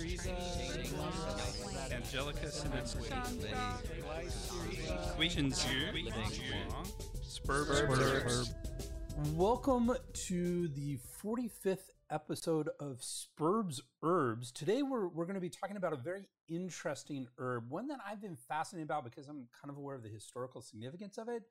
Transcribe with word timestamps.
Teresa, 0.00 0.30
Angelica 1.92 2.46
Spurb, 7.22 8.48
Welcome 9.34 9.94
to 10.14 10.68
the 10.68 10.98
45th 11.22 11.90
episode 12.10 12.70
of 12.80 13.02
Sperb's 13.02 13.82
Herbs. 14.02 14.50
Today 14.52 14.82
we're, 14.82 15.06
we're 15.06 15.26
going 15.26 15.34
to 15.34 15.40
be 15.40 15.50
talking 15.50 15.76
about 15.76 15.92
a 15.92 15.96
very 15.96 16.24
interesting 16.48 17.26
herb, 17.36 17.68
one 17.68 17.88
that 17.88 17.98
I've 18.06 18.22
been 18.22 18.36
fascinated 18.36 18.86
about 18.86 19.04
because 19.04 19.28
I'm 19.28 19.48
kind 19.60 19.68
of 19.68 19.76
aware 19.76 19.96
of 19.96 20.02
the 20.02 20.08
historical 20.08 20.62
significance 20.62 21.18
of 21.18 21.28
it. 21.28 21.42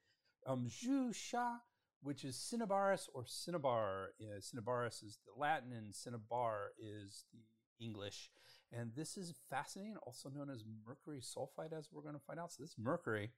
Um, 0.48 0.66
Zhu 0.68 1.14
Sha, 1.14 1.58
which 2.02 2.26
is 2.26 2.36
Cinnabaris 2.36 3.10
or 3.14 3.26
Cinnabar. 3.28 4.10
Uh, 4.20 4.40
Cinnabaris 4.40 5.04
is 5.04 5.20
the 5.28 5.40
Latin 5.40 5.72
and 5.72 5.94
Cinnabar 5.94 6.72
is 6.80 7.26
the 7.32 7.86
English. 7.86 8.32
And 8.72 8.92
this 8.96 9.18
is 9.18 9.34
fascinating, 9.50 9.98
also 10.06 10.30
known 10.30 10.50
as 10.50 10.64
mercury 10.86 11.22
sulfide, 11.22 11.74
as 11.78 11.90
we're 11.92 12.04
going 12.04 12.14
to 12.14 12.22
find 12.22 12.40
out. 12.40 12.52
So, 12.52 12.64
this 12.64 12.76
mercury, 12.78 13.32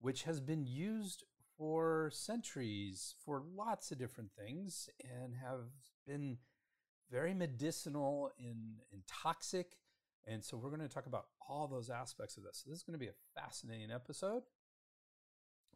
which 0.00 0.24
has 0.24 0.40
been 0.40 0.66
used 0.66 1.24
for 1.56 2.10
centuries 2.12 3.14
for 3.24 3.42
lots 3.54 3.92
of 3.92 3.98
different 3.98 4.30
things 4.32 4.88
and 5.04 5.34
have 5.36 5.66
been 6.06 6.38
very 7.10 7.34
medicinal 7.34 8.30
and, 8.38 8.80
and 8.92 9.02
toxic. 9.06 9.76
And 10.26 10.44
so, 10.44 10.56
we're 10.56 10.70
going 10.70 10.80
to 10.80 10.88
talk 10.88 11.06
about 11.06 11.26
all 11.48 11.68
those 11.68 11.88
aspects 11.88 12.36
of 12.36 12.42
this. 12.42 12.62
So, 12.64 12.70
this 12.70 12.78
is 12.78 12.84
going 12.84 12.98
to 12.98 13.04
be 13.04 13.08
a 13.10 13.40
fascinating 13.40 13.92
episode. 13.92 14.42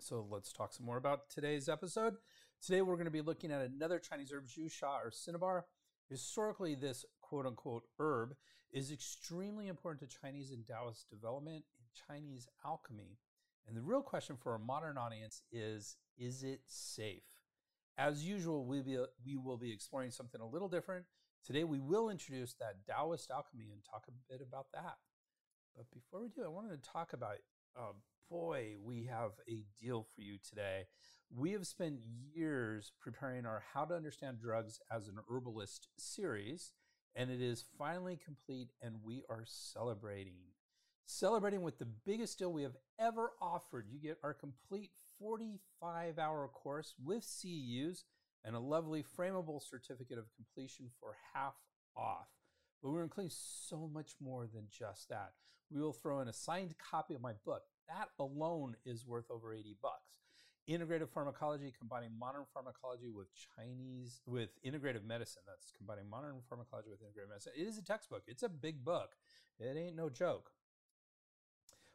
So, 0.00 0.26
let's 0.28 0.52
talk 0.52 0.72
some 0.72 0.86
more 0.86 0.96
about 0.96 1.30
today's 1.30 1.68
episode. 1.68 2.16
Today, 2.60 2.82
we're 2.82 2.94
going 2.96 3.04
to 3.04 3.12
be 3.12 3.22
looking 3.22 3.52
at 3.52 3.62
another 3.62 4.00
Chinese 4.00 4.32
herb, 4.32 4.48
Zhu 4.48 4.68
Sha 4.68 4.98
or 4.98 5.12
cinnabar. 5.12 5.66
Historically, 6.08 6.74
this 6.74 7.04
quote 7.28 7.46
unquote 7.46 7.84
herb 7.98 8.34
is 8.72 8.90
extremely 8.90 9.68
important 9.68 10.08
to 10.08 10.18
Chinese 10.20 10.50
and 10.50 10.66
Taoist 10.66 11.08
development 11.10 11.64
and 11.78 11.86
Chinese 12.08 12.48
alchemy. 12.64 13.18
And 13.66 13.76
the 13.76 13.82
real 13.82 14.02
question 14.02 14.36
for 14.36 14.54
a 14.54 14.58
modern 14.58 14.98
audience 14.98 15.42
is 15.50 15.96
is 16.18 16.42
it 16.42 16.60
safe? 16.66 17.22
As 17.98 18.24
usual, 18.24 18.64
we, 18.66 18.82
be, 18.82 18.98
we 19.24 19.36
will 19.36 19.56
be 19.56 19.72
exploring 19.72 20.10
something 20.10 20.40
a 20.40 20.46
little 20.46 20.68
different. 20.68 21.06
Today, 21.44 21.64
we 21.64 21.78
will 21.78 22.10
introduce 22.10 22.52
that 22.54 22.74
Taoist 22.86 23.30
alchemy 23.30 23.70
and 23.72 23.80
talk 23.84 24.04
a 24.08 24.32
bit 24.32 24.42
about 24.46 24.66
that. 24.74 24.96
But 25.74 25.86
before 25.90 26.20
we 26.20 26.28
do, 26.28 26.44
I 26.44 26.48
wanted 26.48 26.82
to 26.82 26.90
talk 26.90 27.12
about 27.12 27.36
uh, 27.78 27.92
boy, 28.30 28.74
we 28.82 29.04
have 29.04 29.32
a 29.48 29.62
deal 29.80 30.06
for 30.14 30.20
you 30.20 30.38
today. 30.46 30.84
We 31.34 31.52
have 31.52 31.66
spent 31.66 32.00
years 32.34 32.92
preparing 33.00 33.46
our 33.46 33.62
How 33.74 33.84
to 33.84 33.94
Understand 33.94 34.38
Drugs 34.40 34.80
as 34.90 35.08
an 35.08 35.16
Herbalist 35.30 35.88
series, 35.98 36.72
and 37.16 37.30
it 37.30 37.40
is 37.40 37.64
finally 37.78 38.18
complete, 38.22 38.68
and 38.82 38.96
we 39.02 39.24
are 39.30 39.44
celebrating. 39.46 40.34
Celebrating 41.06 41.62
with 41.62 41.78
the 41.78 41.88
biggest 42.04 42.38
deal 42.38 42.52
we 42.52 42.62
have 42.62 42.76
ever 43.00 43.30
offered. 43.40 43.86
You 43.90 43.98
get 43.98 44.18
our 44.22 44.34
complete 44.34 44.90
45 45.18 46.18
hour 46.18 46.48
course 46.48 46.94
with 47.02 47.24
CEUs 47.24 48.04
and 48.44 48.54
a 48.54 48.60
lovely 48.60 49.02
frameable 49.02 49.62
certificate 49.62 50.18
of 50.18 50.26
completion 50.36 50.90
for 51.00 51.16
half 51.32 51.54
off. 51.96 52.28
But 52.82 52.90
we're 52.90 53.02
including 53.02 53.32
so 53.34 53.88
much 53.92 54.16
more 54.20 54.46
than 54.46 54.66
just 54.70 55.08
that. 55.08 55.32
We 55.72 55.80
will 55.80 55.94
throw 55.94 56.20
in 56.20 56.28
a 56.28 56.32
signed 56.34 56.74
copy 56.78 57.14
of 57.14 57.22
my 57.22 57.32
book. 57.44 57.62
That 57.88 58.10
alone 58.18 58.76
is 58.84 59.06
worth 59.06 59.30
over 59.30 59.54
80 59.54 59.76
bucks 59.80 60.16
integrative 60.68 61.08
pharmacology 61.08 61.72
combining 61.78 62.10
modern 62.18 62.44
pharmacology 62.52 63.08
with 63.08 63.28
chinese 63.34 64.20
with 64.26 64.50
integrative 64.64 65.04
medicine. 65.04 65.42
That's 65.46 65.72
combining 65.76 66.10
modern 66.10 66.42
pharmacology 66.48 66.90
with 66.90 67.00
integrative 67.00 67.28
medicine. 67.30 67.52
It 67.56 67.66
is 67.66 67.78
a 67.78 67.82
textbook. 67.82 68.22
It's 68.26 68.42
a 68.42 68.48
big 68.48 68.84
book. 68.84 69.10
It 69.60 69.76
ain't 69.76 69.96
no 69.96 70.08
joke. 70.08 70.50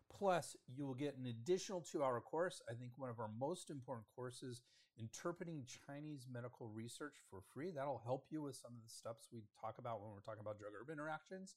Plus 0.09 0.55
you 0.73 0.85
will 0.85 0.93
get 0.93 1.17
an 1.17 1.25
additional 1.25 1.81
two 1.81 2.03
hour 2.03 2.21
course. 2.21 2.61
I 2.69 2.73
think 2.73 2.91
one 2.97 3.09
of 3.09 3.19
our 3.19 3.29
most 3.39 3.69
important 3.69 4.05
courses 4.15 4.61
interpreting 4.99 5.65
chinese 5.87 6.27
medical 6.31 6.67
research 6.67 7.15
for 7.29 7.39
free. 7.53 7.71
That'll 7.71 8.01
help 8.03 8.27
you 8.29 8.41
with 8.41 8.55
some 8.55 8.71
of 8.75 8.83
the 8.83 8.89
steps 8.89 9.27
we 9.31 9.41
talk 9.59 9.79
about 9.79 10.01
when 10.01 10.11
we're 10.11 10.21
talking 10.21 10.41
about 10.41 10.59
drug 10.59 10.71
herb 10.79 10.89
interactions 10.89 11.55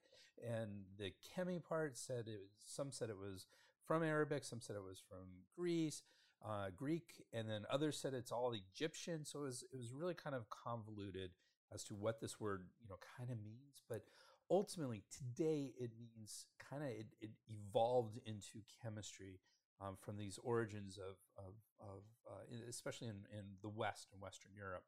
and 0.47 0.83
the 0.99 1.11
chemi 1.35 1.63
part 1.63 1.97
said 1.97 2.27
it. 2.27 2.41
Was, 2.41 2.51
Some 2.67 2.91
said 2.91 3.09
it 3.09 3.17
was 3.17 3.47
from 3.87 4.03
Arabic. 4.03 4.43
Some 4.43 4.61
said 4.61 4.75
it 4.75 4.83
was 4.83 5.01
from 5.09 5.25
Greece 5.57 6.03
uh, 6.47 6.67
Greek, 6.75 7.23
and 7.33 7.50
then 7.50 7.63
others 7.72 7.97
said 7.97 8.13
it's 8.13 8.31
all 8.31 8.53
Egyptian. 8.53 9.25
So 9.25 9.39
it 9.39 9.44
was 9.44 9.63
it 9.73 9.78
was 9.78 9.94
really 9.94 10.13
kind 10.13 10.35
of 10.35 10.50
convoluted 10.50 11.31
as 11.73 11.83
to 11.85 11.95
what 11.95 12.22
this 12.22 12.39
word 12.39 12.66
you 12.81 12.89
know 12.89 12.97
kind 13.17 13.31
of 13.31 13.38
means. 13.44 13.81
But 13.89 14.03
ultimately, 14.50 15.03
today 15.11 15.73
it 15.79 15.91
means 16.00 16.45
kind 16.69 16.84
of 16.84 16.89
it, 16.89 17.07
it, 17.22 17.31
evolved 17.47 18.19
into 18.25 18.61
chemistry 18.81 19.39
um, 19.81 19.97
from 20.00 20.17
these 20.17 20.39
origins 20.44 20.97
of 20.97 21.17
of, 21.38 21.53
of 21.79 22.03
uh, 22.29 22.69
especially 22.69 23.07
in, 23.07 23.25
in 23.31 23.45
the 23.61 23.69
West 23.69 24.09
and 24.13 24.22
Western 24.22 24.51
Europe. 24.55 24.84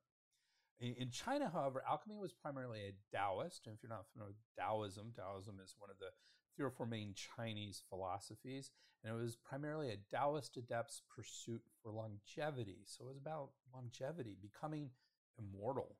In, 0.79 0.93
in 0.93 1.09
China, 1.09 1.49
however, 1.51 1.83
alchemy 1.89 2.17
was 2.17 2.33
primarily 2.33 2.81
a 2.81 2.93
Taoist. 3.15 3.65
And 3.65 3.75
if 3.75 3.81
you're 3.81 3.89
not 3.89 4.05
familiar 4.13 4.33
with 4.33 4.55
Taoism, 4.55 5.11
Taoism 5.15 5.59
is 5.63 5.75
one 5.79 5.89
of 5.89 5.97
the 5.97 6.13
three 6.57 6.65
or 6.65 6.71
four 6.71 6.87
main 6.87 7.13
Chinese 7.13 7.83
philosophies, 7.87 8.71
and 9.03 9.13
it 9.13 9.21
was 9.21 9.35
primarily 9.35 9.91
a 9.91 10.15
Taoist 10.15 10.57
adept's 10.57 11.03
pursuit 11.15 11.61
for 11.81 11.91
longevity. 11.91 12.79
So 12.85 13.05
it 13.05 13.09
was 13.09 13.17
about 13.17 13.51
longevity, 13.73 14.35
becoming 14.41 14.89
immortal. 15.37 15.95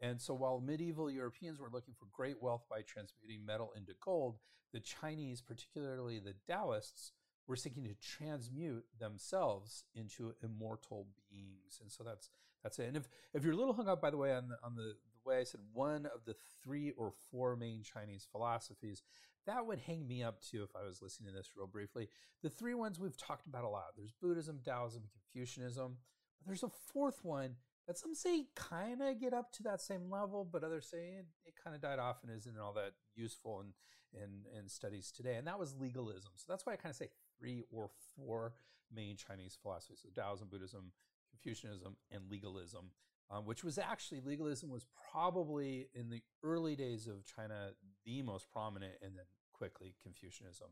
And 0.00 0.20
so 0.20 0.34
while 0.34 0.60
medieval 0.60 1.10
Europeans 1.10 1.58
were 1.58 1.70
looking 1.72 1.94
for 1.98 2.06
great 2.12 2.42
wealth 2.42 2.64
by 2.68 2.82
transmuting 2.82 3.46
metal 3.46 3.72
into 3.74 3.94
gold, 4.04 4.36
the 4.72 4.80
Chinese, 4.80 5.40
particularly 5.40 6.18
the 6.18 6.34
Taoists, 6.46 7.12
were 7.46 7.56
seeking 7.56 7.84
to 7.84 7.94
transmute 7.94 8.84
themselves 9.00 9.84
into 9.94 10.34
immortal 10.42 11.08
beings. 11.30 11.80
And 11.80 11.90
so 11.90 12.04
that's 12.04 12.30
that's 12.62 12.78
it. 12.78 12.86
And 12.86 12.96
if, 12.96 13.08
if 13.34 13.42
you're 13.42 13.54
a 13.54 13.56
little 13.56 13.74
hung 13.74 13.88
up, 13.88 14.00
by 14.00 14.10
the 14.10 14.16
way, 14.16 14.32
on 14.32 14.48
the, 14.48 14.56
on 14.62 14.76
the, 14.76 14.82
the 14.92 15.28
way 15.28 15.40
I 15.40 15.44
said 15.44 15.60
one 15.72 16.06
of 16.06 16.24
the 16.24 16.36
three 16.62 16.92
or 16.92 17.12
four 17.30 17.56
main 17.56 17.82
Chinese 17.82 18.26
philosophies, 18.30 19.02
that 19.46 19.66
would 19.66 19.80
hang 19.80 20.06
me 20.06 20.22
up 20.22 20.40
too 20.40 20.62
if 20.62 20.70
I 20.76 20.86
was 20.86 21.02
listening 21.02 21.30
to 21.30 21.36
this 21.36 21.50
real 21.56 21.66
briefly. 21.66 22.08
The 22.42 22.50
three 22.50 22.74
ones 22.74 22.98
we've 22.98 23.16
talked 23.16 23.46
about 23.46 23.64
a 23.64 23.68
lot 23.68 23.94
there's 23.96 24.12
Buddhism, 24.12 24.60
Taoism, 24.64 25.02
Confucianism. 25.12 25.96
But 26.38 26.46
there's 26.46 26.62
a 26.62 26.70
fourth 26.92 27.20
one 27.22 27.56
that 27.86 27.98
some 27.98 28.14
say 28.14 28.46
kind 28.54 29.02
of 29.02 29.20
get 29.20 29.34
up 29.34 29.52
to 29.52 29.62
that 29.64 29.80
same 29.80 30.10
level, 30.10 30.48
but 30.50 30.64
others 30.64 30.88
say 30.90 31.16
it, 31.18 31.26
it 31.44 31.54
kind 31.62 31.74
of 31.74 31.82
died 31.82 31.98
off 31.98 32.18
and 32.22 32.36
isn't 32.36 32.58
all 32.58 32.72
that 32.74 32.92
useful 33.14 33.60
in, 33.60 34.20
in, 34.22 34.58
in 34.58 34.68
studies 34.68 35.10
today. 35.10 35.34
And 35.34 35.46
that 35.46 35.58
was 35.58 35.74
legalism. 35.78 36.32
So 36.36 36.46
that's 36.48 36.64
why 36.66 36.74
I 36.74 36.76
kind 36.76 36.90
of 36.90 36.96
say 36.96 37.08
three 37.38 37.64
or 37.70 37.90
four 38.16 38.54
main 38.94 39.16
Chinese 39.16 39.56
philosophies 39.60 40.00
so 40.02 40.08
Taoism, 40.14 40.48
Buddhism, 40.48 40.92
Confucianism, 41.30 41.96
and 42.10 42.22
legalism, 42.30 42.90
um, 43.30 43.46
which 43.46 43.64
was 43.64 43.78
actually 43.78 44.20
legalism 44.20 44.70
was 44.70 44.86
probably 45.10 45.88
in 45.94 46.10
the 46.10 46.22
early 46.42 46.76
days 46.76 47.06
of 47.06 47.24
China 47.24 47.70
the 48.04 48.22
most 48.22 48.50
prominent, 48.50 48.94
and 49.02 49.16
then 49.16 49.24
quickly 49.52 49.94
Confucianism 50.02 50.68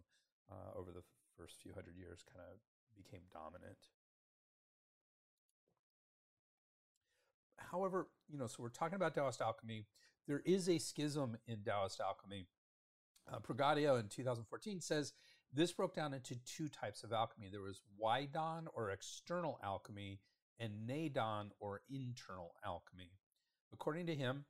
uh, 0.51 0.79
over 0.79 0.91
the 0.91 1.03
first 1.37 1.57
few 1.63 1.73
hundred 1.73 1.97
years 1.97 2.25
kind 2.33 2.45
of 2.53 2.59
became 2.97 3.23
dominant. 3.33 3.79
However, 7.71 8.09
you 8.29 8.39
know, 8.39 8.47
so 8.47 8.57
we're 8.63 8.69
talking 8.69 8.97
about 8.97 9.15
Taoist 9.15 9.41
alchemy. 9.41 9.87
There 10.27 10.43
is 10.45 10.69
a 10.69 10.79
schism 10.79 11.37
in 11.47 11.59
Taoist 11.65 12.01
alchemy. 12.01 12.47
Uh, 13.31 13.39
Pregadio 13.39 14.01
in 14.01 14.09
2014 14.09 14.81
says 14.81 15.13
this 15.53 15.73
broke 15.73 15.95
down 15.95 16.15
into 16.15 16.37
two 16.45 16.69
types 16.69 17.05
of 17.05 17.13
alchemy. 17.13 17.49
There 17.51 17.61
was 17.61 17.83
Waidan 18.01 18.67
or 18.75 18.91
external 18.91 19.59
alchemy 19.63 20.21
and 20.59 20.89
Neidan 20.89 21.51
or 21.59 21.83
internal 21.91 22.55
alchemy. 22.65 23.13
According 23.73 24.07
to 24.07 24.15
him, 24.15 24.45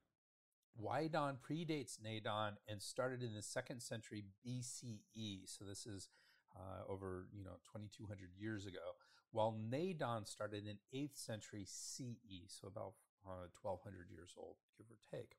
Waidan 0.79 1.37
predates 1.37 1.97
Neidan 1.99 2.53
and 2.67 2.81
started 2.81 3.21
in 3.23 3.33
the 3.33 3.41
second 3.41 3.81
century 3.81 4.23
BCE. 4.45 5.41
So 5.45 5.65
this 5.65 5.85
is 5.85 6.09
uh, 6.55 6.91
over 6.91 7.27
you 7.33 7.43
know 7.43 7.59
2200 7.71 8.29
years 8.37 8.65
ago, 8.65 8.95
while 9.31 9.55
Neidan 9.71 10.27
started 10.27 10.65
in 10.67 10.77
8th 10.93 11.17
century 11.17 11.65
CE, 11.65 12.47
so 12.47 12.67
about 12.67 12.93
uh, 13.25 13.47
1200 13.61 14.09
years 14.11 14.33
old, 14.37 14.55
give 14.77 14.87
or 14.89 14.99
take. 15.09 15.37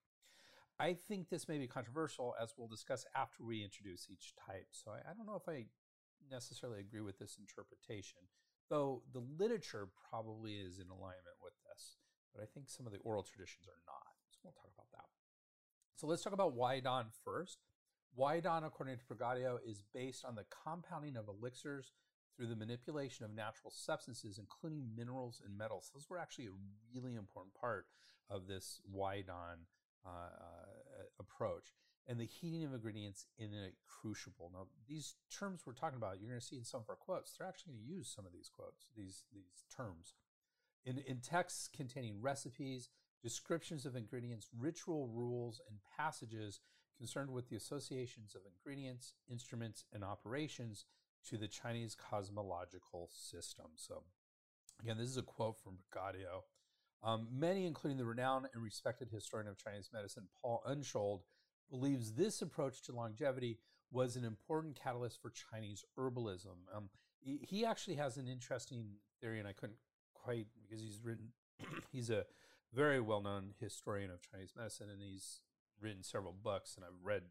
I 0.80 0.94
think 0.94 1.28
this 1.28 1.48
may 1.48 1.58
be 1.58 1.66
controversial, 1.66 2.34
as 2.40 2.54
we'll 2.56 2.68
discuss 2.68 3.04
after 3.14 3.44
we 3.44 3.62
introduce 3.62 4.08
each 4.10 4.34
type. 4.34 4.68
So 4.72 4.90
I, 4.90 5.10
I 5.10 5.14
don't 5.14 5.26
know 5.26 5.36
if 5.36 5.48
I 5.48 5.66
necessarily 6.30 6.80
agree 6.80 7.02
with 7.02 7.18
this 7.18 7.36
interpretation, 7.38 8.18
though 8.70 9.02
the 9.12 9.22
literature 9.38 9.88
probably 10.10 10.54
is 10.54 10.78
in 10.78 10.88
alignment 10.88 11.38
with 11.42 11.54
this. 11.68 11.98
But 12.34 12.42
I 12.42 12.46
think 12.46 12.70
some 12.70 12.86
of 12.86 12.92
the 12.92 13.04
oral 13.04 13.22
traditions 13.22 13.68
are 13.68 13.82
not. 13.84 14.16
So 14.32 14.40
we'll 14.44 14.56
talk 14.56 14.72
about 14.72 14.88
that. 14.96 15.21
So 15.96 16.06
let's 16.06 16.22
talk 16.22 16.32
about 16.32 16.56
Waidan 16.56 17.06
first. 17.24 17.58
Waidan, 18.18 18.66
according 18.66 18.98
to 18.98 19.04
Pregadio, 19.04 19.58
is 19.66 19.82
based 19.94 20.24
on 20.24 20.34
the 20.34 20.44
compounding 20.64 21.16
of 21.16 21.28
elixirs 21.28 21.92
through 22.36 22.48
the 22.48 22.56
manipulation 22.56 23.24
of 23.24 23.34
natural 23.34 23.70
substances, 23.70 24.38
including 24.38 24.90
minerals 24.96 25.40
and 25.44 25.56
metals. 25.56 25.90
Those 25.94 26.08
were 26.08 26.18
actually 26.18 26.46
a 26.46 26.94
really 26.94 27.14
important 27.14 27.54
part 27.54 27.86
of 28.28 28.46
this 28.46 28.80
Waidan 28.90 29.66
uh, 30.04 30.08
uh, 30.08 31.04
approach. 31.20 31.74
And 32.08 32.18
the 32.18 32.26
heating 32.26 32.64
of 32.64 32.74
ingredients 32.74 33.26
in 33.38 33.52
a 33.54 33.70
crucible. 33.86 34.50
Now, 34.52 34.66
these 34.88 35.14
terms 35.30 35.62
we're 35.64 35.72
talking 35.72 35.98
about, 35.98 36.18
you're 36.18 36.28
going 36.28 36.40
to 36.40 36.44
see 36.44 36.56
in 36.56 36.64
some 36.64 36.80
of 36.80 36.90
our 36.90 36.96
quotes. 36.96 37.36
They're 37.36 37.46
actually 37.46 37.74
going 37.74 37.84
to 37.84 37.92
use 37.92 38.12
some 38.14 38.26
of 38.26 38.32
these 38.32 38.50
quotes, 38.52 38.90
these 38.96 39.22
these 39.32 39.64
terms, 39.74 40.14
in 40.84 40.98
in 40.98 41.18
texts 41.18 41.68
containing 41.68 42.20
recipes, 42.20 42.88
descriptions 43.22 43.86
of 43.86 43.96
ingredients, 43.96 44.48
ritual 44.58 45.08
rules, 45.08 45.60
and 45.68 45.78
passages 45.96 46.60
concerned 46.96 47.30
with 47.30 47.48
the 47.48 47.56
associations 47.56 48.34
of 48.34 48.42
ingredients, 48.46 49.14
instruments, 49.30 49.84
and 49.92 50.04
operations 50.04 50.84
to 51.28 51.36
the 51.36 51.48
Chinese 51.48 51.94
cosmological 51.94 53.08
system. 53.12 53.66
So, 53.76 54.02
again, 54.82 54.98
this 54.98 55.08
is 55.08 55.16
a 55.16 55.22
quote 55.22 55.56
from 55.58 55.78
Pregadio. 55.78 56.42
Um, 57.04 57.28
many, 57.32 57.66
including 57.66 57.98
the 57.98 58.04
renowned 58.04 58.46
and 58.54 58.62
respected 58.62 59.08
historian 59.10 59.48
of 59.48 59.56
Chinese 59.56 59.90
medicine, 59.92 60.28
Paul 60.40 60.62
Unschuld, 60.68 61.20
believes 61.70 62.12
this 62.12 62.42
approach 62.42 62.82
to 62.82 62.92
longevity 62.92 63.58
was 63.90 64.16
an 64.16 64.24
important 64.24 64.78
catalyst 64.80 65.20
for 65.20 65.30
Chinese 65.30 65.84
herbalism. 65.98 66.56
Um, 66.74 66.88
he 67.24 67.64
actually 67.64 67.96
has 67.96 68.16
an 68.16 68.26
interesting 68.26 68.84
theory, 69.20 69.38
and 69.38 69.46
I 69.46 69.52
couldn't 69.52 69.78
quite 70.14 70.46
because 70.62 70.82
he's 70.82 71.00
written. 71.02 71.28
he's 71.92 72.10
a 72.10 72.24
very 72.74 73.00
well-known 73.00 73.54
historian 73.60 74.10
of 74.10 74.20
Chinese 74.22 74.52
medicine, 74.56 74.88
and 74.90 75.02
he's 75.02 75.40
written 75.80 76.02
several 76.02 76.32
books, 76.32 76.74
and 76.76 76.84
I've 76.84 77.04
read 77.04 77.22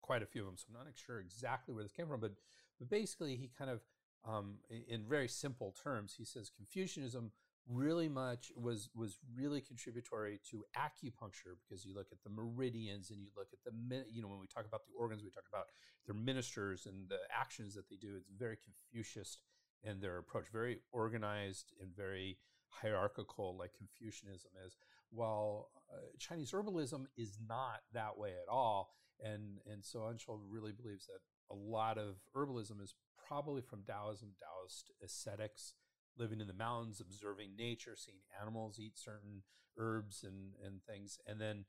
quite 0.00 0.22
a 0.22 0.26
few 0.26 0.42
of 0.42 0.46
them. 0.46 0.56
So 0.56 0.66
I'm 0.68 0.84
not 0.84 0.92
sure 0.94 1.20
exactly 1.20 1.74
where 1.74 1.84
this 1.84 1.92
came 1.92 2.08
from, 2.08 2.20
but 2.20 2.32
but 2.78 2.90
basically, 2.90 3.36
he 3.36 3.48
kind 3.56 3.70
of, 3.70 3.80
um, 4.28 4.56
in 4.88 5.04
very 5.08 5.28
simple 5.28 5.74
terms, 5.82 6.14
he 6.18 6.24
says 6.24 6.50
Confucianism 6.50 7.30
really 7.68 8.08
much 8.08 8.50
was 8.56 8.90
was 8.94 9.18
really 9.36 9.60
contributory 9.60 10.40
to 10.50 10.64
acupuncture 10.76 11.54
because 11.62 11.84
you 11.84 11.94
look 11.94 12.08
at 12.10 12.18
the 12.24 12.30
meridians 12.30 13.10
and 13.10 13.20
you 13.20 13.28
look 13.36 13.48
at 13.52 13.58
the 13.64 14.04
you 14.10 14.20
know 14.20 14.28
when 14.28 14.40
we 14.40 14.46
talk 14.46 14.66
about 14.66 14.84
the 14.84 14.92
organs 14.98 15.22
we 15.22 15.30
talk 15.30 15.44
about 15.48 15.66
their 16.04 16.14
ministers 16.14 16.86
and 16.86 17.08
the 17.08 17.18
actions 17.32 17.74
that 17.74 17.88
they 17.88 17.94
do 17.96 18.16
it's 18.16 18.28
very 18.36 18.56
confucius 18.56 19.38
in 19.84 20.00
their 20.00 20.18
approach 20.18 20.46
very 20.52 20.80
organized 20.90 21.72
and 21.80 21.94
very 21.96 22.36
hierarchical 22.80 23.56
like 23.58 23.70
confucianism 23.76 24.50
is 24.66 24.76
while 25.10 25.68
uh, 25.92 25.96
chinese 26.18 26.52
herbalism 26.52 27.04
is 27.16 27.38
not 27.46 27.80
that 27.92 28.16
way 28.16 28.30
at 28.30 28.48
all 28.50 28.94
and 29.22 29.58
and 29.70 29.84
so 29.84 30.00
Unschuld 30.00 30.40
really 30.48 30.72
believes 30.72 31.06
that 31.06 31.20
a 31.50 31.54
lot 31.54 31.98
of 31.98 32.16
herbalism 32.34 32.82
is 32.82 32.94
probably 33.26 33.62
from 33.62 33.82
Taoism, 33.86 34.30
Taoist 34.38 34.90
ascetics, 35.02 35.74
living 36.18 36.40
in 36.40 36.46
the 36.46 36.52
mountains, 36.52 37.00
observing 37.00 37.56
nature, 37.56 37.94
seeing 37.96 38.18
animals 38.40 38.78
eat 38.80 38.98
certain 38.98 39.42
herbs 39.78 40.24
and, 40.24 40.52
and 40.64 40.82
things. 40.84 41.18
And 41.26 41.40
then 41.40 41.64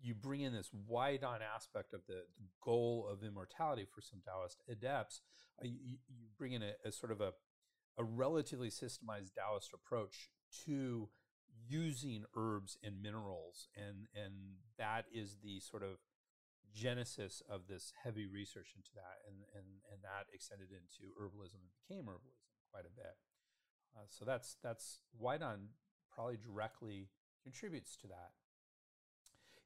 you 0.00 0.14
bring 0.14 0.40
in 0.40 0.52
this 0.52 0.70
Waidan 0.88 1.40
aspect 1.54 1.92
of 1.92 2.00
the, 2.06 2.24
the 2.38 2.48
goal 2.62 3.08
of 3.10 3.22
immortality 3.22 3.86
for 3.92 4.00
some 4.00 4.20
Taoist 4.24 4.62
adepts. 4.68 5.20
Uh, 5.60 5.66
you, 5.66 5.98
you, 6.08 6.28
bring 6.38 6.52
in 6.52 6.62
a, 6.62 6.72
a, 6.84 6.92
sort 6.92 7.12
of 7.12 7.20
a, 7.20 7.32
a 7.98 8.04
relatively 8.04 8.68
systemized 8.68 9.34
Taoist 9.36 9.70
approach 9.74 10.30
to 10.66 11.08
using 11.68 12.24
herbs 12.36 12.76
and 12.82 13.02
minerals. 13.02 13.68
And, 13.76 14.06
and 14.14 14.34
that 14.78 15.06
is 15.12 15.36
the 15.42 15.60
sort 15.60 15.82
of 15.82 15.98
genesis 16.74 17.42
of 17.48 17.68
this 17.68 17.92
heavy 18.02 18.26
research 18.26 18.72
into 18.74 18.90
that, 18.94 19.20
and 19.28 19.44
and 19.54 19.66
and 19.92 20.02
that 20.02 20.32
extended 20.32 20.68
into 20.70 21.12
herbalism 21.20 21.60
and 21.60 21.72
became 21.86 22.04
herbalism 22.04 22.48
quite 22.70 22.84
a 22.86 22.96
bit. 22.96 23.16
Uh, 23.94 24.04
so 24.08 24.24
that's 24.24 24.56
that's 24.62 25.00
Waidan 25.20 25.68
probably 26.14 26.38
directly 26.38 27.10
contributes 27.42 27.96
to 27.96 28.06
that. 28.06 28.30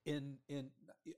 In 0.04 0.38
in 0.48 0.70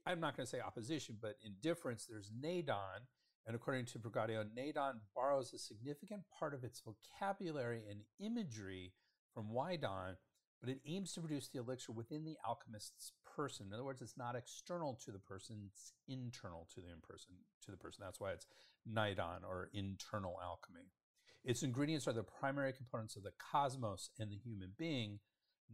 I'm 0.06 0.20
not 0.20 0.37
going 0.37 0.47
to 0.47 0.50
say 0.50 0.61
opposition, 0.61 1.17
but 1.20 1.37
in 1.43 1.55
difference, 1.62 2.06
there's 2.06 2.31
Neidan 2.31 3.09
and 3.47 3.56
according 3.56 3.87
to 3.87 3.99
Pregadio, 3.99 4.44
Neidan 4.55 5.00
borrows 5.15 5.55
a 5.55 5.59
significant 5.59 6.20
part 6.38 6.53
of 6.53 6.65
its 6.65 6.82
vocabulary 6.82 7.82
and 7.88 8.00
imagery 8.20 8.93
from 9.38 9.55
Waidan, 9.55 10.17
but 10.61 10.69
it 10.69 10.81
aims 10.85 11.12
to 11.12 11.20
produce 11.20 11.49
the 11.49 11.61
elixir 11.61 11.93
within 11.93 12.24
the 12.24 12.36
alchemist's 12.44 13.13
person. 13.36 13.67
In 13.69 13.72
other 13.72 13.84
words, 13.84 14.03
it's 14.03 14.19
not 14.19 14.34
external 14.34 14.98
to 15.05 15.13
the 15.13 15.20
person; 15.20 15.63
it's 15.65 15.93
internal 16.08 16.67
to 16.74 16.81
the 16.81 16.89
person. 17.06 17.36
To 17.65 17.70
the 17.70 17.77
person. 17.77 18.03
That's 18.05 18.19
why 18.19 18.32
it's 18.32 18.48
Neidan 18.93 19.44
or 19.48 19.70
internal 19.72 20.41
alchemy. 20.43 20.91
Its 21.44 21.63
ingredients 21.63 22.08
are 22.08 22.13
the 22.13 22.24
primary 22.24 22.72
components 22.72 23.15
of 23.15 23.22
the 23.22 23.31
cosmos 23.39 24.10
and 24.19 24.29
the 24.29 24.36
human 24.36 24.72
being. 24.77 25.20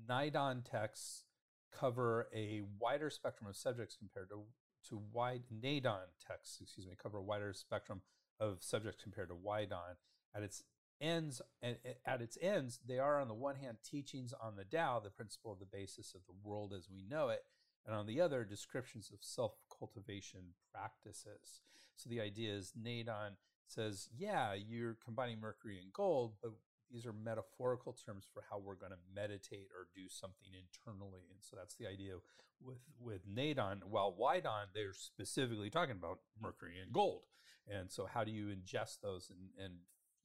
Neidan 0.06 0.62
texts 0.70 1.24
cover 1.72 2.28
a 2.34 2.60
wider 2.78 3.08
spectrum 3.08 3.48
of 3.48 3.56
subjects 3.56 3.96
compared 3.96 4.28
to 4.28 4.42
to 4.90 5.00
wide 5.14 5.44
Neidan 5.50 6.12
texts, 6.28 6.58
excuse 6.60 6.86
me, 6.86 6.92
cover 7.02 7.16
a 7.16 7.22
wider 7.22 7.54
spectrum 7.54 8.02
of 8.38 8.62
subjects 8.62 9.02
compared 9.02 9.30
to 9.30 9.34
Waidan. 9.34 9.96
At 10.36 10.42
its 10.42 10.62
ends, 11.00 11.42
and 11.62 11.76
at 12.06 12.20
its 12.20 12.38
ends, 12.40 12.80
they 12.86 12.98
are 12.98 13.20
on 13.20 13.28
the 13.28 13.34
one 13.34 13.56
hand 13.56 13.78
teachings 13.84 14.32
on 14.40 14.56
the 14.56 14.64
Tao, 14.64 15.00
the 15.00 15.10
principle 15.10 15.52
of 15.52 15.58
the 15.58 15.66
basis 15.66 16.14
of 16.14 16.20
the 16.26 16.48
world 16.48 16.72
as 16.76 16.88
we 16.90 17.02
know 17.02 17.28
it, 17.28 17.44
and 17.86 17.94
on 17.94 18.06
the 18.06 18.20
other, 18.20 18.44
descriptions 18.44 19.10
of 19.12 19.18
self 19.20 19.52
cultivation 19.76 20.54
practices. 20.72 21.60
So 21.96 22.08
the 22.08 22.20
idea 22.20 22.54
is 22.54 22.72
Neidan 22.80 23.36
says, 23.66 24.08
yeah, 24.16 24.54
you're 24.54 24.96
combining 25.04 25.40
mercury 25.40 25.78
and 25.82 25.92
gold, 25.92 26.34
but 26.42 26.52
these 26.90 27.06
are 27.06 27.12
metaphorical 27.12 27.92
terms 27.92 28.24
for 28.32 28.44
how 28.50 28.58
we're 28.58 28.74
going 28.74 28.92
to 28.92 28.98
meditate 29.14 29.68
or 29.74 29.88
do 29.94 30.08
something 30.08 30.48
internally. 30.52 31.22
And 31.30 31.40
so 31.40 31.56
that's 31.56 31.74
the 31.74 31.86
idea 31.86 32.14
with, 32.62 32.78
with 33.00 33.28
Neidan. 33.28 33.84
While 33.84 34.14
Waidan, 34.18 34.66
they're 34.74 34.92
specifically 34.92 35.70
talking 35.70 35.96
about 35.96 36.20
mercury 36.40 36.74
and 36.82 36.92
gold. 36.92 37.22
And 37.68 37.90
so 37.90 38.06
how 38.06 38.24
do 38.24 38.30
you 38.30 38.46
ingest 38.46 39.00
those 39.02 39.30
and, 39.30 39.64
and 39.64 39.74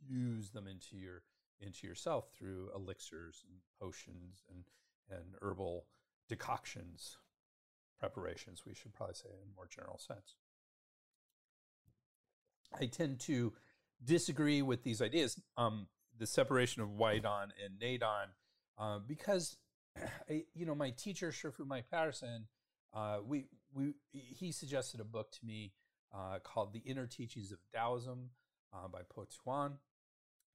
fuse 0.07 0.51
them 0.51 0.67
into 0.67 0.97
your 0.97 1.23
into 1.61 1.85
yourself 1.85 2.29
through 2.37 2.69
elixirs 2.73 3.43
and 3.45 3.59
potions 3.81 4.43
and, 4.49 4.63
and 5.09 5.35
herbal 5.41 5.85
decoctions? 6.29 7.17
preparations, 7.99 8.63
we 8.65 8.73
should 8.73 8.93
probably 8.93 9.15
say 9.15 9.29
in 9.29 9.51
a 9.51 9.55
more 9.55 9.67
general 9.67 9.99
sense. 9.99 10.35
I 12.79 12.85
tend 12.85 13.19
to 13.21 13.53
disagree 14.03 14.61
with 14.61 14.83
these 14.83 15.01
ideas, 15.01 15.39
um, 15.57 15.87
the 16.17 16.27
separation 16.27 16.81
of 16.81 16.89
Waidan 16.89 17.49
and 17.63 17.79
Neidan, 17.81 18.27
uh, 18.77 18.99
because 19.05 19.57
I, 20.29 20.43
you 20.53 20.65
know 20.65 20.75
my 20.75 20.91
teacher 20.91 21.31
Shifu 21.31 21.65
Mike 21.67 21.89
Patterson, 21.91 22.47
uh, 22.93 23.17
we 23.25 23.47
we 23.73 23.93
he 24.11 24.51
suggested 24.51 24.99
a 24.99 25.05
book 25.05 25.31
to 25.31 25.45
me 25.45 25.73
uh, 26.13 26.39
called 26.43 26.73
The 26.73 26.79
Inner 26.79 27.07
Teachings 27.07 27.51
of 27.51 27.59
Taoism 27.73 28.29
uh, 28.73 28.87
by 28.87 28.99
Po 29.09 29.25
Tuan, 29.43 29.73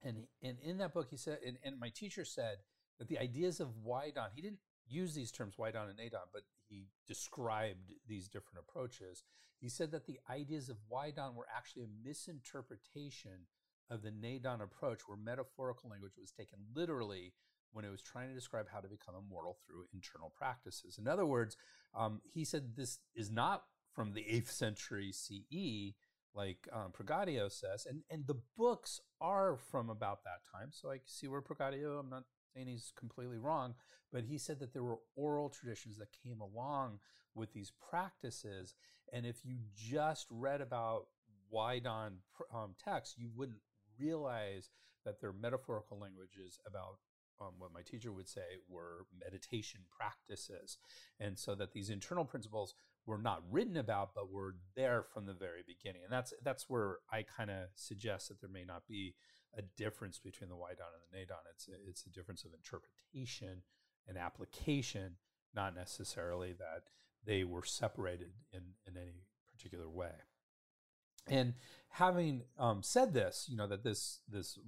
and 0.04 0.26
and 0.42 0.58
in 0.62 0.78
that 0.78 0.92
book 0.94 1.08
he 1.11 1.16
said, 1.16 1.38
and, 1.46 1.56
and 1.64 1.80
my 1.80 1.88
teacher 1.88 2.25
said 2.25 2.58
that 2.99 3.08
the 3.08 3.18
ideas 3.18 3.61
of 3.61 3.68
Waidan, 3.84 4.28
he 4.34 4.42
didn't 4.42 4.61
use 4.87 5.14
these 5.14 5.32
terms 5.32 5.54
Waidan 5.58 5.88
and 5.88 5.99
Neidan, 5.99 6.28
but 6.32 6.42
he 6.68 6.87
described 7.06 7.92
these 8.06 8.28
different 8.28 8.64
approaches. 8.68 9.23
He 9.61 9.68
said 9.68 9.92
that 9.92 10.06
the 10.06 10.18
ideas 10.30 10.68
of 10.68 10.76
Waidan 10.90 11.34
were 11.34 11.46
actually 11.54 11.84
a 11.84 12.06
misinterpretation 12.06 13.46
of 13.90 14.02
the 14.02 14.11
Neidan 14.11 14.62
approach, 14.62 15.00
where 15.06 15.16
metaphorical 15.16 15.90
language 15.90 16.14
was 16.18 16.30
taken 16.30 16.58
literally 16.75 17.32
when 17.73 17.84
it 17.84 17.90
was 17.90 18.02
trying 18.02 18.28
to 18.28 18.34
describe 18.34 18.66
how 18.73 18.80
to 18.80 18.88
become 18.88 19.14
immortal 19.14 19.56
through 19.66 19.84
internal 19.92 20.32
practices. 20.37 20.99
In 20.99 21.08
other 21.08 21.26
words, 21.26 21.56
um, 21.94 22.20
he 22.25 22.44
said 22.44 22.76
this 22.76 22.99
is 23.14 23.30
not 23.30 23.64
from 23.92 24.12
the 24.12 24.23
8th 24.23 24.50
century 24.50 25.12
CE, 25.12 25.94
like 26.35 26.69
um, 26.73 26.93
Pregadio 26.93 27.50
says, 27.50 27.87
and, 27.88 28.03
and 28.11 28.26
the 28.26 28.41
books 28.57 29.00
are 29.21 29.57
from 29.71 29.88
about 29.91 30.25
that 30.25 30.41
time. 30.53 30.69
So 30.73 30.91
I 30.91 30.99
see 31.07 31.29
where 31.29 31.43
Pregadio, 31.43 32.00
I'm 32.00 32.11
not 32.11 32.25
saying 32.55 32.67
he's 32.67 32.93
completely 32.97 33.38
wrong, 33.38 33.75
but 34.12 34.25
he 34.25 34.38
said 34.38 34.59
that 34.61 34.73
there 34.73 34.83
were 34.83 34.99
oral 35.17 35.49
traditions 35.49 35.97
that 35.99 36.09
came 36.25 36.41
along 36.41 36.99
with 37.35 37.53
these 37.53 37.73
practices. 37.88 38.75
And 39.12 39.26
if 39.26 39.45
you 39.45 39.59
just 39.76 40.26
read 40.31 40.61
about 40.61 41.07
Waidan 41.53 42.19
um, 42.53 42.75
texts, 42.83 43.17
you 43.19 43.31
wouldn't 43.35 43.59
realize 43.99 44.71
that 45.05 45.21
they're 45.21 45.33
metaphorical 45.33 45.99
languages 45.99 46.59
about 46.67 46.99
um, 47.41 47.53
what 47.59 47.73
my 47.73 47.83
teacher 47.83 48.12
would 48.12 48.29
say 48.29 48.59
were 48.69 49.07
meditation 49.23 49.81
practices. 49.97 50.79
And 51.21 51.38
so 51.38 51.55
that 51.55 51.73
these 51.73 51.91
internal 51.91 52.25
principles 52.25 52.75
were 53.06 53.18
not 53.18 53.42
written 53.50 53.76
about, 53.76 54.14
but 54.14 54.32
were 54.32 54.56
there 54.76 55.04
from 55.12 55.26
the 55.26 55.34
very 55.34 55.62
beginning. 55.66 56.02
And 56.04 56.12
that's 56.12 56.32
that's 56.42 56.68
where 56.68 56.99
I 57.12 57.23
kind 57.23 57.50
of 57.50 57.68
suggest 57.75 58.28
that 58.28 58.40
there 58.40 58.50
may 58.50 58.64
not 58.64 58.87
be 58.88 59.14
a 59.56 59.62
difference 59.76 60.18
between 60.18 60.50
the 60.50 60.56
Waidan 60.56 60.90
and 60.94 61.02
the 61.11 61.16
Neidan 61.18 61.42
It's 61.52 61.68
a, 61.68 61.73
it's 61.88 62.06
a 62.06 62.11
difference 62.11 62.44
of 62.44 62.52
interpretation 62.54 63.62
and 64.08 64.18
application, 64.18 65.16
not 65.54 65.75
necessarily 65.75 66.52
that 66.52 66.84
they 67.25 67.44
were 67.44 67.64
separated 67.64 68.32
in, 68.52 68.62
in 68.87 68.96
any 69.00 69.26
particular 69.50 69.88
way. 69.88 70.12
And 71.28 71.54
having 71.88 72.42
um, 72.58 72.82
said 72.82 73.14
this, 73.14 73.46
you 73.49 73.56
know 73.56 73.66
that 73.66 73.82
this 73.82 74.20
this 74.28 74.58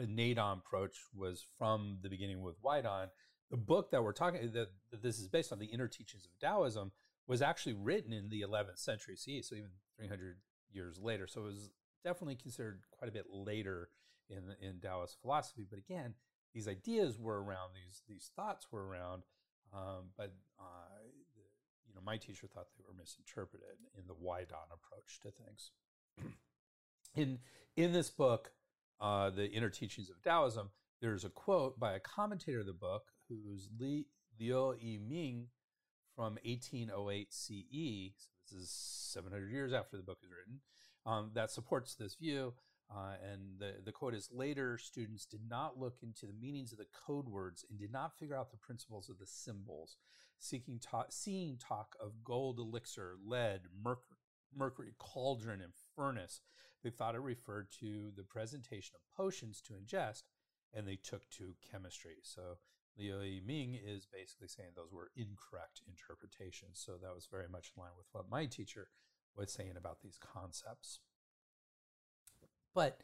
Neidan 0.00 0.58
approach 0.58 0.96
was 1.14 1.44
from 1.58 1.98
the 2.02 2.08
beginning 2.08 2.42
with 2.42 2.62
Waidan. 2.62 3.08
The 3.50 3.56
book 3.56 3.90
that 3.90 4.02
we're 4.02 4.12
talking 4.12 4.50
that, 4.52 4.70
that 4.90 5.02
this 5.02 5.18
is 5.18 5.28
based 5.28 5.52
on 5.52 5.58
the 5.58 5.66
inner 5.66 5.88
teachings 5.88 6.24
of 6.24 6.32
Taoism 6.40 6.90
was 7.26 7.42
actually 7.42 7.74
written 7.74 8.12
in 8.12 8.28
the 8.28 8.42
11th 8.42 8.78
century 8.78 9.16
CE, 9.16 9.46
so 9.46 9.56
even 9.56 9.70
300 9.98 10.36
years 10.72 10.98
later. 11.00 11.26
So 11.26 11.42
it 11.42 11.46
was 11.46 11.70
definitely 12.04 12.36
considered 12.36 12.82
quite 12.90 13.08
a 13.08 13.12
bit 13.12 13.26
later 13.30 13.88
in 14.28 14.54
in 14.60 14.80
Taoist 14.80 15.20
philosophy. 15.20 15.66
But 15.68 15.78
again, 15.78 16.14
these 16.54 16.68
ideas 16.68 17.18
were 17.18 17.42
around, 17.42 17.70
these 17.74 18.02
these 18.08 18.30
thoughts 18.34 18.66
were 18.70 18.86
around, 18.86 19.22
um, 19.74 20.10
but 20.16 20.34
uh, 20.58 21.02
you 21.86 21.94
know, 21.94 22.00
my 22.04 22.16
teacher 22.16 22.46
thought 22.46 22.68
they 22.76 22.84
were 22.86 22.94
misinterpreted 22.94 23.78
in 23.98 24.06
the 24.06 24.14
Waidan 24.14 24.70
approach 24.72 25.20
to 25.22 25.30
things. 25.30 25.72
in 27.14 27.38
in 27.76 27.92
this 27.92 28.10
book, 28.10 28.52
uh, 29.00 29.30
the 29.30 29.50
Inner 29.50 29.70
Teachings 29.70 30.10
of 30.10 30.22
Taoism, 30.22 30.70
there's 31.00 31.24
a 31.24 31.30
quote 31.30 31.78
by 31.78 31.94
a 31.94 32.00
commentator 32.00 32.60
of 32.60 32.66
the 32.66 32.72
book 32.72 33.04
who's 33.28 33.68
Li, 33.78 34.06
Liu 34.38 34.74
Yiming 34.82 35.46
from 36.16 36.38
1808 36.44 37.32
CE. 37.32 38.12
So 38.44 38.56
this 38.56 38.64
is 38.64 38.70
700 38.70 39.52
years 39.52 39.72
after 39.72 39.96
the 39.96 40.02
book 40.02 40.18
is 40.24 40.30
written. 40.30 40.60
Um, 41.04 41.30
that 41.34 41.50
supports 41.50 41.94
this 41.94 42.16
view. 42.16 42.54
Uh, 42.90 43.14
and 43.32 43.58
the, 43.58 43.74
the 43.84 43.92
quote 43.92 44.14
is 44.14 44.28
later 44.32 44.78
students 44.78 45.26
did 45.26 45.40
not 45.48 45.78
look 45.78 45.96
into 46.02 46.24
the 46.24 46.32
meanings 46.32 46.72
of 46.72 46.78
the 46.78 46.86
code 47.06 47.28
words 47.28 47.64
and 47.68 47.78
did 47.78 47.92
not 47.92 48.16
figure 48.16 48.36
out 48.36 48.50
the 48.50 48.56
principles 48.56 49.08
of 49.08 49.18
the 49.18 49.26
symbols 49.26 49.96
seeking 50.38 50.78
ta- 50.78 51.06
seeing 51.08 51.56
talk 51.56 51.96
of 52.00 52.22
gold 52.22 52.58
elixir 52.58 53.16
lead 53.26 53.62
mercury, 53.82 54.16
mercury 54.56 54.92
cauldron 54.98 55.60
and 55.60 55.72
furnace 55.96 56.40
they 56.84 56.90
thought 56.90 57.16
it 57.16 57.20
referred 57.20 57.68
to 57.72 58.12
the 58.16 58.22
presentation 58.22 58.94
of 58.94 59.16
potions 59.16 59.60
to 59.60 59.72
ingest 59.72 60.22
and 60.72 60.86
they 60.86 60.96
took 60.96 61.28
to 61.30 61.54
chemistry 61.68 62.18
so 62.22 62.58
Liu 62.98 63.16
Yiming 63.16 63.78
is 63.84 64.06
basically 64.06 64.48
saying 64.48 64.70
those 64.74 64.92
were 64.92 65.10
incorrect 65.16 65.82
interpretations 65.86 66.82
so 66.84 66.92
that 67.00 67.14
was 67.14 67.28
very 67.30 67.48
much 67.48 67.72
in 67.76 67.82
line 67.82 67.92
with 67.96 68.06
what 68.12 68.30
my 68.30 68.46
teacher 68.46 68.88
was 69.36 69.52
saying 69.52 69.74
about 69.76 70.00
these 70.02 70.18
concepts 70.18 71.00
but 72.76 73.00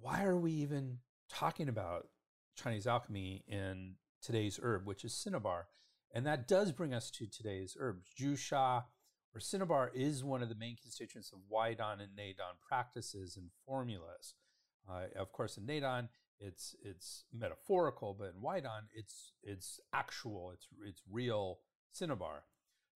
why 0.00 0.24
are 0.24 0.36
we 0.36 0.50
even 0.52 0.98
talking 1.28 1.68
about 1.68 2.08
Chinese 2.56 2.86
alchemy 2.86 3.44
in 3.46 3.94
today's 4.20 4.58
herb, 4.60 4.86
which 4.86 5.04
is 5.04 5.14
cinnabar? 5.14 5.68
And 6.12 6.26
that 6.26 6.48
does 6.48 6.72
bring 6.72 6.92
us 6.92 7.08
to 7.12 7.26
today's 7.26 7.76
herb. 7.78 8.00
Zhu 8.18 8.36
Sha 8.36 8.82
or 9.34 9.40
cinnabar 9.40 9.92
is 9.94 10.24
one 10.24 10.42
of 10.42 10.48
the 10.48 10.56
main 10.56 10.76
constituents 10.76 11.32
of 11.32 11.38
Waidan 11.48 12.00
and 12.00 12.16
Neidan 12.18 12.58
practices 12.66 13.36
and 13.36 13.50
formulas. 13.64 14.34
Uh, 14.90 15.04
of 15.16 15.32
course, 15.32 15.56
in 15.56 15.64
Neidan, 15.64 16.08
it's 16.40 16.76
it's 16.82 17.24
metaphorical, 17.32 18.14
but 18.18 18.32
in 18.34 18.42
Waidan, 18.42 18.88
it's 18.94 19.32
it's 19.42 19.80
actual, 19.92 20.50
it's 20.52 20.66
it's 20.86 21.02
real 21.10 21.58
cinnabar. 21.90 22.44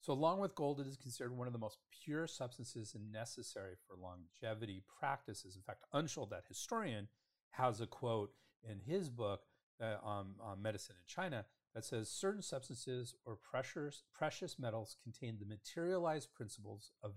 So, 0.01 0.13
along 0.13 0.41
with 0.41 0.57
gold, 0.57 0.81
it 0.81 0.87
is 0.89 0.97
considered 0.97 1.37
one 1.37 1.47
of 1.47 1.53
the 1.53 1.61
most 1.61 1.79
pure 2.05 2.27
substances 2.27 2.95
and 2.95 3.13
necessary 3.13 3.75
for 3.87 3.97
longevity 3.97 4.83
practices. 4.99 5.55
In 5.55 5.63
fact, 5.63 5.85
Unschuld, 5.95 6.31
that 6.31 6.45
historian, 6.49 7.09
has 7.51 7.81
a 7.81 7.87
quote 7.87 8.33
in 8.69 8.81
his 8.81 9.09
book 9.09 9.43
uh, 9.81 9.97
on, 10.03 10.35
on 10.41 10.61
medicine 10.63 10.97
in 10.99 11.07
China 11.07 11.45
that 11.75 11.85
says 11.85 12.09
certain 12.09 12.43
substances 12.43 13.15
or 13.25 13.37
precious, 13.37 14.03
precious 14.13 14.59
metals 14.59 14.97
contain 15.03 15.39
the 15.39 15.47
materialized 15.47 16.35
principles 16.35 16.91
of 17.03 17.17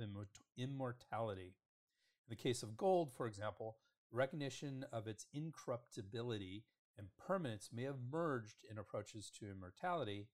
immortality. 0.57 1.55
In 2.27 2.29
the 2.29 2.35
case 2.35 2.63
of 2.63 2.77
gold, 2.77 3.11
for 3.15 3.27
example, 3.27 3.77
recognition 4.11 4.85
of 4.91 5.07
its 5.07 5.25
incorruptibility 5.33 6.63
and 6.97 7.07
permanence 7.27 7.69
may 7.73 7.83
have 7.83 7.97
merged 8.11 8.65
in 8.69 8.77
approaches 8.77 9.29
to 9.39 9.49
immortality 9.49 10.27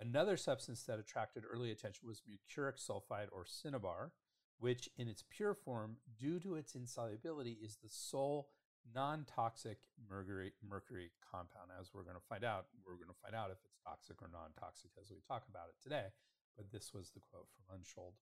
Another 0.00 0.38
substance 0.38 0.82
that 0.84 0.98
attracted 0.98 1.44
early 1.44 1.70
attention 1.70 2.08
was 2.08 2.22
mercuric 2.26 2.78
sulfide 2.78 3.28
or 3.32 3.44
cinnabar, 3.44 4.12
which 4.58 4.88
in 4.96 5.08
its 5.08 5.22
pure 5.28 5.52
form, 5.52 5.96
due 6.18 6.40
to 6.40 6.54
its 6.54 6.74
insolubility, 6.74 7.58
is 7.62 7.76
the 7.76 7.90
sole 7.90 8.48
non-toxic 8.94 9.76
mercury, 10.08 10.52
mercury 10.66 11.10
compound. 11.30 11.68
As 11.78 11.90
we're 11.92 12.02
going 12.02 12.16
to 12.16 12.28
find 12.30 12.44
out, 12.44 12.66
we're 12.86 12.96
going 12.96 13.12
to 13.12 13.22
find 13.22 13.34
out 13.34 13.50
if 13.50 13.58
it's 13.62 13.76
toxic 13.84 14.22
or 14.22 14.30
non-toxic 14.32 14.90
as 14.98 15.10
we 15.10 15.18
talk 15.28 15.44
about 15.50 15.68
it 15.68 15.76
today. 15.82 16.06
But 16.56 16.72
this 16.72 16.94
was 16.94 17.10
the 17.10 17.20
quote 17.20 17.48
from 17.52 17.76
Unschuld. 17.76 18.16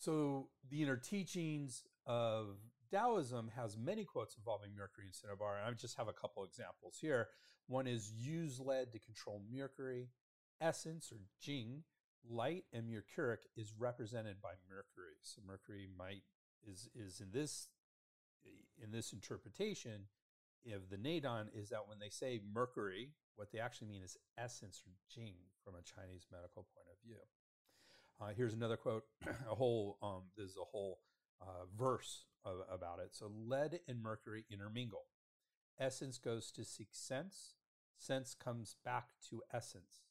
So 0.00 0.48
the 0.70 0.82
inner 0.82 0.96
teachings 0.96 1.84
of 2.06 2.56
Taoism 2.90 3.50
has 3.54 3.76
many 3.76 4.04
quotes 4.04 4.34
involving 4.34 4.70
mercury 4.74 5.04
and 5.04 5.14
cinnabar, 5.14 5.58
and 5.58 5.66
I 5.66 5.72
just 5.78 5.98
have 5.98 6.08
a 6.08 6.12
couple 6.12 6.42
examples 6.42 6.96
here. 6.98 7.28
One 7.66 7.86
is 7.86 8.10
use 8.10 8.58
lead 8.58 8.92
to 8.92 8.98
control 8.98 9.42
mercury. 9.52 10.08
Essence 10.58 11.12
or 11.12 11.18
Jing, 11.38 11.84
light 12.28 12.64
and 12.72 12.90
mercuric 12.90 13.40
is 13.56 13.74
represented 13.78 14.40
by 14.42 14.52
mercury. 14.68 15.16
So 15.22 15.42
mercury 15.46 15.86
might 15.98 16.22
is 16.66 16.88
is 16.94 17.20
in 17.20 17.30
this 17.32 17.68
in 18.82 18.92
this 18.92 19.12
interpretation 19.12 20.06
of 20.74 20.88
the 20.88 20.96
Neidan 20.96 21.48
is 21.54 21.68
that 21.68 21.88
when 21.88 21.98
they 21.98 22.08
say 22.08 22.40
mercury, 22.54 23.10
what 23.36 23.52
they 23.52 23.58
actually 23.58 23.88
mean 23.88 24.02
is 24.02 24.16
essence 24.38 24.82
or 24.86 24.92
Jing 25.14 25.36
from 25.62 25.74
a 25.74 25.82
Chinese 25.82 26.26
medical 26.32 26.66
point 26.74 26.88
of 26.90 26.96
view. 27.06 27.20
Uh, 28.20 28.28
here's 28.36 28.54
another 28.54 28.76
quote. 28.76 29.04
a 29.50 29.54
whole 29.54 29.96
um, 30.02 30.22
there's 30.36 30.56
a 30.60 30.64
whole 30.64 30.98
uh, 31.40 31.64
verse 31.76 32.26
of, 32.44 32.58
about 32.72 32.98
it. 32.98 33.10
So 33.12 33.30
lead 33.34 33.80
and 33.88 34.02
mercury 34.02 34.44
intermingle. 34.50 35.06
Essence 35.78 36.18
goes 36.18 36.50
to 36.52 36.64
seek 36.64 36.88
sense. 36.92 37.54
Sense 37.96 38.34
comes 38.34 38.76
back 38.84 39.08
to 39.30 39.42
essence. 39.52 40.02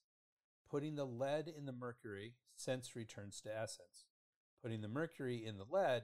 Putting 0.70 0.96
the 0.96 1.06
lead 1.06 1.48
in 1.48 1.66
the 1.66 1.72
mercury, 1.72 2.34
sense 2.56 2.96
returns 2.96 3.42
to 3.42 3.56
essence. 3.56 4.06
Putting 4.62 4.82
the 4.82 4.88
mercury 4.88 5.46
in 5.46 5.58
the 5.58 5.66
lead, 5.70 6.04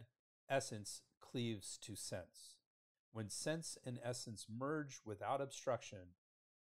essence 0.50 1.02
cleaves 1.20 1.78
to 1.84 1.96
sense. 1.96 2.58
When 3.12 3.30
sense 3.30 3.78
and 3.86 4.00
essence 4.04 4.46
merge 4.50 5.00
without 5.06 5.42
obstruction, 5.42 6.14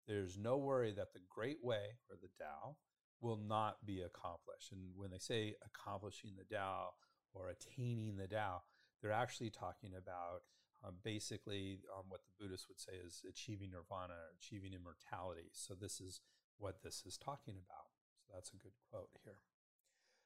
there's 0.06 0.38
no 0.38 0.56
worry 0.56 0.92
that 0.92 1.12
the 1.12 1.20
great 1.28 1.58
way, 1.62 1.98
or 2.08 2.16
the 2.20 2.28
Tao, 2.38 2.76
will 3.20 3.36
not 3.36 3.84
be 3.84 4.02
accomplished. 4.02 4.72
And 4.72 4.90
when 4.96 5.10
they 5.10 5.18
say 5.18 5.54
accomplishing 5.64 6.32
the 6.36 6.54
Tao 6.54 6.90
or 7.34 7.48
attaining 7.48 8.16
the 8.16 8.26
Tao, 8.26 8.62
they're 9.00 9.12
actually 9.12 9.50
talking 9.50 9.92
about 9.96 10.42
um, 10.84 10.94
basically 11.02 11.80
um, 11.96 12.04
what 12.08 12.20
the 12.24 12.32
Buddhists 12.38 12.68
would 12.68 12.78
say 12.78 12.92
is 13.04 13.22
achieving 13.28 13.70
nirvana, 13.70 14.14
or 14.14 14.34
achieving 14.38 14.72
immortality. 14.74 15.50
So 15.52 15.74
this 15.74 16.00
is 16.00 16.20
what 16.58 16.82
this 16.82 17.02
is 17.06 17.16
talking 17.16 17.54
about. 17.54 17.90
So 18.26 18.32
that's 18.34 18.50
a 18.50 18.56
good 18.56 18.72
quote 18.90 19.10
here. 19.24 19.38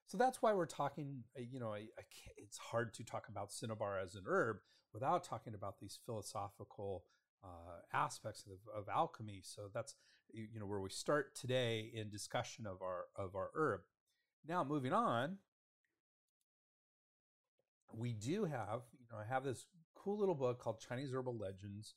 So 0.07 0.19
that's 0.19 0.43
why 0.43 0.53
we're 0.53 0.67
talking. 0.67 1.25
Uh, 1.37 1.43
you 1.51 1.59
know, 1.59 1.73
I, 1.73 1.89
I 1.99 2.05
it's 2.37 2.59
hard 2.59 2.93
to 2.95 3.05
talk 3.05 3.29
about 3.29 3.53
cinnabar 3.53 3.99
as 3.99 4.15
an 4.15 4.25
herb 4.27 4.59
without 4.93 5.25
talking 5.25 5.55
about 5.55 5.81
these 5.81 5.99
philosophical 6.05 7.05
uh, 7.45 7.81
aspects 7.93 8.45
of, 8.47 8.59
of 8.75 8.89
alchemy. 8.89 9.41
So 9.43 9.63
that's 9.73 9.95
you 10.33 10.59
know 10.59 10.67
where 10.67 10.81
we 10.81 10.91
start 10.91 11.35
today 11.35 11.91
in 11.95 12.09
discussion 12.09 12.67
of 12.67 12.83
our 12.83 13.05
of 13.17 13.35
our 13.35 13.51
herb. 13.55 13.81
Now 14.49 14.65
moving 14.65 14.93
on, 14.93 15.39
we 17.95 18.13
do 18.13 18.45
have 18.45 18.83
you 18.99 19.07
know 19.11 19.19
I 19.19 19.25
have 19.29 19.45
this 19.45 19.67
cool 19.95 20.19
little 20.19 20.35
book 20.35 20.59
called 20.59 20.81
Chinese 20.81 21.13
Herbal 21.13 21.37
Legends, 21.37 21.95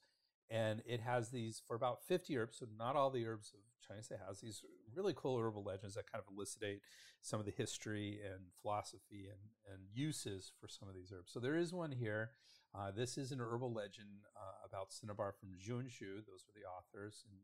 and 0.49 0.81
it 0.85 1.01
has 1.01 1.29
these 1.29 1.61
for 1.65 1.75
about 1.75 2.03
50 2.07 2.37
herbs. 2.37 2.57
So 2.59 2.67
not 2.77 2.95
all 2.95 3.09
the 3.09 3.25
herbs 3.25 3.53
of 3.53 3.59
Chinese 3.87 4.09
it 4.11 4.19
has 4.27 4.41
these 4.41 4.63
really 4.95 5.13
cool 5.15 5.37
herbal 5.39 5.63
legends 5.63 5.95
that 5.95 6.11
kind 6.11 6.23
of 6.25 6.33
elucidate 6.33 6.81
some 7.21 7.39
of 7.39 7.45
the 7.45 7.53
history 7.55 8.19
and 8.23 8.41
philosophy 8.61 9.27
and, 9.29 9.73
and 9.73 9.83
uses 9.93 10.51
for 10.59 10.67
some 10.67 10.87
of 10.87 10.95
these 10.95 11.11
herbs. 11.15 11.31
So 11.31 11.39
there 11.39 11.55
is 11.55 11.73
one 11.73 11.91
here. 11.91 12.31
Uh, 12.77 12.91
this 12.91 13.17
is 13.17 13.32
an 13.32 13.39
herbal 13.39 13.72
legend 13.72 14.25
uh, 14.36 14.67
about 14.67 14.91
cinnabar 14.91 15.32
from 15.32 15.50
Zhuanshu. 15.50 16.25
Those 16.27 16.44
were 16.46 16.53
the 16.53 16.67
authors. 16.67 17.24
And 17.29 17.39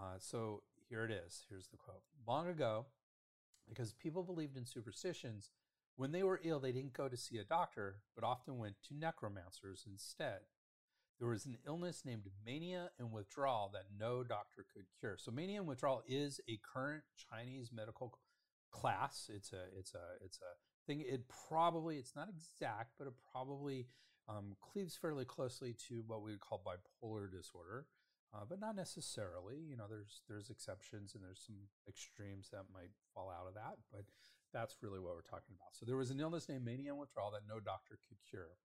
uh, 0.00 0.18
so 0.18 0.62
here 0.88 1.04
it 1.04 1.12
is. 1.12 1.44
Here's 1.48 1.68
the 1.68 1.76
quote. 1.76 2.02
Long 2.26 2.48
ago, 2.48 2.86
because 3.68 3.92
people 3.92 4.24
believed 4.24 4.56
in 4.56 4.66
superstitions, 4.66 5.50
when 5.96 6.10
they 6.10 6.24
were 6.24 6.40
ill, 6.42 6.58
they 6.58 6.72
didn't 6.72 6.92
go 6.92 7.08
to 7.08 7.16
see 7.16 7.38
a 7.38 7.44
doctor, 7.44 7.98
but 8.16 8.24
often 8.24 8.58
went 8.58 8.74
to 8.88 8.94
necromancers 8.96 9.84
instead. 9.88 10.40
There 11.20 11.28
was 11.28 11.46
an 11.46 11.58
illness 11.64 12.02
named 12.04 12.24
mania 12.44 12.90
and 12.98 13.12
withdrawal 13.12 13.70
that 13.74 13.84
no 13.96 14.24
doctor 14.24 14.66
could 14.74 14.86
cure. 14.98 15.16
So 15.18 15.30
mania 15.30 15.60
and 15.60 15.68
withdrawal 15.68 16.02
is 16.08 16.40
a 16.48 16.58
current 16.74 17.04
Chinese 17.30 17.70
medical 17.72 18.18
class. 18.72 19.30
It's 19.32 19.52
a 19.52 19.66
it's 19.78 19.94
a 19.94 20.24
it's 20.24 20.38
a 20.38 20.52
thing. 20.88 21.04
It 21.06 21.22
probably 21.48 21.98
it's 21.98 22.16
not 22.16 22.28
exact, 22.28 22.94
but 22.98 23.06
it 23.06 23.14
probably 23.30 23.86
um, 24.28 24.56
cleaves 24.60 24.96
fairly 24.96 25.24
closely 25.24 25.74
to 25.88 26.02
what 26.06 26.22
we 26.22 26.30
would 26.32 26.40
call 26.40 26.62
bipolar 26.64 27.30
disorder, 27.30 27.86
uh, 28.34 28.44
but 28.48 28.60
not 28.60 28.76
necessarily. 28.76 29.56
You 29.68 29.76
know, 29.76 29.84
there's 29.88 30.22
there's 30.28 30.50
exceptions 30.50 31.14
and 31.14 31.22
there's 31.22 31.42
some 31.44 31.68
extremes 31.88 32.48
that 32.50 32.64
might 32.72 32.90
fall 33.14 33.30
out 33.30 33.46
of 33.46 33.54
that, 33.54 33.76
but 33.92 34.04
that's 34.52 34.76
really 34.82 35.00
what 35.00 35.14
we're 35.14 35.22
talking 35.22 35.54
about. 35.54 35.74
So 35.74 35.84
there 35.84 35.96
was 35.96 36.10
an 36.10 36.20
illness 36.20 36.48
named 36.48 36.64
mania 36.64 36.90
and 36.90 36.98
withdrawal 36.98 37.32
that 37.32 37.48
no 37.48 37.60
doctor 37.60 37.98
could 38.08 38.18
cure. 38.28 38.56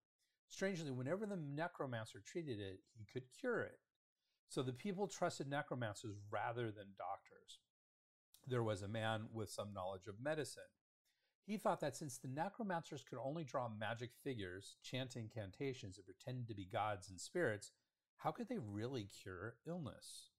Strangely, 0.48 0.90
whenever 0.90 1.26
the 1.26 1.36
necromancer 1.36 2.22
treated 2.24 2.58
it, 2.58 2.80
he 2.96 3.06
could 3.12 3.24
cure 3.38 3.60
it. 3.60 3.78
So 4.48 4.62
the 4.62 4.72
people 4.72 5.06
trusted 5.06 5.48
necromancers 5.48 6.16
rather 6.30 6.72
than 6.72 6.96
doctors. 6.98 7.60
There 8.48 8.62
was 8.62 8.82
a 8.82 8.88
man 8.88 9.26
with 9.32 9.50
some 9.50 9.72
knowledge 9.72 10.08
of 10.08 10.20
medicine. 10.20 10.62
He 11.46 11.56
thought 11.56 11.80
that 11.80 11.96
since 11.96 12.18
the 12.18 12.28
necromancers 12.28 13.02
could 13.02 13.18
only 13.22 13.44
draw 13.44 13.68
magic 13.68 14.10
figures, 14.22 14.76
chant 14.82 15.16
incantations, 15.16 15.96
and 15.96 16.06
pretend 16.06 16.46
to 16.48 16.54
be 16.54 16.64
gods 16.64 17.08
and 17.08 17.20
spirits, 17.20 17.72
how 18.18 18.30
could 18.30 18.48
they 18.48 18.58
really 18.58 19.04
cure 19.04 19.56
illness? 19.66 20.30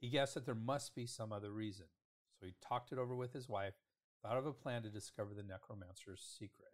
He 0.00 0.08
guessed 0.08 0.34
that 0.34 0.46
there 0.46 0.54
must 0.54 0.94
be 0.94 1.06
some 1.06 1.32
other 1.32 1.52
reason. 1.52 1.86
So 2.38 2.46
he 2.46 2.54
talked 2.66 2.92
it 2.92 2.98
over 2.98 3.14
with 3.14 3.32
his 3.32 3.48
wife, 3.48 3.74
thought 4.22 4.36
of 4.36 4.46
a 4.46 4.52
plan 4.52 4.82
to 4.82 4.90
discover 4.90 5.34
the 5.34 5.42
necromancer's 5.42 6.22
secret. 6.38 6.72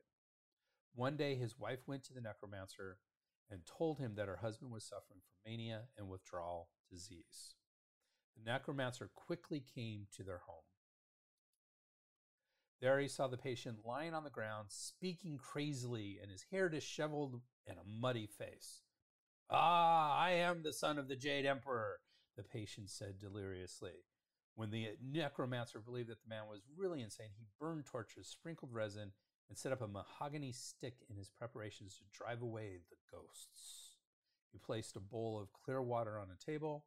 One 0.94 1.16
day, 1.16 1.34
his 1.34 1.58
wife 1.58 1.80
went 1.86 2.04
to 2.04 2.14
the 2.14 2.20
necromancer 2.20 2.98
and 3.50 3.60
told 3.66 3.98
him 3.98 4.14
that 4.14 4.28
her 4.28 4.36
husband 4.36 4.70
was 4.70 4.84
suffering 4.84 5.20
from 5.20 5.50
mania 5.50 5.82
and 5.98 6.08
withdrawal 6.08 6.68
disease. 6.88 7.54
The 8.36 8.50
necromancer 8.50 9.10
quickly 9.14 9.62
came 9.74 10.06
to 10.16 10.22
their 10.22 10.42
home. 10.46 10.64
There 12.80 12.98
he 12.98 13.08
saw 13.08 13.28
the 13.28 13.36
patient 13.36 13.84
lying 13.84 14.14
on 14.14 14.24
the 14.24 14.30
ground, 14.30 14.68
speaking 14.70 15.36
crazily, 15.36 16.18
and 16.20 16.30
his 16.30 16.46
hair 16.50 16.68
disheveled 16.68 17.40
and 17.66 17.76
a 17.76 18.00
muddy 18.00 18.26
face. 18.26 18.82
Ah, 19.50 20.16
I 20.16 20.30
am 20.30 20.62
the 20.62 20.72
son 20.72 20.98
of 20.98 21.08
the 21.08 21.16
Jade 21.16 21.44
Emperor, 21.44 22.00
the 22.36 22.42
patient 22.42 22.88
said 22.88 23.18
deliriously. 23.18 24.04
When 24.54 24.70
the 24.70 24.90
necromancer 25.02 25.80
believed 25.80 26.08
that 26.08 26.22
the 26.22 26.28
man 26.28 26.44
was 26.48 26.62
really 26.76 27.02
insane, 27.02 27.30
he 27.36 27.46
burned 27.58 27.84
torches, 27.84 28.28
sprinkled 28.28 28.72
resin, 28.72 29.12
and 29.48 29.58
set 29.58 29.72
up 29.72 29.82
a 29.82 29.88
mahogany 29.88 30.52
stick 30.52 30.94
in 31.10 31.16
his 31.16 31.28
preparations 31.28 31.96
to 31.96 32.18
drive 32.18 32.40
away 32.40 32.78
the 32.88 32.96
ghosts. 33.10 33.96
He 34.52 34.58
placed 34.58 34.96
a 34.96 35.00
bowl 35.00 35.38
of 35.38 35.52
clear 35.52 35.82
water 35.82 36.18
on 36.18 36.28
a 36.30 36.44
table. 36.44 36.86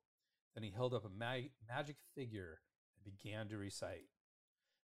Then 0.55 0.63
he 0.63 0.71
held 0.71 0.93
up 0.93 1.05
a 1.05 1.09
mag- 1.09 1.51
magic 1.67 1.97
figure 2.15 2.61
and 2.95 3.03
began 3.03 3.47
to 3.49 3.57
recite. 3.57 4.07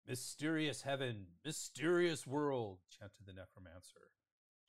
Mysterious 0.08 0.84
heaven, 0.84 1.26
mysterious 1.44 2.26
world, 2.26 2.80
chanted 2.90 3.26
the 3.26 3.34
necromancer. 3.34 4.08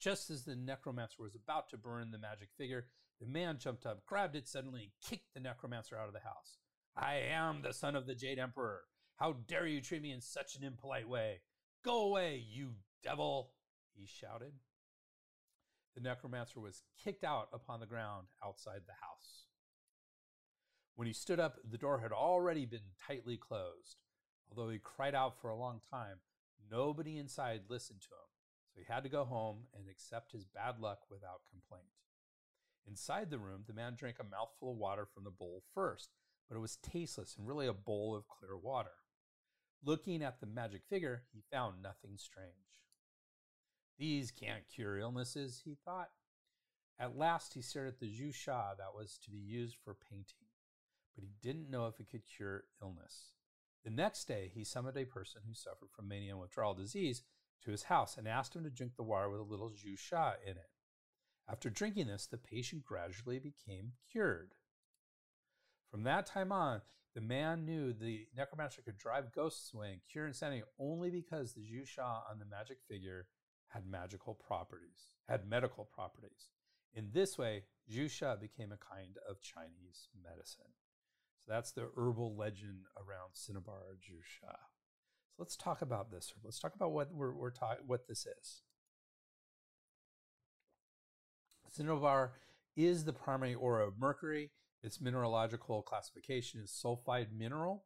Just 0.01 0.31
as 0.31 0.45
the 0.45 0.57
necromancer 0.57 1.23
was 1.23 1.37
about 1.37 1.71
to 1.71 1.77
burn 1.77 2.11
the 2.11 2.19
magic 2.19 2.49
figure, 2.59 2.87
the 3.21 3.27
man 3.27 3.59
jumped 3.59 3.87
up, 3.87 4.05
grabbed 4.05 4.35
it 4.35 4.49
suddenly, 4.49 4.83
and 4.83 4.91
kicked 5.01 5.35
the 5.35 5.41
necromancer 5.41 5.97
out 5.97 6.09
of 6.09 6.13
the 6.13 6.21
house. 6.21 6.59
I 6.97 7.21
am 7.31 7.63
the 7.63 7.73
son 7.73 7.95
of 7.95 8.07
the 8.07 8.17
Jade 8.17 8.41
Emperor. 8.41 8.83
How 9.15 9.35
dare 9.47 9.67
you 9.67 9.81
treat 9.81 10.03
me 10.03 10.11
in 10.11 10.21
such 10.21 10.57
an 10.57 10.65
impolite 10.65 11.09
way? 11.09 11.41
Go 11.85 12.07
away, 12.07 12.45
you 12.49 12.75
devil, 13.05 13.53
he 13.95 14.07
shouted. 14.07 14.53
The 15.95 16.01
necromancer 16.01 16.59
was 16.59 16.83
kicked 17.03 17.23
out 17.23 17.49
upon 17.53 17.79
the 17.79 17.87
ground 17.87 18.27
outside 18.45 18.81
the 18.87 18.93
house. 18.93 19.47
When 20.97 21.07
he 21.07 21.13
stood 21.13 21.39
up, 21.39 21.59
the 21.69 21.79
door 21.79 22.01
had 22.01 22.11
already 22.11 22.67
been 22.67 22.91
tightly 23.07 23.37
closed. 23.37 23.99
Although 24.51 24.71
he 24.71 24.79
cried 24.79 25.15
out 25.15 25.41
for 25.41 25.51
a 25.51 25.57
long 25.57 25.81
time, 25.91 26.19
nobody 26.71 27.19
inside 27.19 27.63
listened 27.69 28.01
to 28.03 28.09
him, 28.09 28.29
so 28.73 28.81
he 28.81 28.93
had 28.93 29.03
to 29.03 29.09
go 29.09 29.25
home 29.25 29.65
and 29.75 29.89
accept 29.89 30.33
his 30.33 30.45
bad 30.45 30.81
luck 30.81 31.01
without 31.11 31.43
complaint. 31.51 31.93
Inside 32.87 33.31
the 33.31 33.39
room, 33.39 33.65
the 33.67 33.75
man 33.75 33.95
drank 33.95 34.17
a 34.19 34.25
mouthful 34.25 34.73
of 34.73 34.79
water 34.79 35.07
from 35.07 35.25
the 35.25 35.31
bowl 35.31 35.63
first, 35.75 36.11
but 36.49 36.57
it 36.57 36.61
was 36.61 36.77
tasteless 36.77 37.37
and 37.37 37.47
really 37.47 37.67
a 37.67 37.75
bowl 37.75 38.15
of 38.15 38.29
clear 38.29 38.57
water. 38.57 38.93
Looking 39.85 40.23
at 40.23 40.41
the 40.41 40.47
magic 40.47 40.83
figure, 40.89 41.25
he 41.33 41.43
found 41.53 41.83
nothing 41.83 42.17
strange. 42.17 42.49
These 43.99 44.31
can't 44.31 44.69
cure 44.75 44.99
illnesses, 44.99 45.63
he 45.65 45.77
thought. 45.85 46.11
At 46.99 47.17
last, 47.17 47.55
he 47.55 47.63
stared 47.63 47.89
at 47.89 48.01
the 48.01 48.07
Zhu 48.07 48.33
that 48.47 48.95
was 48.95 49.19
to 49.25 49.31
be 49.31 49.39
used 49.39 49.77
for 49.85 49.95
painting, 49.95 50.49
but 51.15 51.23
he 51.23 51.31
didn't 51.43 51.71
know 51.71 51.87
if 51.87 52.01
it 52.01 52.11
could 52.11 52.23
cure 52.25 52.65
illness. 52.83 53.33
The 53.85 53.91
next 53.91 54.27
day, 54.27 54.51
he 54.53 54.65
summoned 54.65 54.97
a 54.97 55.05
person 55.05 55.43
who 55.47 55.55
suffered 55.55 55.91
from 55.95 56.09
mania 56.09 56.33
and 56.33 56.41
withdrawal 56.41 56.75
disease 56.75 57.23
to 57.63 57.71
his 57.71 57.85
house 57.85 58.17
and 58.17 58.29
asked 58.29 58.55
him 58.55 58.65
to 58.65 58.71
drink 58.71 58.93
the 58.97 59.03
water 59.03 59.31
with 59.31 59.41
a 59.41 59.45
little 59.45 59.71
Zhu 59.71 59.97
in 60.45 60.53
it. 60.53 60.71
After 61.49 61.71
drinking 61.71 62.09
this, 62.09 62.27
the 62.27 62.37
patient 62.37 62.85
gradually 62.85 63.39
became 63.39 63.93
cured. 64.11 64.55
From 65.91 66.03
that 66.03 66.27
time 66.27 66.53
on, 66.53 66.83
the 67.15 67.21
man 67.23 67.65
knew 67.65 67.93
the 67.93 68.27
necromancer 68.37 68.83
could 68.83 68.99
drive 68.99 69.33
ghosts 69.33 69.73
away 69.73 69.93
and 69.93 70.01
cure 70.11 70.27
insanity 70.27 70.63
only 70.79 71.11
because 71.11 71.53
the 71.53 71.63
Zhu 71.63 71.85
on 71.99 72.39
the 72.39 72.45
magic 72.45 72.79
figure 72.87 73.27
had 73.69 73.87
magical 73.87 74.35
properties, 74.35 75.15
had 75.29 75.49
medical 75.49 75.85
properties. 75.85 76.51
In 76.95 77.11
this 77.13 77.39
way, 77.39 77.65
Zhu 77.91 78.41
became 78.41 78.73
a 78.73 78.77
kind 78.77 79.17
of 79.29 79.41
Chinese 79.41 80.09
medicine. 80.23 80.73
That's 81.49 81.73
the 81.73 81.89
herbal 81.97 82.37
legend 82.37 82.85
around 82.97 83.31
Cinnabar 83.33 83.97
Zhu 83.97 84.23
Sha. 84.23 84.53
So 85.31 85.37
let's 85.39 85.57
talk 85.57 85.81
about 85.81 86.11
this. 86.11 86.33
Let's 86.45 86.59
talk 86.59 86.75
about 86.75 86.93
what 86.93 87.13
we're, 87.13 87.33
we're 87.33 87.51
talking, 87.51 87.85
what 87.87 88.07
this 88.07 88.27
is. 88.27 88.63
Cinnabar 91.71 92.33
is 92.77 93.05
the 93.05 93.13
primary 93.13 93.55
ore 93.55 93.81
of 93.81 93.99
mercury. 93.99 94.51
Its 94.83 95.01
mineralogical 95.01 95.83
classification 95.83 96.61
is 96.61 96.71
sulfide 96.71 97.33
mineral. 97.37 97.85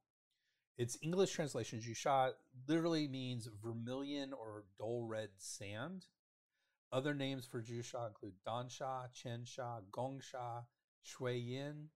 Its 0.77 0.99
English 1.03 1.31
translation, 1.33 1.79
Zhu 1.81 1.95
Sha, 1.95 2.31
literally 2.67 3.07
means 3.07 3.49
vermilion 3.63 4.33
or 4.33 4.65
dull 4.79 5.07
red 5.07 5.29
sand. 5.37 6.07
Other 6.93 7.15
names 7.15 7.47
for 7.47 7.63
Zhu 7.63 7.85
Sha 7.85 8.07
include 8.07 8.35
Dansha, 8.47 9.09
Chensha, 9.15 9.83
Gongsha, 9.91 10.65
Shuiyin, 11.07 11.87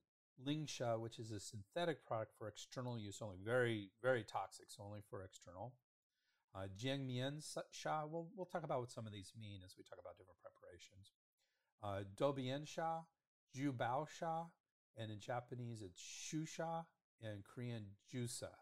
Lingsha, 0.45 0.99
which 0.99 1.19
is 1.19 1.31
a 1.31 1.41
synthetic 1.41 2.05
product 2.05 2.33
for 2.39 2.49
external 2.49 2.99
use 2.99 3.21
only, 3.23 3.37
very, 3.43 3.91
very 4.03 4.25
toxic, 4.25 4.67
so 4.69 4.83
only 4.83 5.01
for 5.09 5.23
external. 5.23 5.73
Uh, 6.55 6.67
Jiangmian 6.79 7.43
Sha, 7.71 8.07
we'll, 8.07 8.29
we'll 8.35 8.47
talk 8.47 8.65
about 8.65 8.81
what 8.81 8.91
some 8.91 9.07
of 9.07 9.13
these 9.13 9.33
mean 9.39 9.61
as 9.65 9.75
we 9.77 9.85
talk 9.85 9.99
about 10.01 10.17
different 10.17 10.39
preparations. 10.41 11.13
Uh, 11.83 12.05
Dobian 12.17 12.67
Sha, 12.67 13.01
Jubao 13.55 14.09
Sha, 14.09 14.45
and 14.97 15.11
in 15.11 15.21
Japanese 15.21 15.83
it's 15.83 16.01
Shusha, 16.01 16.85
and 17.23 17.45
Korean 17.45 17.85
Jusa. 18.13 18.53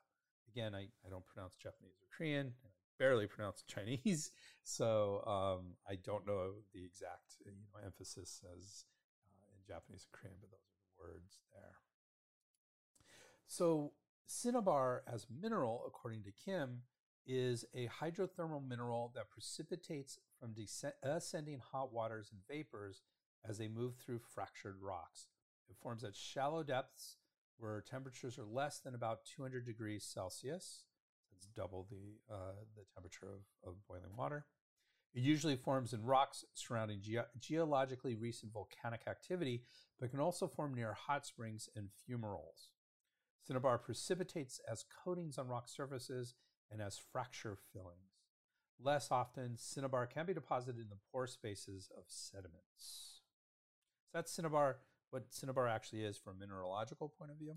Again, 0.49 0.75
I, 0.75 0.89
I 1.05 1.11
don't 1.11 1.27
pronounce 1.27 1.55
Japanese 1.57 1.99
or 2.03 2.07
Korean, 2.17 2.47
and 2.47 2.65
I 2.65 2.71
barely 2.99 3.27
pronounce 3.27 3.63
Chinese, 3.67 4.33
so 4.63 5.23
um, 5.27 5.75
I 5.89 5.97
don't 5.97 6.27
know 6.27 6.63
the 6.73 6.85
exact 6.85 7.43
you 7.45 7.53
know 7.53 7.85
emphasis 7.85 8.43
as 8.57 8.85
uh, 9.27 9.55
in 9.55 9.63
Japanese 9.67 10.07
and 10.07 10.13
Korean, 10.13 10.37
but 10.41 10.51
those 10.51 10.74
words 10.99 11.39
there. 11.53 11.77
So 13.47 13.93
cinnabar 14.27 15.03
as 15.13 15.27
mineral, 15.31 15.85
according 15.87 16.23
to 16.25 16.33
Kim, 16.33 16.83
is 17.27 17.65
a 17.75 17.89
hydrothermal 17.89 18.67
mineral 18.67 19.13
that 19.15 19.31
precipitates 19.31 20.19
from 20.39 20.55
ascending 21.03 21.61
hot 21.73 21.93
waters 21.93 22.31
and 22.33 22.41
vapors 22.49 23.03
as 23.49 23.59
they 23.59 23.69
move 23.69 23.95
through 23.97 24.21
fractured 24.35 24.77
rocks. 24.81 25.29
It 25.69 25.77
forms 25.83 26.05
at 26.05 26.15
shallow 26.15 26.63
depths 26.63 27.17
where 27.59 27.81
temperatures 27.81 28.39
are 28.39 28.45
less 28.45 28.81
than 28.81 28.95
about 28.95 29.25
200 29.25 29.65
degrees 29.65 30.05
Celsius. 30.05 30.85
That's 31.33 31.47
double 31.47 31.87
the, 31.91 32.19
uh, 32.33 32.53
the 32.77 32.85
temperature 32.95 33.27
of, 33.27 33.69
of 33.71 33.87
boiling 33.89 34.17
water. 34.17 34.45
It 35.15 35.23
usually 35.23 35.55
forms 35.55 35.93
in 35.93 36.05
rocks 36.05 36.45
surrounding 36.55 37.01
ge- 37.01 37.19
geologically 37.39 38.17
recent 38.17 38.53
volcanic 38.53 39.03
activity, 39.07 39.63
but 40.01 40.11
can 40.11 40.19
also 40.19 40.49
form 40.49 40.75
near 40.75 40.93
hot 40.93 41.25
springs 41.25 41.69
and 41.77 41.89
fumaroles. 42.09 42.71
Cinnabar 43.47 43.79
precipitates 43.79 44.61
as 44.71 44.85
coatings 45.05 45.39
on 45.39 45.47
rock 45.47 45.69
surfaces 45.69 46.35
and 46.71 46.81
as 46.83 46.99
fracture 47.13 47.57
fillings. 47.73 48.15
Less 48.83 49.11
often, 49.13 49.57
cinnabar 49.57 50.07
can 50.07 50.27
be 50.27 50.35
deposited 50.35 50.81
in 50.81 50.89
the 50.89 50.97
pore 51.13 51.29
spaces 51.29 51.91
of 51.97 52.05
sediments. 52.09 53.21
So 54.07 54.19
that's 54.19 54.33
cinnabar, 54.33 54.79
what 55.11 55.27
cinnabar 55.31 55.69
actually 55.69 56.03
is 56.03 56.19
from 56.19 56.37
a 56.37 56.41
mineralogical 56.41 57.13
point 57.17 57.31
of 57.31 57.39
view. 57.39 57.55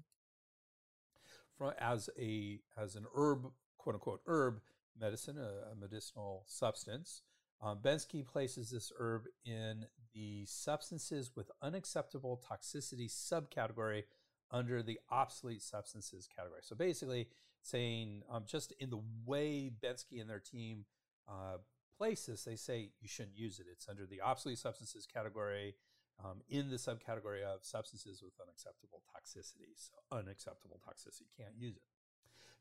From, 1.57 1.73
as, 1.79 2.07
a, 2.19 2.59
as 2.77 2.95
an 2.95 3.05
herb, 3.15 3.47
quote 3.77 3.95
unquote, 3.95 4.21
herb 4.27 4.59
medicine, 4.99 5.37
a, 5.39 5.71
a 5.71 5.75
medicinal 5.75 6.43
substance, 6.45 7.23
um, 7.61 7.79
Bensky 7.81 8.25
places 8.25 8.69
this 8.69 8.91
herb 8.99 9.23
in 9.45 9.85
the 10.13 10.45
substances 10.45 11.31
with 11.35 11.51
unacceptable 11.61 12.41
toxicity 12.49 13.09
subcategory 13.09 14.03
under 14.51 14.81
the 14.81 14.99
obsolete 15.11 15.61
substances 15.61 16.27
category. 16.33 16.61
So 16.63 16.75
basically, 16.75 17.27
saying 17.61 18.21
um, 18.31 18.43
just 18.47 18.73
in 18.79 18.89
the 18.89 19.01
way 19.25 19.71
Bensky 19.83 20.21
and 20.21 20.29
their 20.29 20.39
team 20.39 20.85
uh, 21.27 21.57
place 21.97 22.27
this, 22.27 22.43
they 22.43 22.55
say 22.55 22.91
you 23.01 23.07
shouldn't 23.07 23.37
use 23.37 23.59
it. 23.59 23.65
It's 23.71 23.89
under 23.89 24.05
the 24.05 24.21
obsolete 24.21 24.59
substances 24.59 25.05
category 25.05 25.75
um, 26.23 26.41
in 26.49 26.69
the 26.69 26.77
subcategory 26.77 27.43
of 27.43 27.63
substances 27.63 28.21
with 28.23 28.33
unacceptable 28.41 29.01
toxicity. 29.15 29.73
So 29.75 29.95
unacceptable 30.15 30.79
toxicity, 30.87 31.27
can't 31.37 31.57
use 31.57 31.75
it. 31.75 31.83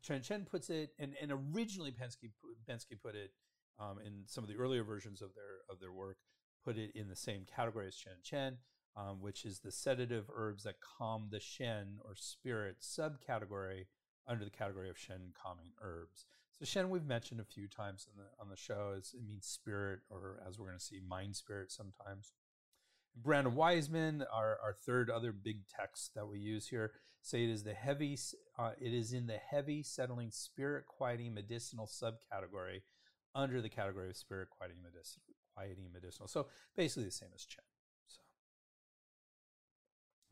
Chen 0.03 0.23
Chen 0.23 0.47
puts 0.49 0.71
it, 0.71 0.93
and, 0.99 1.15
and 1.21 1.33
originally 1.33 1.91
Bensky, 1.91 2.31
Bensky 2.69 3.01
put 3.01 3.15
it 3.15 3.33
um, 3.79 3.99
in 4.05 4.25
some 4.27 4.45
of 4.45 4.49
the 4.49 4.57
earlier 4.57 4.85
versions 4.85 5.23
of 5.23 5.35
their 5.35 5.61
of 5.71 5.81
their 5.81 5.93
work, 5.93 6.19
put 6.65 6.77
it 6.77 6.93
in 6.95 7.09
the 7.09 7.17
same 7.17 7.45
category 7.45 7.87
as 7.87 7.97
Chen 7.97 8.15
Chen, 8.23 8.59
um, 8.97 9.21
which 9.21 9.45
is 9.45 9.61
the 9.61 9.73
sedative 9.73 10.31
herbs 10.35 10.65
that 10.65 10.77
calm 10.81 11.29
the 11.31 11.41
Shen 11.41 11.99
or 12.05 12.15
spirit 12.15 12.77
subcategory 12.81 13.87
under 14.27 14.45
the 14.45 14.51
category 14.51 14.91
of 14.91 14.99
Shen 14.99 15.33
calming 15.41 15.73
herbs. 15.83 16.27
So 16.59 16.65
Shen 16.65 16.89
we've 16.89 17.05
mentioned 17.05 17.41
a 17.41 17.45
few 17.45 17.69
times 17.69 18.07
on 18.11 18.23
the 18.23 18.43
on 18.43 18.49
the 18.49 18.57
show. 18.57 18.95
It's, 18.97 19.13
it 19.13 19.25
means 19.27 19.47
spirit, 19.47 20.01
or 20.11 20.43
as 20.47 20.59
we're 20.59 20.67
going 20.67 20.79
to 20.79 20.85
see, 20.85 21.01
mind 21.07 21.37
spirit 21.37 21.71
sometimes. 21.71 22.33
Brand 23.17 23.47
and 23.47 23.57
Wiseman, 23.57 24.25
our, 24.31 24.59
our 24.63 24.75
third 24.75 25.09
other 25.09 25.33
big 25.33 25.67
text 25.67 26.15
that 26.15 26.29
we 26.29 26.39
use 26.39 26.69
here, 26.69 26.93
say 27.23 27.45
it 27.45 27.51
is 27.51 27.65
the 27.65 27.73
heavy, 27.73 28.19
uh, 28.59 28.73
it 28.79 28.93
is 28.93 29.13
in 29.13 29.27
the 29.27 29.39
heavy 29.39 29.83
settling 29.83 30.31
spirit 30.31 30.85
quieting 30.87 31.33
medicinal 31.33 31.87
subcategory 31.87 32.83
under 33.37 33.61
the 33.61 33.69
category 33.69 34.09
of 34.09 34.17
spirit 34.17 34.49
quieting 34.51 34.79
medicinal. 34.83 35.23
Quieting 35.55 35.93
medicinal. 35.93 36.27
So 36.27 36.47
basically 36.77 37.05
the 37.05 37.11
same 37.11 37.29
as 37.35 37.45
Chen. 37.45 37.63
So 38.09 38.21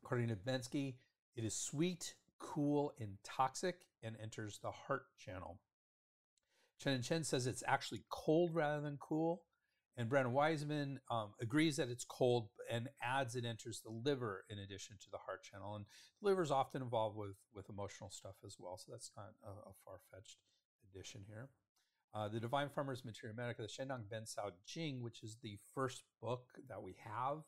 according 0.03 0.29
to 0.29 0.37
Bensky, 0.37 0.95
it 1.37 1.45
is 1.45 1.55
sweet, 1.55 2.15
cool, 2.39 2.93
and 2.99 3.19
toxic, 3.23 3.87
and 4.03 4.17
enters 4.23 4.59
the 4.63 4.71
heart 4.71 5.05
channel. 5.19 5.61
Chen 6.81 6.95
and 6.95 7.05
Chen 7.05 7.25
says 7.25 7.47
it's 7.47 7.63
actually 7.67 8.03
cold 8.11 8.55
rather 8.55 8.81
than 8.81 8.97
cool. 9.01 9.43
And 9.97 10.09
Brand 10.09 10.27
and 10.27 10.35
Wiseman 10.35 10.99
um, 11.09 11.35
agrees 11.41 11.77
that 11.77 11.89
it's 11.89 12.05
cold 12.05 12.49
and 12.69 12.89
adds 13.01 13.37
it 13.37 13.45
enters 13.45 13.81
the 13.81 13.93
liver 13.93 14.45
in 14.51 14.59
addition 14.59 14.97
to 15.01 15.11
the 15.13 15.19
heart 15.19 15.45
channel. 15.45 15.77
And 15.77 15.85
the 16.21 16.29
liver 16.29 16.43
is 16.43 16.51
often 16.51 16.83
involved 16.83 17.17
with, 17.17 17.37
with 17.55 17.71
emotional 17.71 18.11
stuff 18.11 18.35
as 18.45 18.57
well. 18.59 18.77
So 18.77 18.91
that's 18.91 19.13
not 19.17 19.35
a, 19.45 19.51
a 19.51 19.73
far 19.85 20.01
fetched 20.11 20.39
addition 20.91 21.23
here. 21.29 21.49
Uh, 22.15 22.29
the 22.29 22.39
Divine 22.39 22.69
Farmer's 22.69 23.05
Materia 23.05 23.35
Medica, 23.37 23.63
the 23.63 23.69
Shennong 23.69 24.09
Ben 24.09 24.23
Cao 24.23 24.53
Jing, 24.65 25.03
which 25.03 25.25
is 25.25 25.37
the 25.43 25.59
first 25.75 26.05
book 26.23 26.47
that 26.69 26.81
we 26.81 26.95
have 27.05 27.39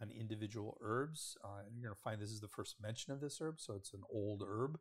on 0.00 0.10
individual 0.10 0.78
herbs. 0.80 1.36
Uh, 1.44 1.62
you're 1.72 1.82
going 1.82 1.94
to 1.94 2.00
find 2.00 2.20
this 2.20 2.30
is 2.30 2.40
the 2.40 2.46
first 2.46 2.76
mention 2.80 3.12
of 3.12 3.20
this 3.20 3.40
herb, 3.40 3.58
so 3.58 3.74
it's 3.74 3.92
an 3.92 4.02
old 4.08 4.44
herb. 4.46 4.78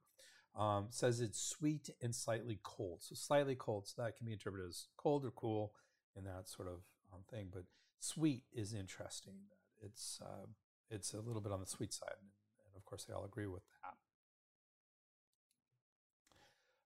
Um, 0.55 0.87
says 0.89 1.21
it's 1.21 1.41
sweet 1.41 1.89
and 2.01 2.13
slightly 2.13 2.59
cold. 2.61 2.99
So 3.01 3.15
slightly 3.15 3.55
cold, 3.55 3.87
so 3.87 4.01
that 4.01 4.17
can 4.17 4.27
be 4.27 4.33
interpreted 4.33 4.67
as 4.67 4.87
cold 4.97 5.25
or 5.25 5.31
cool 5.31 5.73
in 6.15 6.25
that 6.25 6.47
sort 6.47 6.67
of 6.67 6.81
um, 7.11 7.21
thing. 7.31 7.47
But 7.51 7.63
sweet 7.99 8.43
is 8.53 8.73
interesting. 8.73 9.35
It's 9.81 10.19
uh, 10.21 10.45
it's 10.89 11.13
a 11.13 11.21
little 11.21 11.41
bit 11.41 11.53
on 11.53 11.61
the 11.61 11.65
sweet 11.65 11.93
side, 11.93 12.17
and, 12.19 12.29
and 12.67 12.75
of 12.75 12.85
course 12.85 13.05
they 13.05 13.13
all 13.13 13.25
agree 13.25 13.47
with 13.47 13.63
that. 13.80 13.80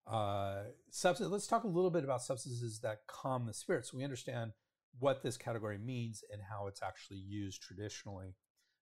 Uh, 0.08 0.63
substance, 0.91 1.32
let's 1.32 1.48
talk 1.48 1.63
a 1.63 1.68
little 1.68 1.89
bit 1.89 2.04
about 2.04 2.22
substances 2.22 2.80
that 2.80 3.00
calm 3.08 3.46
the 3.46 3.54
spirit 3.54 3.86
so 3.86 3.98
we 3.98 4.04
understand 4.04 4.52
what 5.00 5.24
this 5.24 5.38
category 5.38 5.78
means 5.78 6.24
and 6.32 6.41
how 6.50 6.68
it's 6.68 6.82
actually 6.82 7.18
used 7.18 7.62
traditionally. 7.62 8.36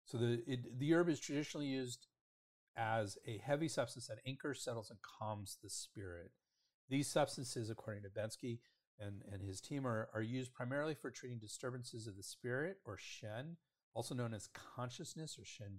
So 0.04 0.18
the, 0.18 0.42
it, 0.46 0.78
the 0.78 0.94
herb 0.94 1.08
is 1.08 1.18
traditionally 1.18 1.66
used 1.66 2.06
as 2.76 3.16
a 3.26 3.38
heavy 3.38 3.68
substance 3.68 4.06
that 4.08 4.18
anchors, 4.26 4.62
settles, 4.62 4.90
and 4.90 4.98
calms 5.18 5.58
the 5.62 5.70
spirit. 5.70 6.32
These 6.88 7.08
substances, 7.08 7.70
according 7.70 8.02
to 8.02 8.10
Bensky 8.10 8.58
and, 8.98 9.22
and 9.32 9.42
his 9.42 9.60
team, 9.60 9.86
are, 9.86 10.08
are 10.14 10.22
used 10.22 10.52
primarily 10.52 10.94
for 10.94 11.10
treating 11.10 11.38
disturbances 11.38 12.06
of 12.06 12.16
the 12.16 12.22
spirit 12.22 12.78
or 12.84 12.98
Shen, 12.98 13.56
also 13.94 14.14
known 14.14 14.34
as 14.34 14.48
consciousness 14.76 15.38
or 15.38 15.44
Shen 15.44 15.78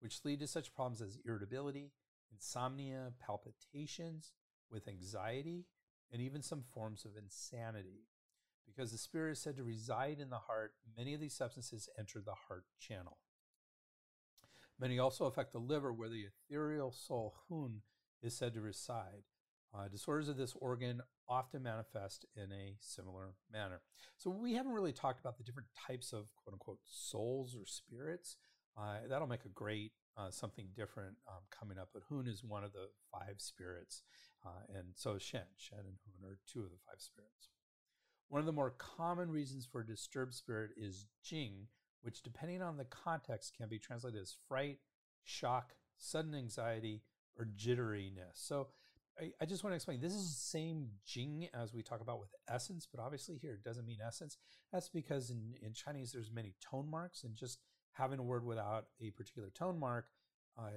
which 0.00 0.24
lead 0.24 0.40
to 0.40 0.46
such 0.46 0.74
problems 0.74 1.00
as 1.00 1.18
irritability, 1.24 1.90
insomnia, 2.32 3.12
palpitations, 3.24 4.32
with 4.70 4.88
anxiety, 4.88 5.66
and 6.12 6.20
even 6.20 6.42
some 6.42 6.62
forms 6.74 7.04
of 7.04 7.12
insanity. 7.16 8.06
Because 8.66 8.92
the 8.92 8.98
spirit 8.98 9.32
is 9.32 9.40
said 9.40 9.56
to 9.56 9.64
reside 9.64 10.18
in 10.20 10.30
the 10.30 10.38
heart, 10.38 10.72
many 10.96 11.14
of 11.14 11.20
these 11.20 11.36
substances 11.36 11.88
enter 11.98 12.20
the 12.20 12.34
heart 12.48 12.64
channel. 12.80 13.18
Many 14.78 14.98
also 14.98 15.24
affect 15.24 15.52
the 15.52 15.58
liver, 15.58 15.92
where 15.92 16.08
the 16.08 16.26
ethereal 16.26 16.92
soul 16.92 17.34
Hun 17.48 17.80
is 18.22 18.36
said 18.36 18.52
to 18.54 18.60
reside. 18.60 19.24
Uh, 19.74 19.88
disorders 19.88 20.28
of 20.28 20.36
this 20.36 20.54
organ 20.60 21.00
often 21.28 21.62
manifest 21.62 22.24
in 22.34 22.52
a 22.52 22.76
similar 22.80 23.34
manner. 23.52 23.80
So, 24.16 24.30
we 24.30 24.54
haven't 24.54 24.72
really 24.72 24.92
talked 24.92 25.20
about 25.20 25.38
the 25.38 25.44
different 25.44 25.68
types 25.86 26.12
of 26.12 26.28
quote 26.36 26.54
unquote 26.54 26.80
souls 26.84 27.56
or 27.56 27.66
spirits. 27.66 28.36
Uh, 28.76 28.98
that'll 29.08 29.26
make 29.26 29.44
a 29.44 29.50
great 29.50 29.92
uh, 30.16 30.30
something 30.30 30.68
different 30.74 31.16
um, 31.28 31.42
coming 31.50 31.78
up. 31.78 31.90
But 31.92 32.02
Hun 32.08 32.26
is 32.26 32.42
one 32.42 32.64
of 32.64 32.72
the 32.72 32.88
five 33.10 33.36
spirits, 33.38 34.02
uh, 34.44 34.74
and 34.74 34.88
so 34.94 35.18
Shen. 35.18 35.42
Shen 35.56 35.80
and 35.80 35.98
Hun 36.04 36.30
are 36.30 36.38
two 36.50 36.60
of 36.60 36.70
the 36.70 36.78
five 36.86 37.00
spirits. 37.00 37.50
One 38.28 38.40
of 38.40 38.46
the 38.46 38.52
more 38.52 38.74
common 38.78 39.30
reasons 39.30 39.66
for 39.70 39.82
disturbed 39.82 40.34
spirit 40.34 40.70
is 40.76 41.06
Jing, 41.22 41.68
which, 42.02 42.22
depending 42.22 42.62
on 42.62 42.76
the 42.76 42.84
context, 42.84 43.54
can 43.56 43.68
be 43.68 43.78
translated 43.78 44.20
as 44.20 44.36
fright, 44.48 44.78
shock, 45.22 45.74
sudden 45.96 46.34
anxiety, 46.34 47.02
or 47.38 47.46
jitteriness. 47.56 48.34
So 48.34 48.68
I, 49.20 49.30
I, 49.40 49.46
just 49.46 49.62
want 49.62 49.72
to 49.72 49.76
explain 49.76 50.00
this 50.00 50.12
is 50.12 50.28
the 50.28 50.40
same 50.40 50.88
Jing 51.06 51.48
as 51.54 51.72
we 51.72 51.82
talk 51.82 52.00
about 52.00 52.20
with 52.20 52.34
essence, 52.48 52.86
but 52.90 53.00
obviously 53.00 53.36
here 53.36 53.52
it 53.52 53.64
doesn't 53.64 53.86
mean 53.86 53.98
essence. 54.04 54.36
That's 54.72 54.88
because 54.88 55.30
in, 55.30 55.54
in 55.62 55.72
Chinese 55.72 56.12
there's 56.12 56.30
many 56.30 56.54
tone 56.60 56.90
marks, 56.90 57.24
and 57.24 57.34
just 57.34 57.60
having 57.96 58.18
a 58.18 58.22
word 58.22 58.44
without 58.44 58.86
a 59.00 59.10
particular 59.10 59.50
tone 59.50 59.78
mark, 59.78 60.06
uh, 60.58 60.70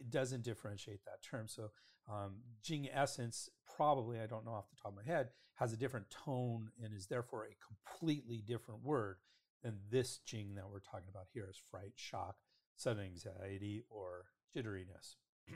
it 0.00 0.10
doesn't 0.10 0.42
differentiate 0.42 1.04
that 1.04 1.22
term. 1.22 1.48
So 1.48 1.70
um, 2.10 2.36
Jing 2.62 2.88
essence 2.92 3.48
probably, 3.76 4.20
I 4.20 4.26
don't 4.26 4.44
know 4.44 4.52
off 4.52 4.68
the 4.70 4.76
top 4.76 4.92
of 4.92 4.96
my 4.96 5.10
head, 5.10 5.28
has 5.56 5.72
a 5.72 5.76
different 5.76 6.10
tone 6.10 6.70
and 6.82 6.92
is 6.92 7.06
therefore 7.06 7.44
a 7.44 7.56
completely 7.64 8.42
different 8.46 8.82
word 8.82 9.16
than 9.62 9.78
this 9.90 10.18
Jing 10.18 10.54
that 10.56 10.68
we're 10.70 10.80
talking 10.80 11.08
about 11.08 11.26
here 11.32 11.46
is 11.48 11.60
fright, 11.70 11.92
shock, 11.96 12.36
sudden 12.76 13.04
anxiety, 13.04 13.82
or 13.88 14.26
jitteriness. 14.54 15.16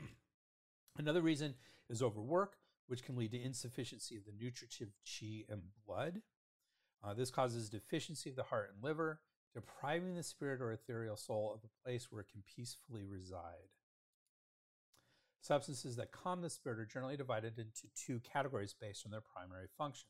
Another 0.97 1.21
reason 1.21 1.53
is 1.89 2.01
overwork, 2.01 2.57
which 2.87 3.03
can 3.03 3.15
lead 3.15 3.31
to 3.31 3.41
insufficiency 3.41 4.17
of 4.17 4.25
the 4.25 4.43
nutritive 4.43 4.89
qi 5.05 5.45
and 5.49 5.61
blood. 5.85 6.21
Uh, 7.03 7.13
this 7.13 7.29
causes 7.29 7.69
deficiency 7.69 8.29
of 8.29 8.35
the 8.35 8.43
heart 8.43 8.71
and 8.73 8.83
liver, 8.83 9.21
depriving 9.53 10.15
the 10.15 10.23
spirit 10.23 10.61
or 10.61 10.71
ethereal 10.71 11.17
soul 11.17 11.51
of 11.53 11.63
a 11.63 11.83
place 11.83 12.07
where 12.09 12.21
it 12.21 12.29
can 12.31 12.43
peacefully 12.55 13.03
reside. 13.03 13.69
Substances 15.41 15.95
that 15.95 16.11
calm 16.11 16.41
the 16.41 16.49
spirit 16.49 16.79
are 16.79 16.85
generally 16.85 17.17
divided 17.17 17.57
into 17.57 17.87
two 17.95 18.19
categories 18.19 18.75
based 18.79 19.05
on 19.05 19.11
their 19.11 19.21
primary 19.21 19.67
function. 19.77 20.09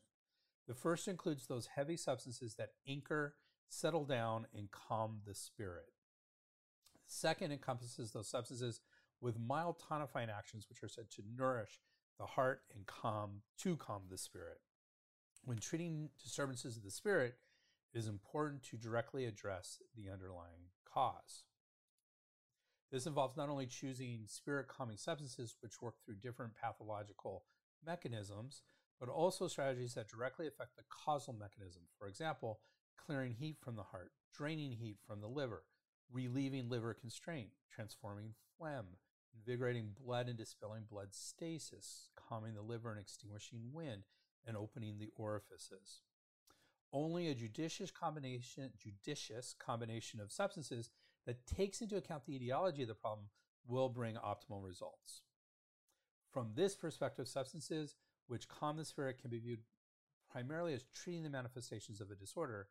The 0.66 0.74
first 0.74 1.08
includes 1.08 1.46
those 1.46 1.68
heavy 1.74 1.96
substances 1.96 2.54
that 2.56 2.70
anchor, 2.86 3.36
settle 3.68 4.04
down, 4.04 4.46
and 4.54 4.70
calm 4.70 5.20
the 5.26 5.34
spirit. 5.34 5.92
Second 7.06 7.52
encompasses 7.52 8.12
those 8.12 8.28
substances 8.28 8.80
with 9.20 9.38
mild 9.38 9.80
tonifying 9.80 10.28
actions, 10.28 10.66
which 10.68 10.82
are 10.82 10.88
said 10.88 11.10
to 11.10 11.22
nourish 11.36 11.80
the 12.18 12.26
heart 12.26 12.62
and 12.74 12.86
calm 12.86 13.42
to 13.58 13.76
calm 13.76 14.02
the 14.10 14.18
spirit. 14.18 14.60
When 15.44 15.58
treating 15.58 16.10
disturbances 16.22 16.76
of 16.76 16.82
the 16.82 16.90
spirit, 16.90 17.36
it 17.92 17.98
is 17.98 18.06
important 18.06 18.62
to 18.64 18.76
directly 18.76 19.24
address 19.24 19.80
the 19.96 20.10
underlying 20.10 20.70
cause. 20.84 21.44
This 22.90 23.06
involves 23.06 23.36
not 23.36 23.48
only 23.48 23.66
choosing 23.66 24.22
spirit 24.26 24.66
calming 24.68 24.96
substances 24.96 25.56
which 25.60 25.80
work 25.80 25.94
through 26.04 26.16
different 26.16 26.52
pathological 26.60 27.44
mechanisms, 27.84 28.62
but 28.98 29.08
also 29.08 29.48
strategies 29.48 29.94
that 29.94 30.08
directly 30.08 30.46
affect 30.46 30.76
the 30.76 30.82
causal 30.88 31.32
mechanism. 31.32 31.82
For 31.98 32.08
example, 32.08 32.60
clearing 32.98 33.34
heat 33.34 33.56
from 33.60 33.76
the 33.76 33.84
heart, 33.84 34.12
draining 34.36 34.72
heat 34.72 34.98
from 35.06 35.20
the 35.20 35.28
liver, 35.28 35.64
relieving 36.12 36.68
liver 36.68 36.94
constraint, 36.94 37.50
transforming 37.74 38.34
phlegm, 38.58 38.86
invigorating 39.34 39.94
blood 39.98 40.28
and 40.28 40.36
dispelling 40.36 40.84
blood 40.90 41.08
stasis, 41.12 42.10
calming 42.16 42.54
the 42.54 42.62
liver 42.62 42.90
and 42.90 43.00
extinguishing 43.00 43.72
wind, 43.72 44.02
and 44.46 44.56
opening 44.56 44.98
the 44.98 45.10
orifices. 45.16 46.02
Only 46.92 47.28
a 47.28 47.34
judicious 47.34 47.90
combination, 47.90 48.70
judicious 48.76 49.54
combination 49.58 50.20
of 50.20 50.32
substances 50.32 50.90
that 51.26 51.46
takes 51.46 51.80
into 51.80 51.96
account 51.96 52.26
the 52.26 52.36
etiology 52.36 52.82
of 52.82 52.88
the 52.88 52.94
problem 52.94 53.28
will 53.66 53.88
bring 53.88 54.16
optimal 54.16 54.64
results. 54.64 55.22
From 56.30 56.50
this 56.54 56.74
perspective, 56.74 57.28
substances 57.28 57.96
which 58.26 58.48
calm 58.48 58.76
the 58.76 58.84
spirit 58.84 59.20
can 59.20 59.30
be 59.30 59.38
viewed 59.38 59.60
primarily 60.30 60.74
as 60.74 60.84
treating 60.94 61.22
the 61.22 61.30
manifestations 61.30 62.00
of 62.00 62.10
a 62.10 62.14
disorder. 62.16 62.68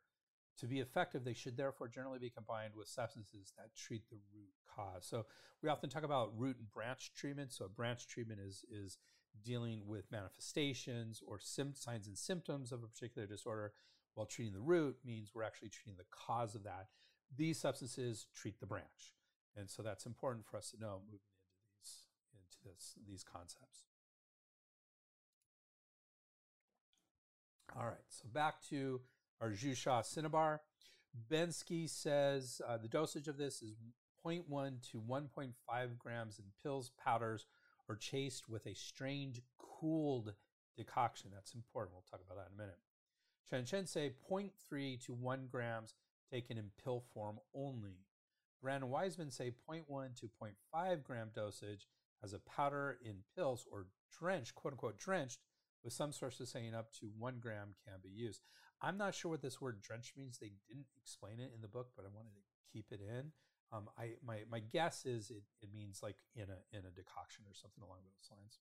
To 0.58 0.66
be 0.66 0.80
effective, 0.80 1.24
they 1.24 1.34
should 1.34 1.56
therefore 1.56 1.88
generally 1.88 2.18
be 2.18 2.30
combined 2.30 2.74
with 2.74 2.88
substances 2.88 3.52
that 3.56 3.74
treat 3.74 4.08
the 4.08 4.16
root 4.34 4.52
cause. 4.74 5.06
So 5.06 5.26
we 5.62 5.68
often 5.68 5.90
talk 5.90 6.02
about 6.02 6.38
root 6.38 6.56
and 6.58 6.70
branch 6.70 7.12
treatment. 7.14 7.52
So 7.52 7.66
a 7.66 7.68
branch 7.68 8.08
treatment 8.08 8.40
is 8.40 8.64
is 8.70 8.98
dealing 9.44 9.86
with 9.86 10.10
manifestations 10.10 11.22
or 11.26 11.38
signs 11.38 12.06
and 12.06 12.18
symptoms 12.18 12.72
of 12.72 12.82
a 12.82 12.88
particular 12.88 13.26
disorder, 13.26 13.72
while 14.20 14.26
treating 14.26 14.52
the 14.52 14.60
root 14.60 14.98
means 15.02 15.30
we're 15.34 15.42
actually 15.42 15.70
treating 15.70 15.96
the 15.96 16.04
cause 16.10 16.54
of 16.54 16.62
that. 16.64 16.88
These 17.34 17.58
substances 17.58 18.26
treat 18.34 18.60
the 18.60 18.66
branch, 18.66 19.14
and 19.56 19.70
so 19.70 19.82
that's 19.82 20.04
important 20.04 20.44
for 20.44 20.58
us 20.58 20.70
to 20.72 20.78
know 20.78 21.00
moving 21.06 21.24
into 21.32 21.56
these 21.80 22.04
into 22.34 22.58
this 22.70 22.94
these 23.08 23.24
concepts. 23.24 23.84
All 27.74 27.86
right, 27.86 28.04
so 28.10 28.28
back 28.30 28.56
to 28.68 29.00
our 29.40 29.52
Zhu 29.52 29.74
Sha 29.74 30.02
Cinnabar. 30.02 30.60
Bensky 31.32 31.88
says 31.88 32.60
uh, 32.68 32.76
the 32.76 32.88
dosage 32.88 33.26
of 33.26 33.38
this 33.38 33.62
is 33.62 33.76
0.1 34.22 34.90
to 34.90 35.00
1.5 35.00 35.98
grams 35.98 36.38
in 36.38 36.44
pills, 36.62 36.90
powders, 37.02 37.46
or 37.88 37.96
chased 37.96 38.50
with 38.50 38.66
a 38.66 38.74
strained, 38.74 39.40
cooled 39.58 40.34
decoction. 40.76 41.30
That's 41.32 41.54
important. 41.54 41.94
We'll 41.94 42.04
talk 42.10 42.20
about 42.26 42.36
that 42.36 42.52
in 42.52 42.60
a 42.60 42.62
minute. 42.62 42.78
Chen 43.50 43.64
Chen 43.64 43.86
say 43.86 44.12
0.3 44.30 45.04
to 45.04 45.12
1 45.12 45.48
grams 45.50 45.94
taken 46.30 46.56
in 46.56 46.70
pill 46.82 47.02
form 47.12 47.38
only. 47.54 47.98
Brand 48.62 48.84
and 48.84 48.92
Wiseman 48.92 49.30
say 49.30 49.52
0.1 49.68 50.14
to 50.20 50.30
0.5 50.40 51.02
gram 51.02 51.30
dosage 51.34 51.88
as 52.22 52.32
a 52.32 52.38
powder 52.38 52.98
in 53.04 53.16
pills 53.34 53.66
or 53.70 53.86
drenched, 54.16 54.54
quote 54.54 54.74
unquote, 54.74 54.98
drenched, 54.98 55.40
with 55.82 55.92
some 55.92 56.12
sources 56.12 56.50
saying 56.50 56.74
up 56.74 56.92
to 56.92 57.10
one 57.18 57.38
gram 57.40 57.74
can 57.84 57.94
be 58.02 58.10
used. 58.10 58.42
I'm 58.82 58.98
not 58.98 59.14
sure 59.14 59.30
what 59.30 59.42
this 59.42 59.60
word 59.60 59.80
drenched 59.80 60.16
means. 60.16 60.38
They 60.38 60.52
didn't 60.68 60.86
explain 61.00 61.40
it 61.40 61.52
in 61.54 61.62
the 61.62 61.68
book, 61.68 61.88
but 61.96 62.04
I 62.04 62.14
wanted 62.14 62.34
to 62.34 62.72
keep 62.72 62.86
it 62.90 63.00
in. 63.00 63.32
Um, 63.72 63.88
I 63.98 64.14
my 64.26 64.40
my 64.50 64.58
guess 64.58 65.06
is 65.06 65.30
it, 65.30 65.42
it 65.62 65.72
means 65.72 66.00
like 66.02 66.16
in 66.34 66.46
a 66.50 66.76
in 66.76 66.84
a 66.84 66.90
decoction 66.90 67.44
or 67.48 67.54
something 67.54 67.82
along 67.82 68.00
those 68.04 68.30
lines. 68.36 68.58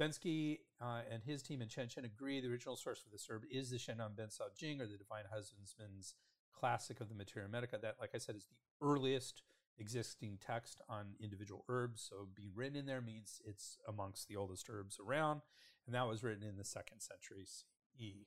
Bensky 0.00 0.60
uh, 0.80 1.02
and 1.12 1.22
his 1.22 1.42
team 1.42 1.60
in 1.60 1.68
Chen 1.68 1.88
Chen 1.88 2.06
agree 2.06 2.40
the 2.40 2.48
original 2.48 2.76
source 2.76 3.00
for 3.00 3.10
the 3.10 3.22
herb 3.28 3.42
is 3.50 3.70
the 3.70 3.76
Shennong 3.76 4.16
Ben 4.16 4.28
Cao 4.28 4.54
Jing 4.56 4.80
or 4.80 4.86
the 4.86 4.96
Divine 4.96 5.24
Husbandman's 5.30 6.14
classic 6.58 7.00
of 7.00 7.08
the 7.10 7.14
Materia 7.14 7.48
Medica. 7.48 7.78
That, 7.80 7.96
like 8.00 8.12
I 8.14 8.18
said, 8.18 8.34
is 8.34 8.46
the 8.46 8.86
earliest 8.86 9.42
existing 9.78 10.38
text 10.44 10.80
on 10.88 11.14
individual 11.20 11.64
herbs. 11.68 12.06
So 12.08 12.28
being 12.34 12.52
written 12.54 12.76
in 12.76 12.86
there 12.86 13.02
means 13.02 13.42
it's 13.44 13.78
amongst 13.86 14.26
the 14.26 14.36
oldest 14.36 14.68
herbs 14.70 14.98
around, 14.98 15.42
and 15.84 15.94
that 15.94 16.08
was 16.08 16.22
written 16.22 16.48
in 16.48 16.56
the 16.56 16.64
second 16.64 17.00
century 17.00 17.44
CE 17.44 18.26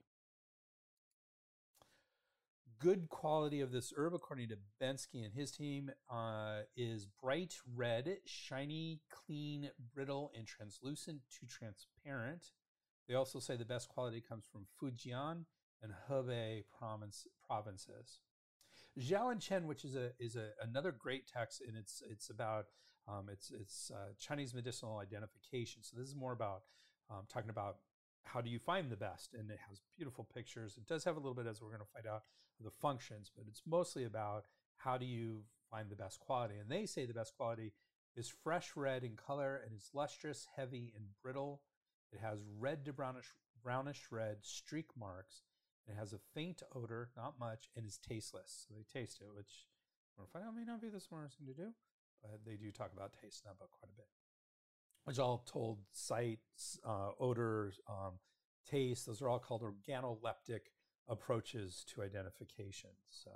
good 2.83 3.07
quality 3.07 3.61
of 3.61 3.71
this 3.71 3.93
herb, 3.95 4.13
according 4.13 4.49
to 4.49 4.57
Bensky 4.81 5.23
and 5.23 5.33
his 5.33 5.51
team, 5.51 5.89
uh, 6.11 6.63
is 6.75 7.05
bright 7.05 7.55
red, 7.73 8.17
shiny, 8.25 8.99
clean, 9.09 9.69
brittle, 9.95 10.33
and 10.37 10.45
translucent 10.45 11.21
to 11.31 11.47
transparent. 11.47 12.47
They 13.07 13.15
also 13.15 13.39
say 13.39 13.55
the 13.55 13.63
best 13.63 13.87
quality 13.87 14.21
comes 14.21 14.43
from 14.51 14.65
Fujian 14.81 15.45
and 15.81 15.93
Hebei 16.09 16.65
province, 16.77 17.25
provinces. 17.47 18.19
Zhao 18.99 19.31
and 19.31 19.39
Chen, 19.39 19.65
which 19.65 19.85
is 19.85 19.95
a 19.95 20.11
is 20.19 20.35
a, 20.35 20.49
another 20.61 20.91
great 20.91 21.25
text, 21.25 21.61
and 21.65 21.77
it's 21.77 22.03
it's 22.09 22.29
about 22.29 22.65
um, 23.07 23.29
it's 23.31 23.49
it's 23.49 23.91
uh, 23.95 24.11
Chinese 24.19 24.53
medicinal 24.53 24.97
identification. 24.97 25.83
So 25.83 25.95
this 25.97 26.09
is 26.09 26.15
more 26.15 26.33
about 26.33 26.63
um, 27.09 27.23
talking 27.31 27.49
about 27.49 27.77
how 28.25 28.41
do 28.41 28.49
you 28.49 28.59
find 28.59 28.89
the 28.89 28.97
best, 28.97 29.33
and 29.33 29.49
it 29.51 29.59
has 29.69 29.81
beautiful 29.95 30.27
pictures. 30.33 30.77
It 30.77 30.87
does 30.87 31.03
have 31.03 31.15
a 31.15 31.19
little 31.19 31.33
bit, 31.33 31.47
as 31.47 31.61
we're 31.61 31.69
going 31.69 31.79
to 31.79 31.93
find 31.93 32.07
out, 32.07 32.23
the 32.63 32.71
functions, 32.71 33.31
but 33.35 33.45
it's 33.47 33.61
mostly 33.65 34.05
about 34.05 34.45
how 34.77 34.97
do 34.97 35.05
you 35.05 35.43
find 35.69 35.89
the 35.89 35.95
best 35.95 36.19
quality. 36.19 36.55
And 36.59 36.69
they 36.69 36.85
say 36.85 37.05
the 37.05 37.13
best 37.13 37.35
quality 37.35 37.73
is 38.15 38.31
fresh 38.43 38.71
red 38.75 39.03
in 39.03 39.15
color 39.15 39.61
and 39.65 39.75
is 39.75 39.89
lustrous, 39.93 40.47
heavy, 40.55 40.93
and 40.95 41.05
brittle. 41.21 41.61
It 42.11 42.19
has 42.19 42.39
red 42.59 42.85
to 42.85 42.93
brownish, 42.93 43.33
brownish 43.63 44.03
red 44.11 44.37
streak 44.41 44.87
marks. 44.97 45.41
It 45.87 45.95
has 45.97 46.13
a 46.13 46.19
faint 46.33 46.61
odor, 46.75 47.09
not 47.17 47.39
much, 47.39 47.69
and 47.75 47.85
is 47.85 47.97
tasteless. 47.97 48.65
So 48.67 48.75
they 48.75 48.83
taste 48.83 49.19
it, 49.21 49.35
which 49.35 49.67
we're 50.15 50.23
going 50.23 50.27
to 50.27 50.31
find 50.31 50.45
out 50.45 50.55
may 50.55 50.63
not 50.63 50.81
be 50.81 50.89
the 50.89 50.99
smartest 50.99 51.37
thing 51.37 51.47
to 51.47 51.53
do, 51.53 51.73
but 52.21 52.39
they 52.45 52.55
do 52.55 52.71
talk 52.71 52.93
about 52.93 53.13
taste 53.13 53.43
in 53.43 53.49
that 53.49 53.59
book 53.59 53.71
quite 53.71 53.91
a 53.91 53.97
bit. 53.97 54.07
Which 55.05 55.19
all 55.19 55.45
told 55.45 55.79
sight, 55.91 56.39
uh, 56.85 57.09
odor, 57.19 57.73
um, 57.89 58.13
taste, 58.69 59.05
those 59.05 59.21
are 59.21 59.27
all 59.27 59.39
called 59.39 59.61
organoleptic 59.61 60.61
approaches 61.09 61.83
to 61.93 62.01
identification. 62.01 62.91
So, 63.09 63.31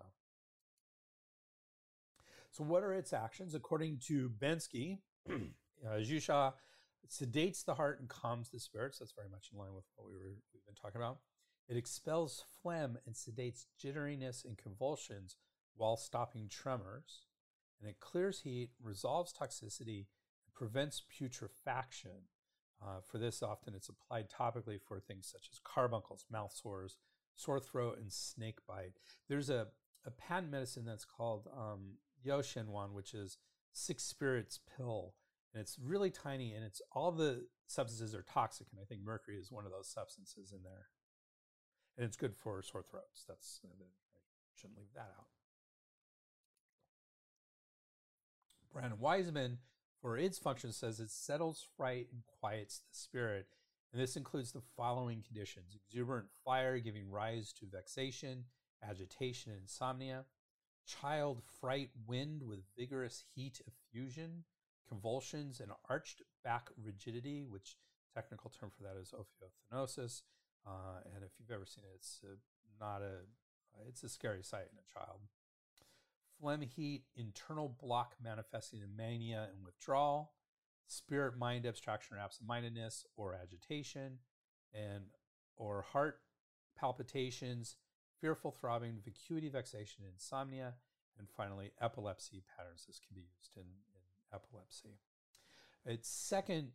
so 2.52 2.64
what 2.64 2.84
are 2.84 2.94
its 2.94 3.12
actions? 3.12 3.54
According 3.54 4.00
to 4.08 4.30
Bensky, 4.30 5.00
uh, 5.30 5.98
Zhu 6.00 6.22
Sha 6.22 6.54
sedates 7.10 7.66
the 7.66 7.76
heart 7.76 8.00
and 8.00 8.08
calms 8.08 8.50
the 8.50 8.60
spirits. 8.60 9.00
That's 9.00 9.12
very 9.12 9.30
much 9.30 9.50
in 9.52 9.60
line 9.60 9.74
with 9.76 9.86
what 9.96 10.08
we 10.08 10.14
were, 10.14 10.36
we've 10.54 10.66
been 10.66 10.76
talking 10.76 11.02
about. 11.02 11.20
It 11.68 11.76
expels 11.76 12.46
phlegm 12.62 12.98
and 13.06 13.14
sedates 13.14 13.66
jitteriness 13.84 14.46
and 14.46 14.58
convulsions 14.58 15.36
while 15.76 15.98
stopping 15.98 16.48
tremors. 16.50 17.26
And 17.82 17.90
it 17.90 18.00
clears 18.00 18.42
heat, 18.42 18.72
resolves 18.82 19.34
toxicity, 19.34 20.06
prevents 20.58 21.04
putrefaction. 21.18 22.28
Uh, 22.82 23.00
for 23.04 23.18
this, 23.18 23.42
often 23.42 23.74
it's 23.74 23.90
applied 23.90 24.28
topically 24.30 24.80
for 24.80 25.00
things 25.00 25.28
such 25.32 25.50
as 25.52 25.60
carbuncles, 25.64 26.26
mouth 26.32 26.54
sores, 26.54 26.98
sore 27.36 27.60
throat, 27.60 27.98
and 28.00 28.12
snake 28.12 28.60
bite. 28.68 28.94
There's 29.28 29.50
a, 29.50 29.68
a 30.06 30.12
patent 30.12 30.52
medicine 30.52 30.86
that's 30.86 31.06
called 31.06 31.48
um, 31.56 31.94
Yoshenwan, 32.26 32.94
which 32.94 33.14
is 33.14 33.38
six 33.74 34.04
spirits 34.04 34.60
pill. 34.78 35.14
And 35.54 35.62
it's 35.62 35.78
really 35.84 36.12
tiny, 36.12 36.54
and 36.54 36.64
it's 36.64 36.82
all 36.92 37.12
the 37.12 37.48
substances 37.68 38.14
are 38.14 38.24
toxic, 38.24 38.68
and 38.72 38.80
I 38.82 38.86
think 38.86 39.02
mercury 39.02 39.38
is 39.38 39.52
one 39.52 39.66
of 39.66 39.72
those 39.72 39.88
substances 39.88 40.52
in 40.52 40.64
there. 40.64 40.88
And 41.98 42.06
it's 42.06 42.18
good 42.18 42.36
for 42.36 42.62
sore 42.62 42.84
throats. 42.84 43.26
That's 43.28 43.62
I 43.64 44.60
shouldn't 44.60 44.78
leave 44.78 44.94
that 44.94 45.12
out. 45.18 45.26
Brand 48.72 48.94
and 48.94 49.00
Wiseman, 49.02 49.58
for 50.08 50.18
its 50.18 50.38
function, 50.38 50.72
says 50.72 51.02
it 51.02 51.12
settles 51.12 51.68
fright 51.76 52.08
and 52.14 52.22
quiets 52.40 52.80
the 52.80 52.98
spirit. 52.98 53.46
And 53.92 54.02
this 54.02 54.16
includes 54.16 54.54
the 54.54 54.62
following 54.78 55.22
conditions 55.22 55.76
exuberant 55.76 56.28
fire 56.46 56.80
giving 56.80 57.12
rise 57.12 57.52
to 57.60 57.66
vexation, 57.70 58.46
agitation, 58.90 59.52
insomnia, 59.60 60.24
child 60.86 61.42
fright 61.60 61.90
wind 62.06 62.42
with 62.42 62.60
vigorous 62.78 63.26
heat 63.36 63.60
effusion, 63.68 64.46
convulsions, 64.88 65.60
and 65.60 65.74
arched 65.90 66.22
back 66.42 66.70
rigidity, 66.82 67.44
which 67.44 67.76
technical 68.16 68.50
term 68.50 68.70
for 68.70 68.84
that 68.84 68.98
is 68.98 69.12
opisthotonos. 69.12 70.22
Uh, 70.66 71.02
and 71.16 71.26
if 71.26 71.32
you've 71.38 71.52
ever 71.52 71.66
seen 71.66 71.84
it, 71.84 71.96
it's 71.96 72.22
a, 72.24 72.82
not 72.82 73.02
a 73.02 73.26
it's 73.90 74.04
a 74.04 74.10
scary 74.10 74.42
sight 74.42 74.68
in 74.72 74.80
a 74.80 75.00
child. 75.00 75.20
Phlegm 76.40 76.62
heat, 76.62 77.04
internal 77.16 77.76
block 77.82 78.16
manifesting 78.24 78.82
in 78.82 78.96
mania 78.96 79.48
and 79.54 79.66
withdrawal, 79.66 80.32
spirit 80.88 81.38
mind 81.38 81.66
abstraction 81.66 82.18
or 82.18 82.20
absent-mindedness 82.20 83.06
or 83.16 83.34
agitation 83.34 84.20
and 84.74 85.06
or 85.56 85.82
heart 85.82 86.20
palpitations 86.78 87.78
fearful 88.22 88.52
throbbing 88.52 89.00
vacuity 89.04 89.50
vexation 89.50 90.04
insomnia 90.12 90.74
and 91.18 91.28
finally 91.30 91.72
epilepsy 91.82 92.44
patterns. 92.56 92.86
This 92.88 93.00
can 93.00 93.16
be 93.16 93.22
used 93.22 93.56
in, 93.56 93.64
in 93.64 94.02
epilepsy. 94.34 95.00
Its 95.86 96.10
second 96.10 96.70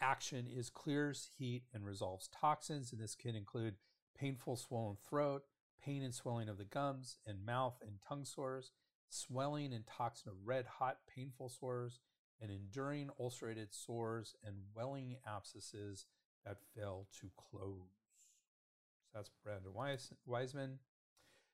action 0.00 0.46
is 0.46 0.68
clears 0.70 1.30
heat 1.38 1.62
and 1.72 1.84
resolves 1.84 2.28
toxins 2.28 2.92
and 2.92 3.00
this 3.00 3.14
can 3.14 3.34
include 3.34 3.74
painful 4.18 4.56
swollen 4.56 4.96
throat 5.08 5.44
pain 5.84 6.02
and 6.02 6.14
swelling 6.14 6.48
of 6.48 6.58
the 6.58 6.64
gums 6.64 7.18
and 7.26 7.44
mouth 7.44 7.76
and 7.82 7.98
tongue 8.06 8.24
sores 8.24 8.72
swelling 9.08 9.72
and 9.72 9.84
toxin 9.86 10.30
of 10.30 10.36
red 10.44 10.66
hot, 10.66 10.98
painful 11.14 11.48
sores, 11.48 12.00
and 12.40 12.50
enduring 12.50 13.10
ulcerated 13.18 13.72
sores 13.72 14.34
and 14.44 14.56
welling 14.74 15.16
abscesses 15.26 16.06
that 16.44 16.58
fail 16.74 17.06
to 17.20 17.30
close. 17.36 17.88
So 19.00 19.18
that's 19.18 19.30
Brandon 19.42 19.72
Wiseman. 20.26 20.78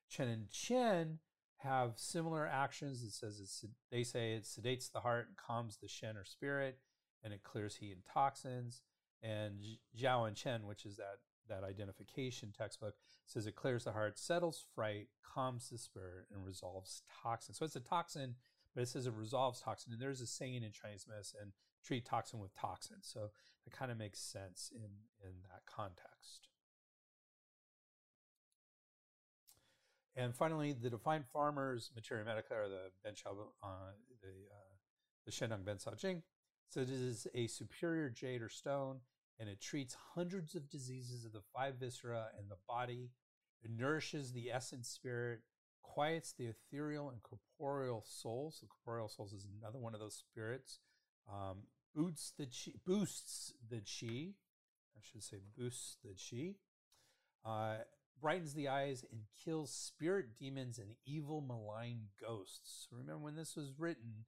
Chen 0.09 0.29
and 0.29 0.51
Chen 0.51 1.19
have 1.59 1.93
similar 1.97 2.47
actions. 2.47 3.03
It 3.03 3.13
says 3.13 3.39
it's, 3.41 3.65
they 3.91 4.03
say 4.03 4.33
it 4.33 4.45
sedates 4.45 4.91
the 4.91 5.01
heart 5.01 5.29
and 5.29 5.37
calms 5.37 5.79
the 5.79 5.89
Shen 5.89 6.17
or 6.17 6.25
spirit, 6.25 6.79
and 7.23 7.33
it 7.33 7.45
clears 7.45 7.77
heat 7.77 7.93
and 7.93 8.03
toxins. 8.13 8.83
And 9.23 9.61
Zhao 9.97 10.27
and 10.27 10.37
Chen, 10.37 10.67
which 10.67 10.85
is 10.85 10.97
that 10.97 11.19
that 11.49 11.65
identification 11.65 12.53
textbook, 12.57 12.95
says 13.27 13.47
it 13.47 13.57
clears 13.57 13.85
the 13.85 13.93
heart, 13.93 14.19
settles 14.19 14.65
fright, 14.75 15.09
calms 15.35 15.69
the 15.71 15.79
spirit, 15.79 16.27
and 16.33 16.45
resolves 16.45 17.03
toxin. 17.23 17.55
So 17.55 17.65
it's 17.65 17.77
a 17.77 17.81
toxin, 17.81 18.35
but 18.75 18.83
it 18.83 18.89
says 18.89 19.07
it 19.07 19.15
resolves 19.15 19.61
toxin. 19.61 19.93
And 19.93 20.01
there's 20.01 20.21
a 20.21 20.27
saying 20.27 20.63
in 20.63 20.73
Chinese 20.73 21.07
medicine, 21.09 21.53
treat 21.85 22.05
toxin 22.05 22.41
with 22.41 22.55
toxin. 22.55 22.97
So 23.01 23.31
it 23.67 23.73
kind 23.73 23.91
of 23.91 23.99
makes 23.99 24.21
sense 24.21 24.71
in, 24.75 24.91
in 25.27 25.35
that 25.51 25.63
context. 25.67 26.49
And 30.15 30.35
finally, 30.35 30.75
the 30.75 30.91
Divine 30.91 31.25
Farmers 31.33 31.91
Materia 31.95 32.25
Medica, 32.25 32.55
or 32.55 32.69
the 32.69 32.91
Ben 33.03 33.15
Xiao, 33.15 33.33
uh, 33.63 33.93
the, 34.21 34.29
uh, 34.29 34.75
the 35.25 35.33
Shennong 35.33 35.65
Ben 35.65 35.77
Cao 35.77 35.99
Jing, 35.99 36.23
says 36.69 36.91
it 36.91 37.01
is 37.01 37.27
a 37.35 37.47
superior 37.47 38.11
jade 38.11 38.43
or 38.43 38.49
stone, 38.49 38.99
and 39.43 39.51
it 39.51 39.61
treats 39.61 39.97
hundreds 40.15 40.55
of 40.55 40.71
diseases 40.71 41.25
of 41.25 41.33
the 41.33 41.43
five 41.53 41.75
viscera 41.75 42.27
and 42.39 42.49
the 42.49 42.59
body. 42.69 43.11
It 43.65 43.73
nourishes 43.77 44.33
the 44.33 44.53
essence 44.53 44.89
spirit, 44.89 45.41
quiets 45.83 46.33
the 46.33 46.47
ethereal 46.47 47.11
and 47.11 47.19
corporeal 47.25 48.05
souls. 48.07 48.61
The 48.61 48.69
corporeal 48.69 49.09
souls 49.09 49.33
is 49.33 49.49
another 49.61 49.81
one 49.81 49.95
of 49.95 50.01
those 50.01 50.15
spirits. 50.15 50.79
Um, 51.29 51.65
boosts 51.93 52.33
the 52.39 52.47
chi, 52.47 52.75
boosts 52.87 53.53
the 53.69 53.81
chi. 53.81 54.35
I 54.97 55.01
should 55.03 55.25
say 55.25 55.39
boosts 55.59 55.97
the 56.05 56.15
chi. 56.15 56.55
Uh, 57.45 57.79
brightens 58.21 58.55
the 58.55 58.69
eyes 58.69 59.05
and 59.11 59.23
kills 59.45 59.75
spirit 59.75 60.39
demons 60.39 60.79
and 60.79 60.95
evil 61.05 61.41
malign 61.41 62.03
ghosts. 62.25 62.87
Remember 62.93 63.25
when 63.25 63.35
this 63.35 63.57
was 63.57 63.73
written, 63.77 64.25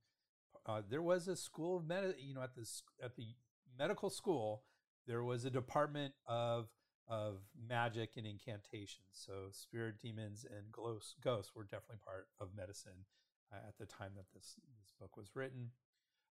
uh, 0.66 0.82
there 0.90 1.02
was 1.02 1.28
a 1.28 1.36
school 1.36 1.76
of 1.76 1.86
med, 1.86 2.16
you 2.18 2.34
know, 2.34 2.42
at 2.42 2.56
the 2.56 2.68
at 3.00 3.14
the 3.14 3.36
medical 3.78 4.10
school, 4.10 4.64
there 5.06 5.24
was 5.24 5.44
a 5.44 5.50
department 5.50 6.14
of 6.26 6.68
of 7.06 7.40
magic 7.68 8.12
and 8.16 8.26
incantations. 8.26 9.12
So 9.12 9.50
spirit 9.50 9.96
demons 10.00 10.46
and 10.48 10.72
ghosts, 10.72 11.14
ghosts 11.22 11.52
were 11.54 11.64
definitely 11.64 11.98
part 12.04 12.28
of 12.40 12.48
medicine 12.56 13.04
uh, 13.52 13.68
at 13.68 13.76
the 13.78 13.86
time 13.86 14.12
that 14.16 14.32
this 14.32 14.56
this 14.80 14.92
book 14.98 15.16
was 15.16 15.30
written. 15.34 15.70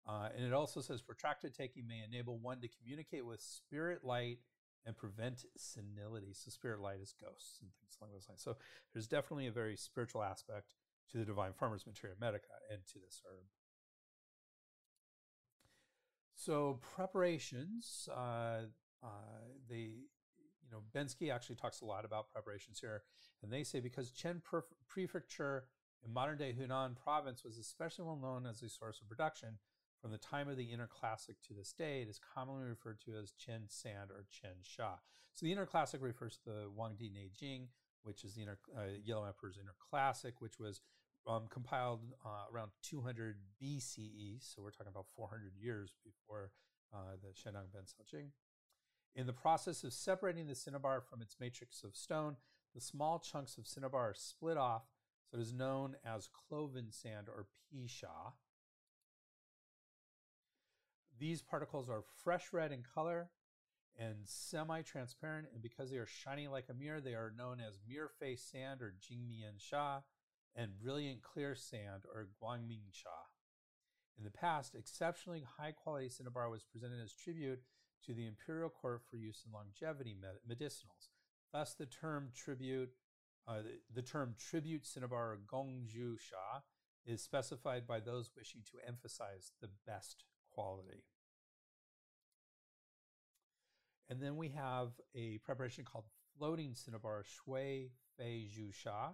Uh, 0.07 0.29
and 0.35 0.45
it 0.45 0.53
also 0.53 0.81
says 0.81 1.01
protracted 1.01 1.53
taking 1.53 1.87
may 1.87 2.01
enable 2.07 2.37
one 2.37 2.59
to 2.61 2.67
communicate 2.67 3.25
with 3.25 3.41
spirit 3.41 4.03
light 4.03 4.39
and 4.85 4.97
prevent 4.97 5.45
senility. 5.57 6.33
So 6.33 6.49
spirit 6.49 6.79
light 6.79 7.01
is 7.01 7.13
ghosts 7.21 7.59
and 7.61 7.69
things 7.79 7.97
along 7.99 8.13
those 8.13 8.27
lines. 8.27 8.41
So 8.41 8.57
there's 8.93 9.07
definitely 9.07 9.47
a 9.47 9.51
very 9.51 9.75
spiritual 9.75 10.23
aspect 10.23 10.73
to 11.11 11.17
the 11.17 11.25
divine 11.25 11.53
farmers 11.53 11.85
materia 11.85 12.15
medica 12.19 12.53
and 12.71 12.79
to 12.87 12.99
this 12.99 13.21
herb. 13.27 13.45
So 16.43 16.79
preparations, 16.95 18.09
uh, 18.11 18.61
uh, 19.03 19.07
you 19.69 19.91
know, 20.71 20.81
Bensky 20.95 21.31
actually 21.31 21.57
talks 21.57 21.81
a 21.81 21.85
lot 21.85 22.03
about 22.03 22.31
preparations 22.31 22.79
here, 22.79 23.03
and 23.43 23.53
they 23.53 23.63
say 23.63 23.79
because 23.79 24.09
Chen 24.09 24.41
Prefecture 24.87 25.65
in 26.03 26.11
modern 26.11 26.39
day 26.39 26.55
Hunan 26.59 26.95
province 26.95 27.43
was 27.43 27.59
especially 27.59 28.05
well 28.05 28.19
known 28.19 28.47
as 28.47 28.63
a 28.63 28.69
source 28.69 28.99
of 29.01 29.07
production, 29.07 29.59
from 30.01 30.09
the 30.09 30.17
time 30.17 30.49
of 30.49 30.57
the 30.57 30.63
Inner 30.63 30.87
Classic 30.87 31.35
to 31.47 31.53
this 31.53 31.73
day, 31.73 32.01
it 32.01 32.09
is 32.09 32.19
commonly 32.33 32.65
referred 32.65 33.01
to 33.01 33.11
as 33.21 33.33
Chen 33.33 33.65
Sand 33.67 34.09
or 34.09 34.25
Chen 34.31 34.63
Sha. 34.63 34.95
So 35.35 35.45
the 35.45 35.51
Inner 35.51 35.67
Classic 35.67 36.01
refers 36.01 36.37
to 36.37 36.45
the 36.45 36.71
Huangdi 36.75 37.11
Neijing, 37.11 37.67
which 38.01 38.23
is 38.23 38.33
the 38.33 38.41
inner, 38.41 38.57
uh, 38.75 38.97
Yellow 39.05 39.25
Emperor's 39.25 39.59
Inner 39.61 39.75
Classic, 39.77 40.41
which 40.41 40.59
was 40.59 40.81
um, 41.27 41.43
compiled 41.49 42.01
uh, 42.25 42.51
around 42.53 42.71
200 42.83 43.37
BCE. 43.61 44.37
So 44.39 44.61
we're 44.61 44.71
talking 44.71 44.91
about 44.91 45.05
400 45.15 45.53
years 45.59 45.95
before 46.03 46.51
uh, 46.93 47.15
the 47.21 47.29
Shennong 47.29 47.71
Ben 47.73 47.83
Jing. 48.09 48.31
In 49.15 49.27
the 49.27 49.33
process 49.33 49.83
of 49.83 49.93
separating 49.93 50.47
the 50.47 50.55
cinnabar 50.55 51.01
from 51.01 51.21
its 51.21 51.35
matrix 51.39 51.83
of 51.83 51.95
stone, 51.95 52.37
the 52.73 52.81
small 52.81 53.19
chunks 53.19 53.57
of 53.57 53.67
cinnabar 53.67 54.11
are 54.11 54.15
split 54.15 54.57
off, 54.57 54.83
so 55.29 55.37
it 55.37 55.41
is 55.41 55.53
known 55.53 55.95
as 56.05 56.29
cloven 56.47 56.91
sand 56.91 57.27
or 57.27 57.47
pisha. 57.73 58.33
These 61.19 61.41
particles 61.41 61.89
are 61.89 62.03
fresh 62.23 62.53
red 62.53 62.71
in 62.71 62.83
color 62.95 63.29
and 63.99 64.15
semi-transparent, 64.23 65.49
and 65.53 65.61
because 65.61 65.91
they 65.91 65.97
are 65.97 66.07
shiny 66.07 66.47
like 66.47 66.65
a 66.69 66.73
mirror, 66.73 67.01
they 67.01 67.13
are 67.13 67.33
known 67.37 67.59
as 67.59 67.79
mirror 67.87 68.09
face 68.19 68.41
sand 68.41 68.81
or 68.81 68.93
Jingmian 68.99 69.59
Sha, 69.59 69.99
and 70.55 70.79
brilliant 70.79 71.21
clear 71.21 71.55
sand 71.55 72.03
or 72.13 72.29
Guangming 72.41 72.91
Sha. 72.91 73.09
In 74.17 74.23
the 74.23 74.31
past, 74.31 74.75
exceptionally 74.75 75.45
high 75.57 75.71
quality 75.71 76.09
cinnabar 76.09 76.49
was 76.49 76.63
presented 76.63 77.01
as 77.01 77.13
tribute 77.13 77.61
to 78.05 78.13
the 78.13 78.27
imperial 78.27 78.69
court 78.69 79.01
for 79.09 79.15
use 79.15 79.43
in 79.45 79.51
longevity 79.51 80.15
medicinals. 80.49 81.09
Thus, 81.53 81.73
the 81.73 81.85
term 81.85 82.29
tribute, 82.35 82.91
uh, 83.47 83.61
the, 83.61 83.79
the, 83.93 84.01
term 84.01 84.35
tribute 84.37 84.85
cinnabar 84.85 85.33
or 85.33 85.39
Gongju 85.45 86.19
Sha 86.19 86.61
is 87.05 87.21
specified 87.21 87.87
by 87.87 87.99
those 87.99 88.31
wishing 88.35 88.61
to 88.71 88.87
emphasize 88.87 89.51
the 89.61 89.69
best 89.87 90.23
quality. 90.53 91.03
And 94.09 94.21
then 94.21 94.35
we 94.35 94.49
have 94.49 94.89
a 95.15 95.37
preparation 95.39 95.85
called 95.85 96.05
floating 96.37 96.75
cinnabar 96.75 97.23
shui 97.23 97.91
fei 98.17 98.47
zhu 98.53 98.73
sha. 98.73 99.11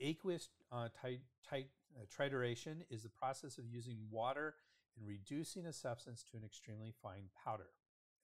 Aqueous 0.00 0.48
uh, 0.70 0.88
uh, 1.02 1.56
trituration 2.16 2.82
is 2.90 3.02
the 3.02 3.08
process 3.08 3.58
of 3.58 3.66
using 3.66 3.96
water 4.10 4.54
and 4.96 5.06
reducing 5.06 5.66
a 5.66 5.72
substance 5.72 6.24
to 6.30 6.36
an 6.36 6.44
extremely 6.44 6.92
fine 7.02 7.24
powder. 7.44 7.70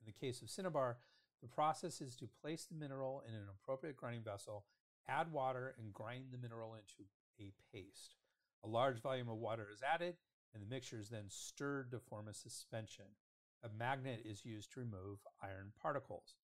In 0.00 0.06
the 0.06 0.26
case 0.26 0.42
of 0.42 0.50
cinnabar, 0.50 0.98
the 1.42 1.48
process 1.48 2.00
is 2.00 2.16
to 2.16 2.28
place 2.40 2.64
the 2.64 2.76
mineral 2.76 3.22
in 3.28 3.34
an 3.34 3.46
appropriate 3.50 3.96
grinding 3.96 4.22
vessel, 4.22 4.66
add 5.08 5.32
water, 5.32 5.74
and 5.78 5.92
grind 5.92 6.26
the 6.30 6.38
mineral 6.38 6.74
into 6.74 7.08
a 7.40 7.52
paste. 7.72 8.16
A 8.64 8.68
large 8.68 9.00
volume 9.00 9.28
of 9.28 9.36
water 9.36 9.66
is 9.72 9.82
added, 9.82 10.16
and 10.54 10.62
the 10.62 10.72
mixture 10.72 10.98
is 10.98 11.08
then 11.08 11.26
stirred 11.28 11.90
to 11.90 11.98
form 11.98 12.28
a 12.28 12.34
suspension. 12.34 13.04
A 13.62 13.68
magnet 13.68 14.22
is 14.24 14.44
used 14.44 14.72
to 14.72 14.80
remove 14.80 15.18
iron 15.42 15.72
particles. 15.80 16.36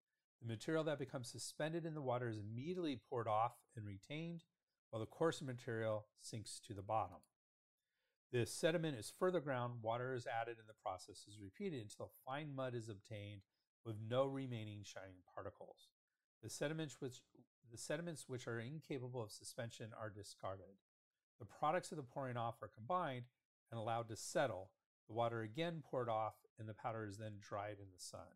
The 0.41 0.47
material 0.47 0.83
that 0.85 0.99
becomes 0.99 1.29
suspended 1.29 1.85
in 1.85 1.93
the 1.93 2.01
water 2.01 2.29
is 2.29 2.39
immediately 2.39 2.99
poured 3.09 3.27
off 3.27 3.53
and 3.75 3.85
retained, 3.85 4.43
while 4.89 4.99
the 4.99 5.05
coarser 5.05 5.45
material 5.45 6.05
sinks 6.21 6.59
to 6.67 6.73
the 6.73 6.81
bottom. 6.81 7.17
The 8.31 8.45
sediment 8.45 8.97
is 8.97 9.11
further 9.17 9.39
ground, 9.39 9.81
water 9.81 10.13
is 10.13 10.27
added, 10.27 10.57
and 10.59 10.67
the 10.67 10.81
process 10.83 11.25
is 11.27 11.39
repeated 11.41 11.81
until 11.81 12.11
fine 12.25 12.53
mud 12.55 12.75
is 12.75 12.89
obtained 12.89 13.41
with 13.85 13.95
no 14.07 14.25
remaining 14.25 14.83
shining 14.83 15.23
particles. 15.33 15.89
The 16.43 16.49
sediments 16.49 16.97
which, 16.99 17.21
the 17.71 17.77
sediments 17.77 18.25
which 18.27 18.47
are 18.47 18.59
incapable 18.59 19.23
of 19.23 19.31
suspension 19.31 19.91
are 19.99 20.09
discarded. 20.09 20.77
The 21.39 21.45
products 21.45 21.91
of 21.91 21.97
the 21.97 22.03
pouring 22.03 22.37
off 22.37 22.61
are 22.61 22.69
combined 22.73 23.25
and 23.71 23.79
allowed 23.79 24.09
to 24.09 24.15
settle, 24.15 24.71
the 25.07 25.13
water 25.13 25.41
again 25.41 25.81
poured 25.83 26.09
off, 26.09 26.35
and 26.59 26.69
the 26.69 26.73
powder 26.73 27.05
is 27.05 27.17
then 27.17 27.33
dried 27.41 27.77
in 27.79 27.87
the 27.91 27.99
sun. 27.99 28.27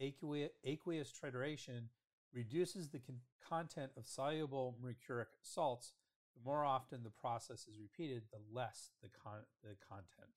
Aqueous, 0.00 0.50
aqueous 0.64 1.10
trituration 1.10 1.88
reduces 2.34 2.88
the 2.88 2.98
con- 2.98 3.20
content 3.48 3.92
of 3.96 4.06
soluble 4.06 4.76
mercuric 4.82 5.28
salts. 5.42 5.92
The 6.34 6.44
more 6.44 6.64
often 6.64 7.02
the 7.02 7.10
process 7.10 7.66
is 7.68 7.78
repeated, 7.80 8.24
the 8.30 8.40
less 8.52 8.90
the, 9.02 9.08
con- 9.08 9.46
the 9.62 9.76
content. 9.88 10.34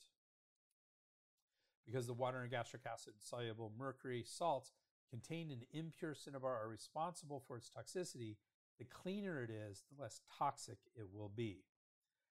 Because 1.85 2.05
the 2.05 2.13
water 2.13 2.41
and 2.41 2.51
gastric 2.51 2.83
acid 2.85 3.13
soluble 3.19 3.71
mercury 3.77 4.23
salts 4.25 4.73
contained 5.09 5.51
in 5.51 5.59
impure 5.71 6.13
cinnabar 6.13 6.61
are 6.61 6.67
responsible 6.67 7.41
for 7.47 7.57
its 7.57 7.69
toxicity, 7.69 8.35
the 8.77 8.85
cleaner 8.85 9.41
it 9.41 9.49
is, 9.49 9.83
the 9.89 10.01
less 10.01 10.21
toxic 10.37 10.77
it 10.95 11.07
will 11.11 11.31
be. 11.33 11.63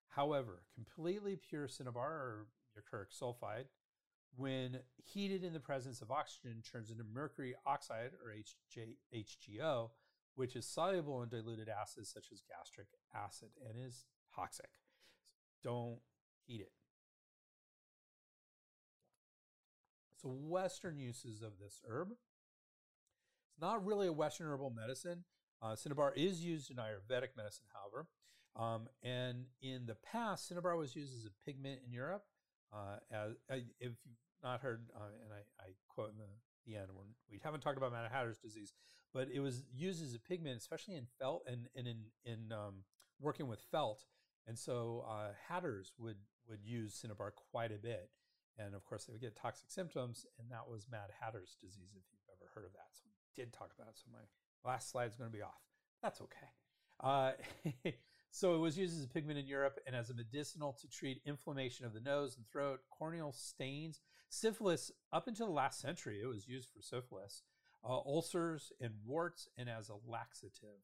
However, 0.08 0.62
completely 0.74 1.36
pure 1.36 1.68
cinnabar 1.68 2.10
or 2.10 2.46
mercuric 2.74 3.10
sulfide 3.10 3.66
when 4.36 4.80
heated 5.04 5.44
in 5.44 5.52
the 5.52 5.60
presence 5.60 6.02
of 6.02 6.10
oxygen, 6.10 6.62
turns 6.62 6.90
into 6.90 7.04
mercury 7.04 7.54
oxide 7.66 8.10
or 8.24 8.32
HJ, 8.32 8.96
HGO, 9.14 9.90
which 10.34 10.54
is 10.54 10.66
soluble 10.66 11.22
in 11.22 11.28
diluted 11.28 11.68
acids 11.68 12.10
such 12.12 12.26
as 12.32 12.42
gastric 12.48 12.88
acid 13.14 13.48
and 13.66 13.76
is 13.86 14.04
toxic. 14.34 14.70
Don't 15.62 15.98
heat 16.46 16.60
it. 16.60 16.72
So, 20.16 20.28
Western 20.28 20.98
uses 20.98 21.42
of 21.42 21.52
this 21.60 21.80
herb. 21.88 22.10
It's 22.10 23.60
not 23.60 23.84
really 23.84 24.06
a 24.06 24.12
Western 24.12 24.48
herbal 24.48 24.70
medicine. 24.70 25.24
Uh, 25.62 25.74
cinnabar 25.74 26.12
is 26.14 26.44
used 26.44 26.70
in 26.70 26.76
Ayurvedic 26.76 27.36
medicine, 27.36 27.66
however. 27.72 28.06
Um, 28.54 28.88
and 29.02 29.44
in 29.62 29.86
the 29.86 29.96
past, 29.96 30.48
cinnabar 30.48 30.76
was 30.76 30.94
used 30.94 31.14
as 31.16 31.24
a 31.24 31.44
pigment 31.44 31.80
in 31.86 31.92
Europe. 31.92 32.24
Uh, 32.72 32.96
as, 33.10 33.32
if 33.80 33.92
you've 34.04 34.16
not 34.42 34.60
heard, 34.60 34.82
uh, 34.94 35.12
and 35.22 35.32
I, 35.32 35.62
I, 35.62 35.68
quote 35.88 36.10
in 36.10 36.18
the, 36.18 36.24
the 36.66 36.76
end, 36.78 36.88
we 37.30 37.40
haven't 37.42 37.60
talked 37.60 37.78
about 37.78 37.92
Mad 37.92 38.10
Hatter's 38.10 38.38
disease, 38.38 38.72
but 39.12 39.28
it 39.32 39.40
was 39.40 39.62
used 39.74 40.02
as 40.02 40.14
a 40.14 40.18
pigment, 40.18 40.58
especially 40.58 40.96
in 40.96 41.06
felt 41.18 41.44
and, 41.46 41.68
and 41.74 41.86
in, 41.86 41.98
in 42.24 42.52
um, 42.52 42.84
working 43.20 43.48
with 43.48 43.60
felt. 43.70 44.04
And 44.46 44.58
so 44.58 45.04
uh, 45.08 45.32
hatters 45.48 45.92
would, 45.98 46.18
would 46.48 46.64
use 46.64 46.94
cinnabar 46.94 47.32
quite 47.50 47.72
a 47.72 47.78
bit. 47.78 48.10
And 48.58 48.74
of 48.74 48.84
course, 48.84 49.04
they 49.04 49.12
would 49.12 49.20
get 49.20 49.36
toxic 49.36 49.70
symptoms, 49.70 50.24
and 50.38 50.50
that 50.50 50.68
was 50.68 50.86
Mad 50.90 51.10
Hatter's 51.20 51.56
disease, 51.60 51.92
if 51.94 52.04
you've 52.10 52.30
ever 52.30 52.50
heard 52.54 52.64
of 52.64 52.72
that. 52.72 52.88
So 52.92 53.02
we 53.04 53.42
did 53.42 53.52
talk 53.52 53.70
about 53.76 53.88
it. 53.88 53.98
So 53.98 54.06
my 54.10 54.70
last 54.70 54.90
slide 54.90 55.10
is 55.10 55.16
going 55.16 55.30
to 55.30 55.36
be 55.36 55.42
off. 55.42 55.60
That's 56.02 56.20
okay. 56.22 56.48
Uh, 57.00 57.32
so 58.30 58.54
it 58.54 58.58
was 58.58 58.76
used 58.76 58.96
as 58.96 59.04
a 59.04 59.08
pigment 59.08 59.38
in 59.38 59.46
Europe 59.46 59.78
and 59.86 59.96
as 59.96 60.10
a 60.10 60.14
medicinal 60.14 60.72
to 60.80 60.88
treat 60.88 61.22
inflammation 61.24 61.86
of 61.86 61.94
the 61.94 62.00
nose 62.00 62.36
and 62.36 62.46
throat, 62.46 62.80
corneal 62.90 63.32
stains, 63.32 64.00
syphilis. 64.28 64.90
Up 65.12 65.28
until 65.28 65.46
the 65.46 65.52
last 65.52 65.80
century, 65.80 66.20
it 66.22 66.26
was 66.26 66.48
used 66.48 66.68
for 66.70 66.82
syphilis, 66.82 67.42
uh, 67.84 67.98
ulcers 67.98 68.72
and 68.80 68.92
warts, 69.04 69.48
and 69.56 69.68
as 69.68 69.88
a 69.88 69.96
laxative. 70.06 70.82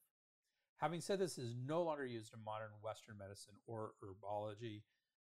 Having 0.78 1.00
said 1.02 1.18
this, 1.18 1.38
is 1.38 1.54
no 1.64 1.82
longer 1.82 2.04
used 2.04 2.32
in 2.34 2.42
modern 2.44 2.70
Western 2.82 3.16
medicine 3.18 3.54
or 3.66 3.92
herbology. 4.02 4.82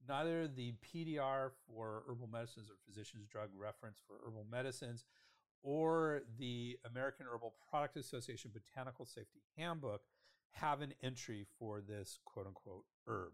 Neither 0.09 0.49
the 0.49 0.75
PDR 0.83 1.51
for 1.67 2.05
herbal 2.09 2.29
medicines 2.33 2.69
or 2.71 2.75
physician's 2.87 3.27
drug 3.27 3.51
reference 3.57 4.01
for 4.07 4.17
herbal 4.27 4.47
medicines 4.51 5.05
or 5.63 6.23
the 6.39 6.79
American 6.91 7.27
Herbal 7.33 7.55
Product 7.71 7.97
Association 7.97 8.51
Botanical 8.53 9.05
Safety 9.05 9.43
Handbook 9.57 10.03
have 10.53 10.81
an 10.81 10.95
entry 11.03 11.47
for 11.59 11.81
this 11.81 12.19
quote 12.25 12.47
unquote 12.47 12.85
herb. 13.07 13.33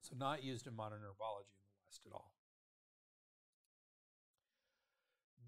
So, 0.00 0.14
not 0.16 0.42
used 0.42 0.66
in 0.66 0.74
modern 0.74 1.00
herbology 1.00 1.52
in 1.52 1.66
the 1.66 1.76
West 1.86 2.06
at 2.06 2.12
all. 2.12 2.32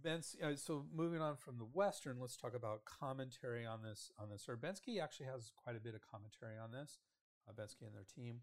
Bensky, 0.04 0.42
uh, 0.42 0.56
so 0.56 0.84
moving 0.92 1.20
on 1.20 1.36
from 1.36 1.58
the 1.58 1.64
Western, 1.64 2.18
let's 2.20 2.36
talk 2.36 2.54
about 2.54 2.84
commentary 2.84 3.64
on 3.64 3.82
this 3.82 4.10
on 4.18 4.28
this 4.30 4.44
herb. 4.48 4.60
Bensky 4.60 5.00
actually 5.00 5.26
has 5.26 5.52
quite 5.56 5.76
a 5.76 5.80
bit 5.80 5.94
of 5.94 6.00
commentary 6.02 6.58
on 6.62 6.72
this. 6.72 6.98
Uh, 7.48 7.52
Bensky 7.52 7.86
and 7.86 7.94
their 7.94 8.06
team. 8.14 8.40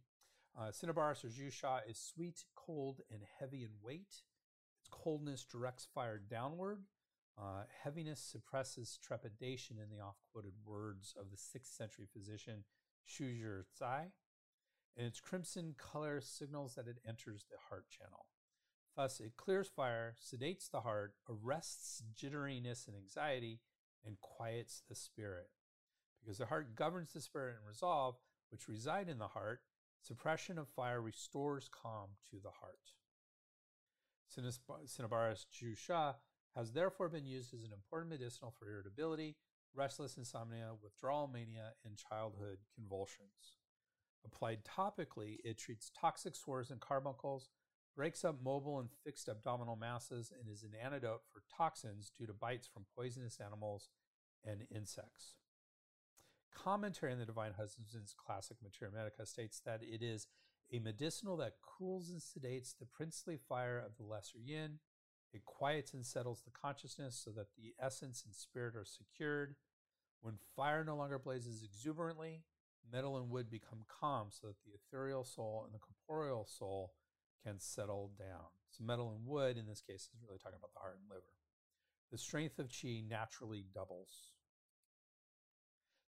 Uh, 0.57 0.71
or 0.83 1.13
Zhu 1.13 1.51
Sha 1.51 1.79
is 1.87 1.97
sweet, 1.97 2.43
cold, 2.55 3.01
and 3.11 3.21
heavy 3.39 3.63
in 3.63 3.69
weight. 3.83 4.23
Its 4.79 4.89
coldness 4.89 5.45
directs 5.45 5.87
fire 5.93 6.17
downward. 6.17 6.79
Uh, 7.37 7.63
heaviness 7.83 8.19
suppresses 8.19 8.99
trepidation 9.01 9.77
in 9.77 9.89
the 9.89 10.03
oft 10.03 10.19
quoted 10.31 10.53
words 10.65 11.13
of 11.19 11.29
the 11.29 11.37
6th 11.37 11.75
century 11.75 12.05
physician 12.11 12.63
Shu 13.05 13.25
Zhi, 13.25 14.11
and 14.97 15.07
its 15.07 15.21
crimson 15.21 15.75
color 15.77 16.21
signals 16.21 16.75
that 16.75 16.87
it 16.87 16.99
enters 17.07 17.45
the 17.49 17.57
heart 17.69 17.85
channel. 17.89 18.25
Thus, 18.95 19.19
it 19.19 19.37
clears 19.37 19.69
fire, 19.69 20.15
sedates 20.21 20.69
the 20.69 20.81
heart, 20.81 21.13
arrests 21.29 22.03
jitteriness 22.13 22.87
and 22.87 22.97
anxiety, 22.97 23.61
and 24.05 24.19
quiets 24.19 24.83
the 24.89 24.95
spirit. 24.95 25.49
Because 26.21 26.39
the 26.39 26.47
heart 26.47 26.75
governs 26.75 27.13
the 27.13 27.21
spirit 27.21 27.55
and 27.59 27.67
resolve, 27.67 28.15
which 28.51 28.67
reside 28.67 29.07
in 29.07 29.19
the 29.19 29.27
heart, 29.29 29.61
Suppression 30.01 30.57
of 30.57 30.69
fire 30.69 31.01
restores 31.01 31.69
calm 31.69 32.11
to 32.29 32.37
the 32.41 32.51
heart. 32.51 32.93
Cinnabaris 34.31 35.45
Zhu 35.51 35.75
Sha 35.75 36.13
has 36.55 36.71
therefore 36.71 37.09
been 37.09 37.25
used 37.25 37.53
as 37.53 37.63
an 37.63 37.73
important 37.73 38.11
medicinal 38.11 38.53
for 38.57 38.69
irritability, 38.69 39.35
restless 39.75 40.17
insomnia, 40.17 40.71
withdrawal 40.81 41.27
mania, 41.27 41.73
and 41.85 41.97
childhood 41.97 42.57
convulsions. 42.75 43.57
Applied 44.25 44.59
topically, 44.65 45.37
it 45.43 45.57
treats 45.57 45.91
toxic 45.99 46.35
sores 46.35 46.71
and 46.71 46.79
carbuncles, 46.81 47.49
breaks 47.95 48.25
up 48.25 48.43
mobile 48.43 48.79
and 48.79 48.89
fixed 49.03 49.29
abdominal 49.29 49.75
masses, 49.75 50.31
and 50.37 50.49
is 50.51 50.63
an 50.63 50.73
antidote 50.83 51.21
for 51.31 51.43
toxins 51.55 52.11
due 52.17 52.25
to 52.25 52.33
bites 52.33 52.67
from 52.67 52.85
poisonous 52.95 53.39
animals 53.39 53.89
and 54.45 54.65
insects 54.73 55.35
commentary 56.63 57.11
on 57.11 57.19
the 57.19 57.25
Divine 57.25 57.53
Husband's 57.57 58.13
classic 58.13 58.57
Materia 58.63 58.93
Medica 58.93 59.25
states 59.25 59.61
that 59.65 59.81
it 59.81 60.03
is 60.03 60.27
a 60.71 60.79
medicinal 60.79 61.37
that 61.37 61.55
cools 61.61 62.09
and 62.09 62.19
sedates 62.19 62.77
the 62.77 62.85
princely 62.85 63.37
fire 63.37 63.79
of 63.79 63.97
the 63.97 64.03
lesser 64.03 64.37
yin. 64.37 64.79
It 65.33 65.45
quiets 65.45 65.93
and 65.93 66.05
settles 66.05 66.41
the 66.41 66.51
consciousness 66.51 67.21
so 67.23 67.31
that 67.31 67.55
the 67.55 67.73
essence 67.79 68.23
and 68.25 68.33
spirit 68.33 68.75
are 68.75 68.85
secured. 68.85 69.55
When 70.21 70.35
fire 70.55 70.83
no 70.83 70.95
longer 70.95 71.19
blazes 71.19 71.63
exuberantly, 71.63 72.43
metal 72.91 73.17
and 73.17 73.29
wood 73.29 73.49
become 73.49 73.85
calm 73.87 74.27
so 74.29 74.47
that 74.47 74.57
the 74.65 74.71
ethereal 74.71 75.23
soul 75.23 75.63
and 75.65 75.73
the 75.73 75.79
corporeal 75.79 76.45
soul 76.45 76.93
can 77.43 77.59
settle 77.59 78.11
down. 78.17 78.49
So, 78.71 78.83
metal 78.83 79.11
and 79.11 79.25
wood 79.25 79.57
in 79.57 79.65
this 79.67 79.81
case 79.81 80.09
is 80.13 80.21
really 80.25 80.39
talking 80.39 80.57
about 80.57 80.73
the 80.73 80.79
heart 80.79 80.97
and 80.99 81.09
liver. 81.09 81.33
The 82.11 82.17
strength 82.17 82.59
of 82.59 82.69
chi 82.69 83.01
naturally 83.07 83.65
doubles. 83.73 84.33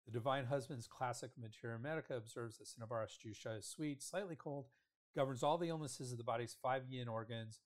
The 0.07 0.13
Divine 0.13 0.47
Husband's 0.47 0.87
classic 0.87 1.33
Materia 1.37 1.79
Medica 1.79 2.17
observes 2.17 2.57
that 2.59 2.67
Cinnabaris 2.67 3.19
Zhu 3.19 3.35
Sha 3.35 3.51
is 3.51 3.67
sweet, 3.67 4.03
slightly 4.03 4.37
cold, 4.37 4.67
governs 5.15 5.43
all 5.43 5.59
the 5.59 5.69
illnesses 5.69 6.13
of 6.13 6.19
the 6.19 6.25
body's 6.25 6.57
five 6.63 6.85
yin 6.89 7.09
organs, 7.09 7.61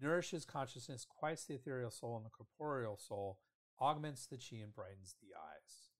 nourishes 0.00 0.44
consciousness, 0.44 1.06
quiets 1.06 1.44
the 1.44 1.54
ethereal 1.54 1.90
soul 1.90 2.16
and 2.16 2.24
the 2.24 2.30
corporeal 2.30 2.96
soul, 2.96 3.38
augments 3.80 4.26
the 4.26 4.36
chi, 4.36 4.62
and 4.62 4.74
brightens 4.74 5.16
the 5.20 5.34
eyes. 5.36 5.90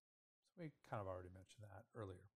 So 0.55 0.63
we 0.63 0.71
kind 0.89 1.01
of 1.01 1.09
already 1.09 1.31
mentioned 1.35 1.65
that 1.65 1.85
earlier. 1.99 2.31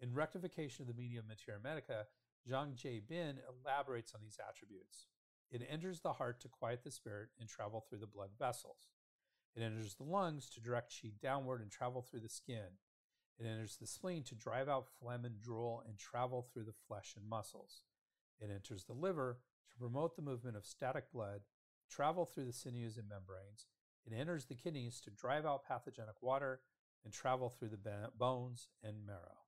In 0.00 0.14
Rectification 0.14 0.82
of 0.82 0.88
the 0.88 1.00
Medium 1.00 1.26
Materia 1.28 1.60
Medica, 1.62 2.06
Zhang 2.48 2.74
Jiebin 2.74 3.36
elaborates 3.48 4.14
on 4.14 4.20
these 4.22 4.38
attributes. 4.46 5.06
It 5.50 5.66
enters 5.70 6.00
the 6.00 6.14
heart 6.14 6.40
to 6.40 6.48
quiet 6.48 6.82
the 6.82 6.90
spirit 6.90 7.28
and 7.38 7.48
travel 7.48 7.80
through 7.80 8.00
the 8.00 8.06
blood 8.06 8.30
vessels. 8.38 8.88
It 9.54 9.62
enters 9.62 9.94
the 9.94 10.04
lungs 10.04 10.50
to 10.50 10.60
direct 10.60 10.92
chi 11.00 11.12
downward 11.22 11.62
and 11.62 11.70
travel 11.70 12.02
through 12.02 12.20
the 12.20 12.28
skin. 12.28 12.78
It 13.38 13.46
enters 13.46 13.76
the 13.76 13.86
spleen 13.86 14.24
to 14.24 14.34
drive 14.34 14.68
out 14.68 14.88
phlegm 15.00 15.24
and 15.24 15.40
drool 15.40 15.82
and 15.86 15.98
travel 15.98 16.42
through 16.42 16.64
the 16.64 16.74
flesh 16.88 17.14
and 17.16 17.28
muscles. 17.28 17.82
It 18.40 18.50
enters 18.52 18.84
the 18.84 18.92
liver 18.92 19.38
to 19.70 19.78
promote 19.78 20.16
the 20.16 20.22
movement 20.22 20.56
of 20.56 20.66
static 20.66 21.12
blood, 21.12 21.40
travel 21.90 22.24
through 22.24 22.46
the 22.46 22.52
sinews 22.52 22.96
and 22.96 23.08
membranes. 23.08 23.66
It 24.06 24.12
enters 24.14 24.46
the 24.46 24.54
kidneys 24.54 25.00
to 25.00 25.10
drive 25.10 25.46
out 25.46 25.64
pathogenic 25.64 26.16
water 26.20 26.60
and 27.04 27.12
travel 27.12 27.48
through 27.48 27.68
the 27.70 28.10
bones 28.18 28.68
and 28.82 29.06
marrow. 29.06 29.38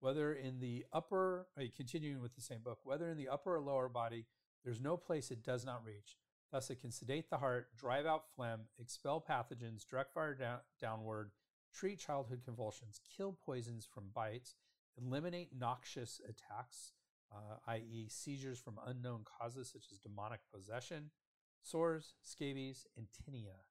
Whether 0.00 0.34
in 0.34 0.60
the 0.60 0.84
upper, 0.92 1.46
uh, 1.58 1.62
continuing 1.74 2.20
with 2.20 2.34
the 2.34 2.42
same 2.42 2.60
book, 2.62 2.80
whether 2.84 3.08
in 3.08 3.16
the 3.16 3.28
upper 3.28 3.56
or 3.56 3.60
lower 3.60 3.88
body, 3.88 4.26
there's 4.64 4.80
no 4.80 4.96
place 4.96 5.30
it 5.30 5.42
does 5.42 5.64
not 5.64 5.84
reach. 5.84 6.18
Thus, 6.52 6.70
it 6.70 6.80
can 6.80 6.92
sedate 6.92 7.30
the 7.30 7.38
heart, 7.38 7.68
drive 7.76 8.06
out 8.06 8.24
phlegm, 8.36 8.60
expel 8.78 9.24
pathogens, 9.26 9.86
direct 9.88 10.12
fire 10.12 10.34
down, 10.34 10.58
downward, 10.80 11.30
treat 11.74 11.98
childhood 11.98 12.42
convulsions, 12.44 13.00
kill 13.16 13.36
poisons 13.44 13.88
from 13.92 14.04
bites, 14.14 14.54
eliminate 15.00 15.50
noxious 15.58 16.20
attacks, 16.28 16.92
uh, 17.32 17.56
i.e., 17.68 18.06
seizures 18.08 18.58
from 18.58 18.78
unknown 18.86 19.24
causes 19.24 19.70
such 19.70 19.86
as 19.92 19.98
demonic 19.98 20.40
possession, 20.54 21.10
sores, 21.62 22.14
scabies, 22.22 22.86
and 22.96 23.06
tinea. 23.08 23.64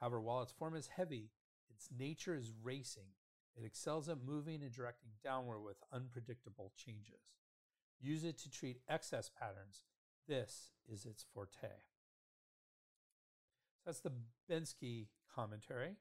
However, 0.00 0.20
while 0.20 0.42
its 0.42 0.52
form 0.52 0.74
is 0.74 0.88
heavy, 0.88 1.30
its 1.68 1.88
nature 1.96 2.34
is 2.34 2.52
racing. 2.62 3.14
It 3.56 3.64
excels 3.64 4.08
at 4.08 4.22
moving 4.24 4.62
and 4.62 4.72
directing 4.72 5.10
downward 5.22 5.60
with 5.60 5.76
unpredictable 5.92 6.72
changes. 6.76 7.34
Use 8.00 8.24
it 8.24 8.38
to 8.38 8.50
treat 8.50 8.80
excess 8.88 9.30
patterns. 9.38 9.82
This 10.26 10.70
is 10.88 11.04
its 11.04 11.24
forte. 11.34 11.68
So 13.76 13.86
that's 13.86 14.00
the 14.00 14.12
Bensky 14.50 15.08
commentary. 15.34 15.96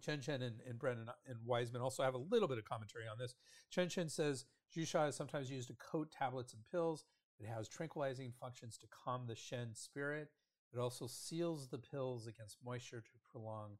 Chen 0.00 0.20
Chen 0.20 0.42
and, 0.42 0.60
and 0.68 0.78
Brennan 0.78 1.08
uh, 1.08 1.12
and 1.28 1.38
Wiseman 1.44 1.82
also 1.82 2.02
have 2.02 2.14
a 2.14 2.18
little 2.18 2.48
bit 2.48 2.58
of 2.58 2.64
commentary 2.64 3.04
on 3.10 3.18
this. 3.18 3.34
Chen 3.70 3.88
Chen 3.88 4.08
says 4.08 4.44
Zhu 4.74 4.86
Sha 4.86 5.06
is 5.06 5.16
sometimes 5.16 5.50
used 5.50 5.68
to 5.68 5.74
coat 5.74 6.10
tablets 6.10 6.52
and 6.52 6.62
pills. 6.70 7.04
It 7.38 7.46
has 7.46 7.68
tranquilizing 7.68 8.32
functions 8.38 8.76
to 8.78 8.86
calm 8.88 9.26
the 9.26 9.34
Shen 9.34 9.74
spirit. 9.74 10.28
It 10.72 10.78
also 10.78 11.06
seals 11.06 11.68
the 11.68 11.78
pills 11.78 12.26
against 12.26 12.58
moisture 12.64 13.00
to 13.00 13.30
prolong 13.30 13.78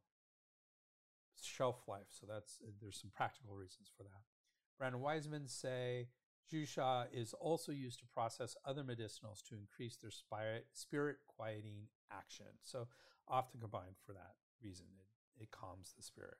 shelf 1.41 1.83
life. 1.87 2.07
So 2.09 2.25
that's 2.29 2.59
uh, 2.63 2.71
there's 2.81 2.99
some 2.99 3.11
practical 3.15 3.55
reasons 3.55 3.89
for 3.95 4.03
that. 4.03 4.23
Brand 4.77 4.95
and 4.95 5.03
Wiseman 5.03 5.47
say 5.47 6.07
Zhu 6.51 6.67
Sha 6.67 7.05
is 7.13 7.33
also 7.33 7.71
used 7.71 7.99
to 7.99 8.05
process 8.07 8.55
other 8.65 8.83
medicinals 8.83 9.43
to 9.49 9.55
increase 9.55 9.97
their 9.97 10.11
spirit 10.73 11.17
quieting 11.27 11.87
action. 12.11 12.47
So 12.63 12.87
often 13.27 13.59
combined 13.59 13.95
for 14.05 14.13
that 14.13 14.35
reason. 14.61 14.87
It, 14.99 15.05
it 15.41 15.51
calms 15.51 15.93
the 15.97 16.03
spirit. 16.03 16.37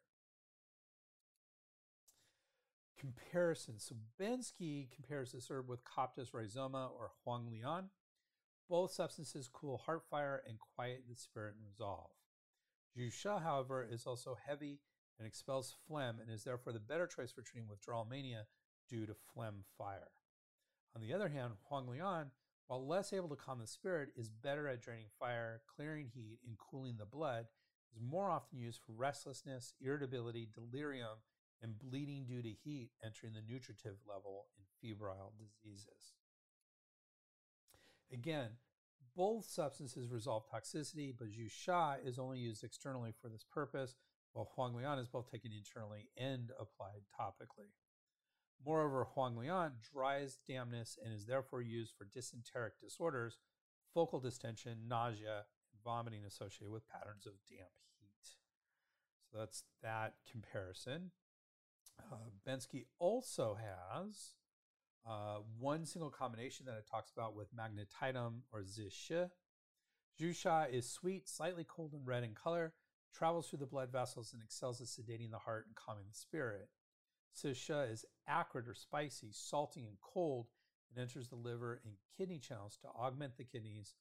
Comparison. 2.99 3.79
So 3.79 3.95
Bensky 4.19 4.91
compares 4.91 5.31
this 5.31 5.49
herb 5.49 5.67
with 5.67 5.83
Coptis 5.83 6.33
rhizoma 6.33 6.89
or 6.95 7.11
Huang 7.23 7.47
Lian. 7.51 7.85
Both 8.69 8.91
substances 8.91 9.49
cool 9.51 9.77
heart 9.77 10.03
fire 10.09 10.43
and 10.47 10.57
quiet 10.75 11.03
the 11.09 11.15
spirit 11.15 11.55
and 11.55 11.65
resolve. 11.65 12.11
Zhu 12.97 13.11
Sha, 13.11 13.39
however, 13.39 13.85
is 13.89 14.05
also 14.05 14.37
heavy 14.45 14.79
and 15.17 15.27
expels 15.27 15.75
phlegm 15.87 16.19
and 16.19 16.29
is 16.29 16.43
therefore 16.43 16.73
the 16.73 16.79
better 16.79 17.07
choice 17.07 17.31
for 17.31 17.41
treating 17.41 17.69
withdrawal 17.69 18.05
mania 18.05 18.45
due 18.87 19.05
to 19.05 19.15
phlegm 19.33 19.63
fire. 19.77 20.11
On 20.95 21.01
the 21.01 21.13
other 21.13 21.29
hand, 21.29 21.53
Huanglian, 21.69 22.27
while 22.67 22.85
less 22.85 23.13
able 23.13 23.29
to 23.29 23.35
calm 23.35 23.59
the 23.59 23.67
spirit, 23.67 24.09
is 24.15 24.29
better 24.29 24.67
at 24.67 24.81
draining 24.81 25.07
fire, 25.19 25.61
clearing 25.75 26.09
heat, 26.13 26.39
and 26.45 26.57
cooling 26.57 26.97
the 26.97 27.05
blood, 27.05 27.47
is 27.95 28.01
more 28.01 28.29
often 28.29 28.57
used 28.59 28.79
for 28.85 28.93
restlessness, 28.93 29.73
irritability, 29.81 30.47
delirium, 30.53 31.17
and 31.61 31.77
bleeding 31.77 32.25
due 32.25 32.41
to 32.41 32.49
heat 32.49 32.89
entering 33.03 33.33
the 33.33 33.53
nutritive 33.53 33.97
level 34.07 34.45
in 34.57 34.63
febrile 34.81 35.33
diseases. 35.37 36.15
Again, 38.11 38.49
both 39.15 39.45
substances 39.45 40.09
resolve 40.09 40.43
toxicity, 40.49 41.13
but 41.17 41.27
Zhu 41.27 41.49
Sha 41.49 41.95
is 42.03 42.17
only 42.17 42.39
used 42.39 42.63
externally 42.63 43.13
for 43.21 43.29
this 43.29 43.43
purpose, 43.43 43.95
while 44.33 44.49
Huanglian 44.57 44.99
is 44.99 45.07
both 45.07 45.29
taken 45.29 45.51
internally 45.51 46.09
and 46.17 46.51
applied 46.59 47.01
topically. 47.19 47.71
Moreover, 48.65 49.07
Huanglian 49.15 49.71
dries 49.91 50.37
dampness 50.47 50.97
and 51.03 51.13
is 51.13 51.25
therefore 51.25 51.61
used 51.61 51.93
for 51.97 52.05
dysenteric 52.05 52.79
disorders, 52.79 53.39
focal 53.93 54.19
distension, 54.19 54.87
nausea, 54.87 55.43
vomiting 55.83 56.25
associated 56.25 56.71
with 56.71 56.87
patterns 56.87 57.25
of 57.25 57.33
damp 57.49 57.71
heat. 57.97 58.37
So 59.31 59.39
that's 59.39 59.63
that 59.81 60.15
comparison. 60.29 61.11
Uh, 61.99 62.15
Bensky 62.47 62.85
also 62.99 63.57
has 63.59 64.35
uh, 65.07 65.39
one 65.59 65.85
single 65.85 66.09
combination 66.09 66.65
that 66.65 66.77
it 66.77 66.87
talks 66.89 67.11
about 67.11 67.35
with 67.35 67.55
magnetitum 67.55 68.41
or 68.51 68.61
zisha. 68.61 69.29
Zhu 70.19 70.35
Sha 70.35 70.63
is 70.63 70.89
sweet, 70.89 71.27
slightly 71.27 71.65
cold 71.67 71.93
and 71.93 72.05
red 72.05 72.23
in 72.23 72.33
color, 72.33 72.73
travels 73.13 73.49
through 73.49 73.59
the 73.59 73.65
blood 73.65 73.91
vessels, 73.91 74.33
and 74.33 74.43
excels 74.43 74.81
at 74.81 74.87
sedating 74.87 75.31
the 75.31 75.39
heart 75.39 75.65
and 75.67 75.75
calming 75.75 76.05
the 76.07 76.17
spirit. 76.17 76.69
Zisha 77.35 77.91
is 77.91 78.05
acrid 78.27 78.67
or 78.67 78.73
spicy, 78.73 79.29
salty 79.31 79.85
and 79.85 79.97
cold, 80.01 80.47
and 80.89 81.01
enters 81.01 81.29
the 81.29 81.35
liver 81.35 81.81
and 81.85 81.93
kidney 82.17 82.39
channels 82.39 82.77
to 82.81 82.89
augment 82.89 83.37
the 83.37 83.45
kidneys 83.45 83.95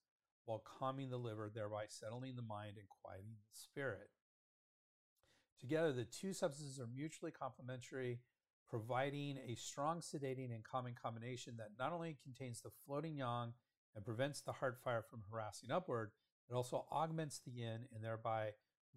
while 0.45 0.63
calming 0.79 1.11
the 1.11 1.17
liver, 1.17 1.51
thereby 1.53 1.85
settling 1.89 2.37
the 2.37 2.43
mind 2.43 2.77
and 2.77 2.89
quieting 3.03 3.37
the 3.39 3.59
spirit. 3.59 4.11
Together, 5.61 5.93
the 5.93 6.05
two 6.05 6.33
substances 6.33 6.81
are 6.81 6.87
mutually 6.87 7.31
complementary, 7.31 8.21
providing 8.69 9.39
a 9.47 9.55
strong 9.55 10.01
sedating 10.01 10.55
and 10.55 10.65
calming 10.65 10.95
combination 11.01 11.55
that 11.59 11.71
not 11.79 11.93
only 11.93 12.17
contains 12.23 12.61
the 12.61 12.71
floating 12.87 13.17
yang 13.17 13.53
and 13.95 14.05
prevents 14.05 14.41
the 14.41 14.53
heart 14.53 14.79
fire 14.83 15.03
from 15.03 15.23
harassing 15.31 15.71
upward, 15.71 16.13
it 16.49 16.55
also 16.55 16.87
augments 16.91 17.41
the 17.41 17.51
yin 17.51 17.87
and 17.95 18.03
thereby 18.03 18.51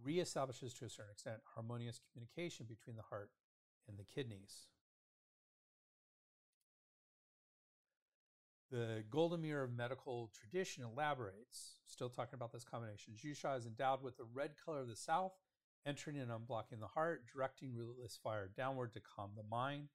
reestablishes 0.05 0.77
to 0.77 0.85
a 0.85 0.89
certain 0.89 1.11
extent 1.11 1.37
harmonious 1.53 1.99
communication 2.11 2.65
between 2.67 2.95
the 2.95 3.03
heart 3.03 3.29
and 3.87 3.97
the 3.97 4.03
kidneys. 4.03 4.67
The 8.73 9.03
Golden 9.11 9.43
Mirror 9.43 9.65
of 9.65 9.77
medical 9.77 10.31
tradition 10.33 10.83
elaborates, 10.83 11.75
still 11.85 12.09
talking 12.09 12.33
about 12.33 12.51
this 12.51 12.63
combination. 12.63 13.13
Zhu 13.13 13.35
Sha 13.35 13.53
is 13.53 13.67
endowed 13.67 14.01
with 14.01 14.17
the 14.17 14.25
red 14.33 14.53
color 14.65 14.79
of 14.79 14.87
the 14.87 14.95
south 14.95 15.33
entering 15.85 16.17
and 16.17 16.31
unblocking 16.31 16.79
the 16.79 16.87
heart, 16.87 17.23
directing 17.31 17.75
rootless 17.75 18.17
fire 18.23 18.49
downward 18.57 18.91
to 18.93 18.99
calm 18.99 19.29
the 19.35 19.43
mind. 19.43 19.89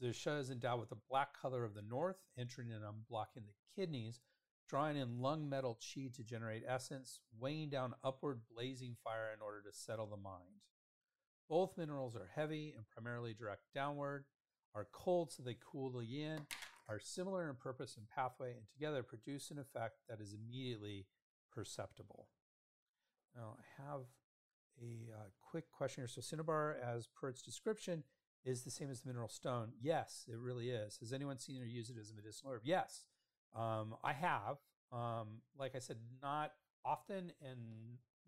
Zisha 0.00 0.38
is 0.38 0.48
endowed 0.48 0.78
with 0.78 0.90
the 0.90 0.98
black 1.08 1.36
color 1.36 1.64
of 1.64 1.74
the 1.74 1.82
north, 1.82 2.18
entering 2.38 2.70
and 2.70 2.84
unblocking 2.84 3.46
the 3.48 3.74
kidneys, 3.74 4.20
drawing 4.68 4.96
in 4.96 5.20
lung 5.20 5.48
metal 5.48 5.76
chi 5.82 6.08
to 6.14 6.22
generate 6.22 6.62
essence, 6.68 7.18
weighing 7.36 7.68
down 7.68 7.94
upward 8.04 8.42
blazing 8.54 8.94
fire 9.02 9.32
in 9.34 9.42
order 9.42 9.60
to 9.60 9.76
settle 9.76 10.06
the 10.06 10.16
mind. 10.16 10.62
Both 11.48 11.76
minerals 11.76 12.14
are 12.14 12.30
heavy 12.32 12.74
and 12.76 12.86
primarily 12.88 13.34
direct 13.34 13.64
downward, 13.74 14.24
are 14.72 14.86
cold 14.92 15.32
so 15.32 15.42
they 15.42 15.56
cool 15.60 15.90
the 15.90 16.04
yin, 16.04 16.46
are 16.90 16.98
similar 16.98 17.48
in 17.48 17.54
purpose 17.54 17.96
and 17.96 18.08
pathway, 18.08 18.50
and 18.50 18.66
together 18.72 19.02
produce 19.02 19.50
an 19.50 19.58
effect 19.58 20.00
that 20.08 20.20
is 20.20 20.34
immediately 20.34 21.06
perceptible. 21.52 22.26
Now, 23.36 23.56
I 23.58 23.82
have 23.82 24.00
a 24.82 25.12
uh, 25.12 25.28
quick 25.40 25.70
question 25.70 26.02
here. 26.02 26.08
So, 26.08 26.20
cinnabar, 26.20 26.76
as 26.82 27.06
per 27.06 27.28
its 27.28 27.42
description, 27.42 28.02
is 28.44 28.62
the 28.62 28.70
same 28.70 28.90
as 28.90 29.02
the 29.02 29.08
mineral 29.08 29.28
stone. 29.28 29.68
Yes, 29.80 30.24
it 30.28 30.38
really 30.38 30.70
is. 30.70 30.98
Has 30.98 31.12
anyone 31.12 31.38
seen 31.38 31.62
or 31.62 31.66
used 31.66 31.90
it 31.90 32.00
as 32.00 32.10
a 32.10 32.14
medicinal 32.14 32.52
herb? 32.52 32.62
Yes, 32.64 33.04
um, 33.54 33.94
I 34.02 34.12
have. 34.12 34.56
Um, 34.92 35.42
like 35.56 35.76
I 35.76 35.78
said, 35.78 35.98
not 36.20 36.52
often, 36.84 37.32
and 37.40 37.58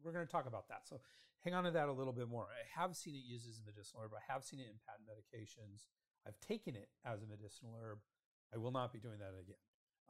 we're 0.04 0.12
going 0.12 0.26
to 0.26 0.30
talk 0.30 0.46
about 0.46 0.68
that. 0.68 0.82
So, 0.84 1.00
hang 1.40 1.54
on 1.54 1.64
to 1.64 1.72
that 1.72 1.88
a 1.88 1.92
little 1.92 2.12
bit 2.12 2.28
more. 2.28 2.46
I 2.46 2.80
have 2.80 2.94
seen 2.94 3.16
it 3.16 3.24
used 3.24 3.48
as 3.48 3.58
a 3.58 3.66
medicinal 3.66 4.04
herb. 4.04 4.12
I 4.14 4.32
have 4.32 4.44
seen 4.44 4.60
it 4.60 4.66
in 4.70 4.78
patent 4.86 5.08
medications. 5.08 5.86
I've 6.26 6.38
taken 6.38 6.76
it 6.76 6.88
as 7.04 7.22
a 7.22 7.26
medicinal 7.26 7.74
herb. 7.82 7.98
I 8.54 8.58
will 8.58 8.72
not 8.72 8.92
be 8.92 8.98
doing 8.98 9.18
that 9.18 9.32
again. 9.40 9.56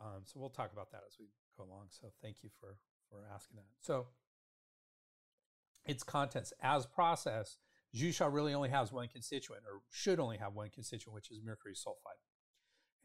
Um, 0.00 0.22
so 0.24 0.40
we'll 0.40 0.50
talk 0.50 0.72
about 0.72 0.90
that 0.92 1.02
as 1.06 1.16
we 1.18 1.26
go 1.56 1.64
along. 1.64 1.86
So 1.90 2.08
thank 2.22 2.42
you 2.42 2.50
for 2.60 2.76
for 3.10 3.24
asking 3.32 3.56
that. 3.56 3.66
So 3.80 4.06
its 5.84 6.02
contents 6.02 6.52
as 6.62 6.86
process, 6.86 7.58
Zhu 7.94 8.12
Sha 8.12 8.26
really 8.26 8.54
only 8.54 8.70
has 8.70 8.92
one 8.92 9.08
constituent, 9.08 9.62
or 9.66 9.80
should 9.90 10.18
only 10.18 10.38
have 10.38 10.54
one 10.54 10.70
constituent, 10.70 11.14
which 11.14 11.30
is 11.30 11.40
mercury 11.44 11.74
sulfide. 11.74 12.20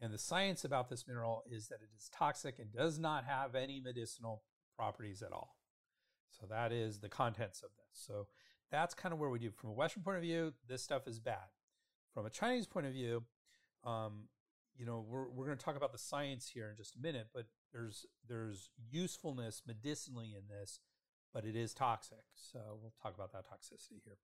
And 0.00 0.14
the 0.14 0.18
science 0.18 0.64
about 0.64 0.88
this 0.88 1.06
mineral 1.06 1.42
is 1.50 1.68
that 1.68 1.80
it 1.82 1.90
is 1.96 2.08
toxic 2.16 2.58
and 2.58 2.72
does 2.72 2.98
not 2.98 3.24
have 3.24 3.54
any 3.54 3.80
medicinal 3.80 4.44
properties 4.76 5.22
at 5.22 5.32
all. 5.32 5.56
So 6.30 6.46
that 6.48 6.72
is 6.72 7.00
the 7.00 7.08
contents 7.08 7.62
of 7.62 7.70
this. 7.70 8.04
So 8.06 8.28
that's 8.70 8.94
kind 8.94 9.12
of 9.12 9.18
where 9.18 9.30
we 9.30 9.40
do. 9.40 9.50
From 9.50 9.70
a 9.70 9.72
Western 9.72 10.04
point 10.04 10.18
of 10.18 10.22
view, 10.22 10.52
this 10.68 10.82
stuff 10.82 11.08
is 11.08 11.18
bad. 11.18 11.48
From 12.14 12.26
a 12.26 12.30
Chinese 12.30 12.66
point 12.66 12.86
of 12.86 12.92
view, 12.92 13.24
um, 13.84 14.28
you 14.78 14.86
know, 14.86 15.04
we're, 15.06 15.28
we're 15.28 15.46
going 15.46 15.58
to 15.58 15.64
talk 15.64 15.76
about 15.76 15.92
the 15.92 15.98
science 15.98 16.48
here 16.48 16.70
in 16.70 16.76
just 16.76 16.96
a 16.96 17.00
minute, 17.00 17.28
but 17.34 17.46
there's 17.72 18.06
there's 18.28 18.70
usefulness 18.90 19.62
medicinally 19.66 20.34
in 20.36 20.48
this 20.48 20.78
but 21.32 21.44
it 21.44 21.56
is 21.56 21.74
toxic. 21.74 22.24
So 22.34 22.58
we'll 22.80 22.94
talk 23.02 23.14
about 23.14 23.32
that 23.32 23.44
toxicity 23.46 24.02
here. 24.04 24.18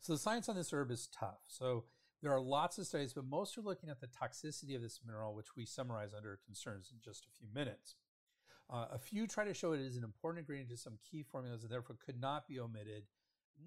So 0.00 0.12
the 0.12 0.18
science 0.18 0.48
on 0.48 0.56
this 0.56 0.72
herb 0.72 0.90
is 0.90 1.08
tough. 1.08 1.40
So 1.46 1.84
there 2.22 2.32
are 2.32 2.40
lots 2.40 2.78
of 2.78 2.86
studies, 2.86 3.12
but 3.12 3.24
most 3.24 3.58
are 3.58 3.62
looking 3.62 3.90
at 3.90 4.00
the 4.00 4.06
toxicity 4.06 4.74
of 4.74 4.82
this 4.82 5.00
mineral, 5.04 5.34
which 5.34 5.56
we 5.56 5.66
summarize 5.66 6.14
under 6.14 6.38
concerns 6.44 6.90
in 6.92 6.98
just 7.04 7.26
a 7.26 7.38
few 7.38 7.48
minutes. 7.54 7.96
Uh, 8.72 8.86
a 8.92 8.98
few 8.98 9.26
try 9.26 9.44
to 9.44 9.54
show 9.54 9.72
it 9.72 9.80
is 9.80 9.96
an 9.96 10.04
important 10.04 10.40
ingredient 10.40 10.70
to 10.70 10.76
some 10.76 10.98
key 11.10 11.22
formulas 11.22 11.62
and 11.62 11.72
therefore 11.72 11.96
could 12.04 12.20
not 12.20 12.46
be 12.46 12.60
omitted. 12.60 13.04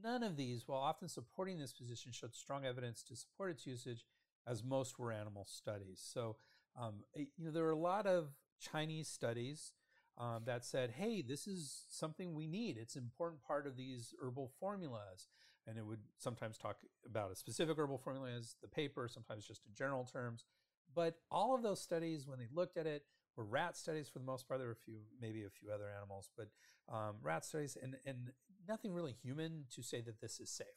None 0.04 0.24
of 0.24 0.38
these, 0.38 0.64
while 0.66 0.80
often 0.80 1.10
supporting 1.10 1.60
this 1.60 1.74
position, 1.74 2.12
showed 2.12 2.34
strong 2.34 2.66
evidence 2.66 3.04
to 3.04 3.16
support 3.16 3.52
its 3.52 3.68
usage, 3.68 4.06
as 4.48 4.64
most 4.64 5.00
were 5.00 5.12
animal 5.12 5.46
studies. 5.50 6.02
So, 6.04 6.38
um, 6.80 7.04
you 7.16 7.46
know, 7.46 7.52
there 7.52 7.66
are 7.66 7.72
a 7.72 7.76
lot 7.76 8.06
of 8.06 8.30
Chinese 8.60 9.08
studies 9.08 9.74
um, 10.18 10.44
that 10.46 10.66
said, 10.66 10.91
hey, 10.91 11.22
this 11.22 11.48
is 11.48 11.86
something 11.89 12.34
we 12.34 12.48
need. 12.48 12.78
It's 12.78 12.96
an 12.96 13.04
important 13.04 13.41
part 13.41 13.66
of 13.68 13.78
these 13.78 14.14
herbal 14.22 14.52
formulas. 14.60 15.28
And 15.66 15.78
it 15.78 15.86
would 15.86 16.02
sometimes 16.18 16.58
talk 16.58 16.78
about 17.06 17.32
a 17.32 17.36
specific 17.36 17.78
herbal 17.78 17.98
formula 17.98 18.30
as 18.38 18.56
the 18.62 18.68
paper, 18.68 19.08
sometimes 19.08 19.46
just 19.48 19.66
in 19.66 19.74
general 19.74 20.04
terms. 20.04 20.46
But 20.94 21.16
all 21.32 21.56
of 21.56 21.64
those 21.64 21.82
studies, 21.82 22.28
when 22.28 22.38
they 22.38 22.48
looked 22.54 22.78
at 22.78 22.86
it, 22.86 23.04
were 23.36 23.46
rat 23.46 23.78
studies 23.78 24.10
for 24.10 24.20
the 24.20 24.26
most 24.26 24.48
part. 24.48 24.60
There 24.60 24.68
were 24.68 24.74
a 24.74 24.76
few, 24.76 24.98
maybe 25.20 25.44
a 25.44 25.50
few 25.50 25.72
other 25.72 25.89
animals, 25.98 26.30
but 26.38 26.50
um, 26.94 27.16
rat 27.22 27.46
studies, 27.46 27.78
and, 27.82 27.96
and 28.06 28.32
nothing 28.68 28.94
really 28.94 29.14
human 29.14 29.64
to 29.74 29.82
say 29.82 30.02
that 30.02 30.22
this 30.22 30.39
is 30.39 30.52
safe. 30.52 30.68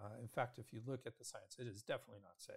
Uh, 0.00 0.20
in 0.20 0.28
fact, 0.28 0.58
if 0.58 0.72
you 0.72 0.80
look 0.84 1.06
at 1.06 1.18
the 1.18 1.24
science, 1.24 1.56
it 1.58 1.68
is 1.68 1.82
definitely 1.82 2.20
not 2.22 2.40
safe. 2.40 2.56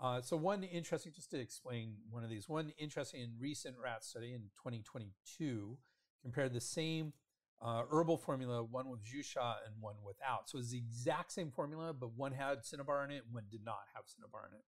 Uh, 0.00 0.20
so 0.22 0.36
one 0.36 0.62
interesting, 0.62 1.12
just 1.14 1.30
to 1.30 1.38
explain 1.38 1.94
one 2.10 2.24
of 2.24 2.30
these, 2.30 2.48
one 2.48 2.72
interesting 2.78 3.32
recent 3.38 3.76
rat 3.82 4.02
study 4.02 4.32
in 4.32 4.40
2022 4.56 5.76
compared 6.22 6.54
the 6.54 6.60
same 6.60 7.12
uh, 7.60 7.82
herbal 7.90 8.16
formula, 8.16 8.64
one 8.64 8.88
with 8.88 9.04
Zhu 9.04 9.22
Sha 9.22 9.56
and 9.66 9.74
one 9.80 9.96
without. 10.04 10.48
So 10.48 10.58
it's 10.58 10.70
the 10.70 10.78
exact 10.78 11.32
same 11.32 11.50
formula, 11.50 11.92
but 11.92 12.16
one 12.16 12.32
had 12.32 12.64
cinnabar 12.64 13.04
in 13.04 13.10
it 13.10 13.24
and 13.26 13.34
one 13.34 13.44
did 13.50 13.64
not 13.64 13.80
have 13.94 14.04
cinnabar 14.06 14.48
in 14.50 14.56
it. 14.56 14.64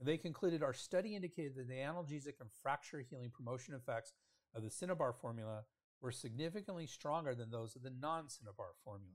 And 0.00 0.08
they 0.08 0.18
concluded 0.18 0.64
our 0.64 0.74
study 0.74 1.14
indicated 1.14 1.54
that 1.56 1.68
the 1.68 1.74
analgesic 1.74 2.40
and 2.40 2.50
fracture 2.62 3.04
healing 3.08 3.30
promotion 3.30 3.74
effects 3.74 4.14
of 4.52 4.64
the 4.64 4.70
cinnabar 4.70 5.12
formula 5.12 5.62
were 6.02 6.10
significantly 6.10 6.86
stronger 6.86 7.36
than 7.36 7.50
those 7.50 7.76
of 7.76 7.82
the 7.82 7.92
non-cinnabar 8.00 8.72
formula 8.84 9.14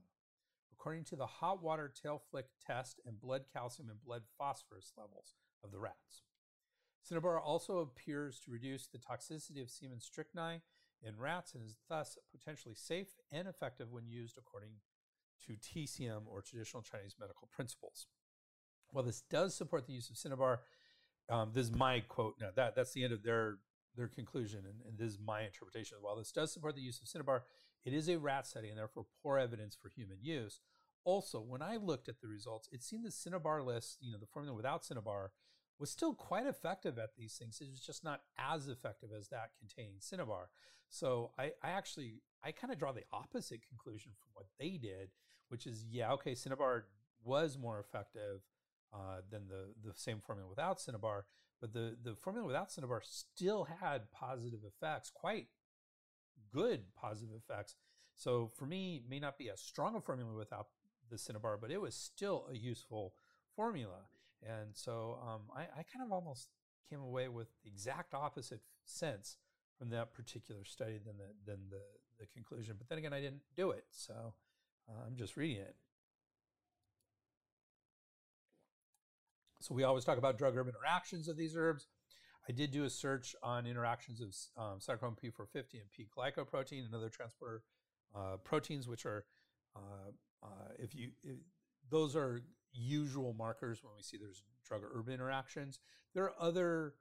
according 0.82 1.04
to 1.04 1.14
the 1.14 1.26
hot 1.26 1.62
water 1.62 1.92
tail 2.02 2.20
flick 2.30 2.46
test 2.66 3.00
and 3.06 3.20
blood 3.20 3.42
calcium 3.52 3.88
and 3.88 4.02
blood 4.02 4.22
phosphorus 4.36 4.92
levels 4.98 5.36
of 5.62 5.70
the 5.70 5.78
rats. 5.78 6.24
Cinnabar 7.02 7.40
also 7.40 7.78
appears 7.78 8.40
to 8.40 8.50
reduce 8.50 8.88
the 8.88 8.98
toxicity 8.98 9.62
of 9.62 9.70
semen 9.70 10.00
strychnine 10.00 10.60
in 11.00 11.16
rats 11.16 11.54
and 11.54 11.64
is 11.64 11.76
thus 11.88 12.18
potentially 12.36 12.74
safe 12.74 13.14
and 13.30 13.46
effective 13.46 13.92
when 13.92 14.08
used 14.08 14.36
according 14.36 14.72
to 15.46 15.52
TCM 15.52 16.22
or 16.26 16.42
traditional 16.42 16.82
Chinese 16.82 17.14
medical 17.18 17.48
principles. 17.52 18.08
While 18.90 19.04
this 19.04 19.22
does 19.30 19.54
support 19.54 19.86
the 19.86 19.92
use 19.92 20.10
of 20.10 20.16
cinnabar, 20.16 20.62
um, 21.28 21.50
this 21.54 21.66
is 21.66 21.72
my 21.72 22.00
quote. 22.00 22.34
Now 22.40 22.48
that 22.56 22.74
that's 22.74 22.92
the 22.92 23.04
end 23.04 23.12
of 23.12 23.22
their 23.22 23.58
their 23.96 24.08
conclusion, 24.08 24.64
and, 24.64 24.80
and 24.88 24.98
this 24.98 25.12
is 25.12 25.18
my 25.24 25.42
interpretation. 25.42 25.98
While 26.00 26.16
this 26.16 26.32
does 26.32 26.52
support 26.52 26.74
the 26.74 26.82
use 26.82 27.00
of 27.00 27.06
cinnabar, 27.06 27.44
It 27.84 27.92
is 27.92 28.08
a 28.08 28.18
rat 28.18 28.46
study 28.46 28.68
and 28.68 28.78
therefore 28.78 29.06
poor 29.22 29.38
evidence 29.38 29.76
for 29.80 29.88
human 29.88 30.18
use. 30.20 30.60
Also, 31.04 31.40
when 31.40 31.62
I 31.62 31.76
looked 31.76 32.08
at 32.08 32.20
the 32.20 32.28
results, 32.28 32.68
it 32.70 32.82
seemed 32.82 33.04
the 33.04 33.10
Cinnabar 33.10 33.62
list, 33.62 33.98
you 34.00 34.12
know, 34.12 34.18
the 34.18 34.26
formula 34.26 34.56
without 34.56 34.84
Cinnabar, 34.84 35.32
was 35.78 35.90
still 35.90 36.14
quite 36.14 36.46
effective 36.46 36.96
at 36.96 37.16
these 37.16 37.34
things. 37.34 37.60
It 37.60 37.70
was 37.70 37.80
just 37.80 38.04
not 38.04 38.20
as 38.38 38.68
effective 38.68 39.10
as 39.16 39.28
that 39.28 39.50
containing 39.58 39.96
Cinnabar. 39.98 40.50
So 40.88 41.32
I, 41.38 41.52
I 41.62 41.70
actually, 41.70 42.20
I 42.44 42.52
kind 42.52 42.72
of 42.72 42.78
draw 42.78 42.92
the 42.92 43.04
opposite 43.12 43.66
conclusion 43.66 44.12
from 44.14 44.28
what 44.34 44.46
they 44.60 44.78
did, 44.78 45.10
which 45.48 45.66
is, 45.66 45.84
yeah, 45.90 46.12
okay, 46.12 46.34
Cinnabar 46.34 46.84
was 47.24 47.58
more 47.58 47.80
effective 47.80 48.42
uh, 48.94 49.22
than 49.30 49.48
the, 49.48 49.72
the 49.82 49.94
same 49.94 50.20
formula 50.20 50.48
without 50.48 50.80
Cinnabar, 50.80 51.24
but 51.60 51.72
the, 51.72 51.96
the 52.02 52.14
formula 52.14 52.46
without 52.46 52.70
Cinnabar 52.70 53.02
still 53.04 53.64
had 53.80 54.12
positive 54.12 54.60
effects, 54.66 55.10
quite 55.12 55.48
good 56.52 56.82
positive 56.94 57.34
effects. 57.36 57.76
So 58.16 58.50
for 58.56 58.66
me, 58.66 59.02
may 59.08 59.18
not 59.18 59.38
be 59.38 59.50
as 59.50 59.60
strong 59.60 59.96
a 59.96 60.00
formula 60.00 60.32
without 60.36 60.68
the 61.10 61.18
Cinnabar, 61.18 61.56
but 61.56 61.70
it 61.70 61.80
was 61.80 61.94
still 61.94 62.46
a 62.50 62.56
useful 62.56 63.14
formula. 63.54 64.06
And 64.42 64.74
so 64.74 65.18
um, 65.22 65.42
I, 65.54 65.62
I, 65.62 65.82
kind 65.82 66.04
of 66.04 66.10
almost 66.10 66.48
came 66.90 67.00
away 67.00 67.28
with 67.28 67.48
the 67.62 67.70
exact 67.70 68.12
opposite 68.14 68.60
sense 68.84 69.36
from 69.78 69.90
that 69.90 70.12
particular 70.14 70.64
study 70.64 70.98
than 71.04 71.16
the 71.16 71.28
than 71.46 71.60
the, 71.70 71.82
the 72.18 72.26
conclusion. 72.26 72.74
But 72.78 72.88
then 72.88 72.98
again, 72.98 73.12
I 73.12 73.20
didn't 73.20 73.42
do 73.56 73.70
it, 73.70 73.84
so 73.90 74.34
uh, 74.88 75.06
I'm 75.06 75.16
just 75.16 75.36
reading 75.36 75.58
it. 75.62 75.76
So 79.60 79.74
we 79.74 79.84
always 79.84 80.04
talk 80.04 80.18
about 80.18 80.38
drug-herb 80.38 80.66
interactions 80.66 81.28
of 81.28 81.36
these 81.36 81.54
herbs. 81.56 81.86
I 82.48 82.52
did 82.52 82.70
do 82.70 82.84
a 82.84 82.90
search 82.90 83.36
on 83.42 83.66
interactions 83.66 84.20
of 84.20 84.62
um, 84.62 84.78
cytochrome 84.78 85.16
P450 85.16 85.74
and 85.74 85.90
P-glycoprotein 85.94 86.84
and 86.84 86.94
other 86.94 87.08
transporter 87.08 87.62
uh, 88.14 88.36
proteins, 88.42 88.88
which 88.88 89.06
are, 89.06 89.24
uh, 89.76 90.10
uh, 90.42 90.72
if 90.78 90.94
you, 90.94 91.10
if, 91.22 91.36
those 91.90 92.16
are 92.16 92.42
usual 92.72 93.32
markers 93.32 93.82
when 93.82 93.92
we 93.96 94.02
see 94.02 94.16
there's 94.16 94.42
drug-herb 94.66 95.08
interactions. 95.08 95.78
There 96.14 96.24
are 96.24 96.34
other 96.40 96.94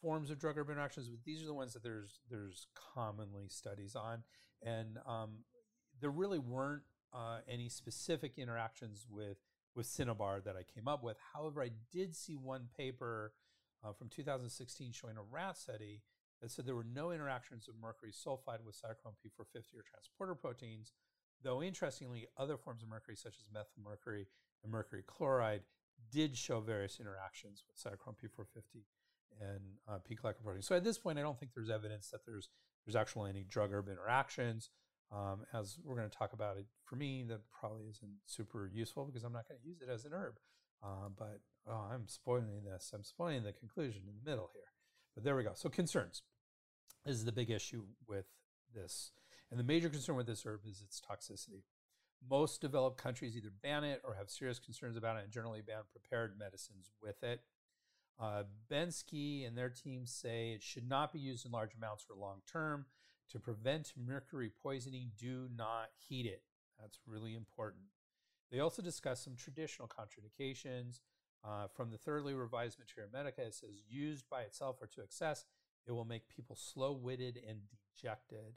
forms 0.00 0.30
of 0.30 0.38
drug-herb 0.38 0.70
interactions, 0.70 1.08
but 1.08 1.24
these 1.24 1.42
are 1.42 1.46
the 1.46 1.54
ones 1.54 1.72
that 1.72 1.82
there's 1.82 2.20
there's 2.30 2.68
commonly 2.94 3.48
studies 3.48 3.96
on, 3.96 4.22
and 4.62 4.98
um, 5.06 5.38
there 6.00 6.10
really 6.10 6.38
weren't 6.38 6.82
uh, 7.12 7.38
any 7.48 7.68
specific 7.68 8.38
interactions 8.38 9.06
with 9.10 9.38
with 9.74 9.86
Cinnabar 9.86 10.40
that 10.40 10.56
I 10.56 10.62
came 10.62 10.88
up 10.88 11.02
with. 11.02 11.16
However, 11.34 11.62
I 11.62 11.70
did 11.92 12.14
see 12.16 12.36
one 12.36 12.68
paper 12.76 13.32
uh, 13.84 13.92
from 13.92 14.08
2016 14.08 14.92
showing 14.92 15.16
a 15.16 15.22
rat 15.22 15.56
study 15.56 16.02
that 16.40 16.50
said 16.50 16.66
there 16.66 16.74
were 16.74 16.84
no 16.84 17.10
interactions 17.12 17.68
of 17.68 17.74
mercury 17.80 18.12
sulfide 18.12 18.64
with 18.64 18.76
cytochrome 18.76 19.16
P450 19.24 19.78
or 19.78 19.84
transporter 19.88 20.34
proteins, 20.34 20.92
though 21.42 21.62
interestingly, 21.62 22.26
other 22.36 22.56
forms 22.56 22.82
of 22.82 22.88
mercury, 22.88 23.16
such 23.16 23.36
as 23.38 23.46
methyl 23.52 23.82
mercury 23.82 24.26
and 24.62 24.72
mercury 24.72 25.02
chloride, 25.06 25.62
did 26.12 26.36
show 26.36 26.60
various 26.60 27.00
interactions 27.00 27.64
with 27.66 27.76
cytochrome 27.76 28.14
P450 28.16 28.82
and 29.40 29.60
uh, 29.88 29.98
P-glycoprotein. 29.98 30.64
So 30.64 30.76
at 30.76 30.84
this 30.84 30.98
point, 30.98 31.18
I 31.18 31.22
don't 31.22 31.38
think 31.38 31.52
there's 31.54 31.70
evidence 31.70 32.08
that 32.10 32.24
there's 32.26 32.48
there's 32.86 32.96
actually 32.96 33.30
any 33.30 33.42
drug-herb 33.42 33.88
interactions. 33.88 34.70
Um, 35.12 35.44
as 35.52 35.78
we're 35.84 35.96
going 35.96 36.08
to 36.08 36.16
talk 36.16 36.32
about 36.32 36.56
it, 36.56 36.66
for 36.84 36.96
me, 36.96 37.24
that 37.28 37.40
probably 37.50 37.86
isn't 37.86 38.10
super 38.26 38.70
useful 38.72 39.04
because 39.04 39.24
I'm 39.24 39.32
not 39.32 39.48
going 39.48 39.60
to 39.60 39.66
use 39.66 39.80
it 39.80 39.88
as 39.88 40.04
an 40.04 40.12
herb. 40.12 40.34
Uh, 40.82 41.08
but 41.16 41.40
oh, 41.68 41.88
I'm 41.92 42.08
spoiling 42.08 42.64
this. 42.64 42.92
I'm 42.94 43.04
spoiling 43.04 43.42
the 43.42 43.52
conclusion 43.52 44.02
in 44.08 44.14
the 44.22 44.30
middle 44.30 44.50
here. 44.52 44.62
But 45.14 45.24
there 45.24 45.36
we 45.36 45.42
go. 45.42 45.52
So 45.54 45.68
concerns. 45.68 46.22
Is 47.04 47.24
the 47.24 47.32
big 47.32 47.50
issue 47.50 47.84
with 48.08 48.26
this. 48.74 49.12
And 49.50 49.60
the 49.60 49.64
major 49.64 49.88
concern 49.88 50.16
with 50.16 50.26
this 50.26 50.44
herb 50.44 50.60
is 50.68 50.82
its 50.82 51.00
toxicity. 51.00 51.62
Most 52.28 52.60
developed 52.60 52.98
countries 52.98 53.36
either 53.36 53.52
ban 53.62 53.84
it 53.84 54.02
or 54.04 54.14
have 54.14 54.28
serious 54.28 54.58
concerns 54.58 54.96
about 54.96 55.16
it 55.16 55.24
and 55.24 55.32
generally 55.32 55.62
ban 55.62 55.82
prepared 55.92 56.36
medicines 56.36 56.90
with 57.00 57.22
it. 57.22 57.42
Uh, 58.18 58.44
Bensky 58.70 59.46
and 59.46 59.56
their 59.56 59.68
team 59.68 60.06
say 60.06 60.52
it 60.52 60.62
should 60.62 60.88
not 60.88 61.12
be 61.12 61.20
used 61.20 61.46
in 61.46 61.52
large 61.52 61.74
amounts 61.74 62.02
for 62.02 62.14
long 62.14 62.40
term. 62.50 62.86
To 63.30 63.38
prevent 63.40 63.92
mercury 63.96 64.50
poisoning, 64.62 65.10
do 65.18 65.48
not 65.54 65.90
heat 66.08 66.26
it. 66.26 66.42
That's 66.80 66.98
really 67.06 67.34
important. 67.34 67.84
They 68.50 68.60
also 68.60 68.82
discuss 68.82 69.22
some 69.22 69.34
traditional 69.34 69.88
contraindications. 69.88 71.00
Uh, 71.44 71.66
from 71.74 71.90
the 71.90 71.98
thirdly 71.98 72.34
revised 72.34 72.78
Materia 72.78 73.08
Medica, 73.12 73.42
it 73.42 73.54
says 73.54 73.82
used 73.88 74.28
by 74.28 74.42
itself 74.42 74.76
or 74.80 74.86
to 74.88 75.02
excess, 75.02 75.44
it 75.86 75.92
will 75.92 76.04
make 76.04 76.28
people 76.28 76.56
slow 76.56 76.92
witted 76.92 77.38
and 77.48 77.60
dejected. 77.96 78.54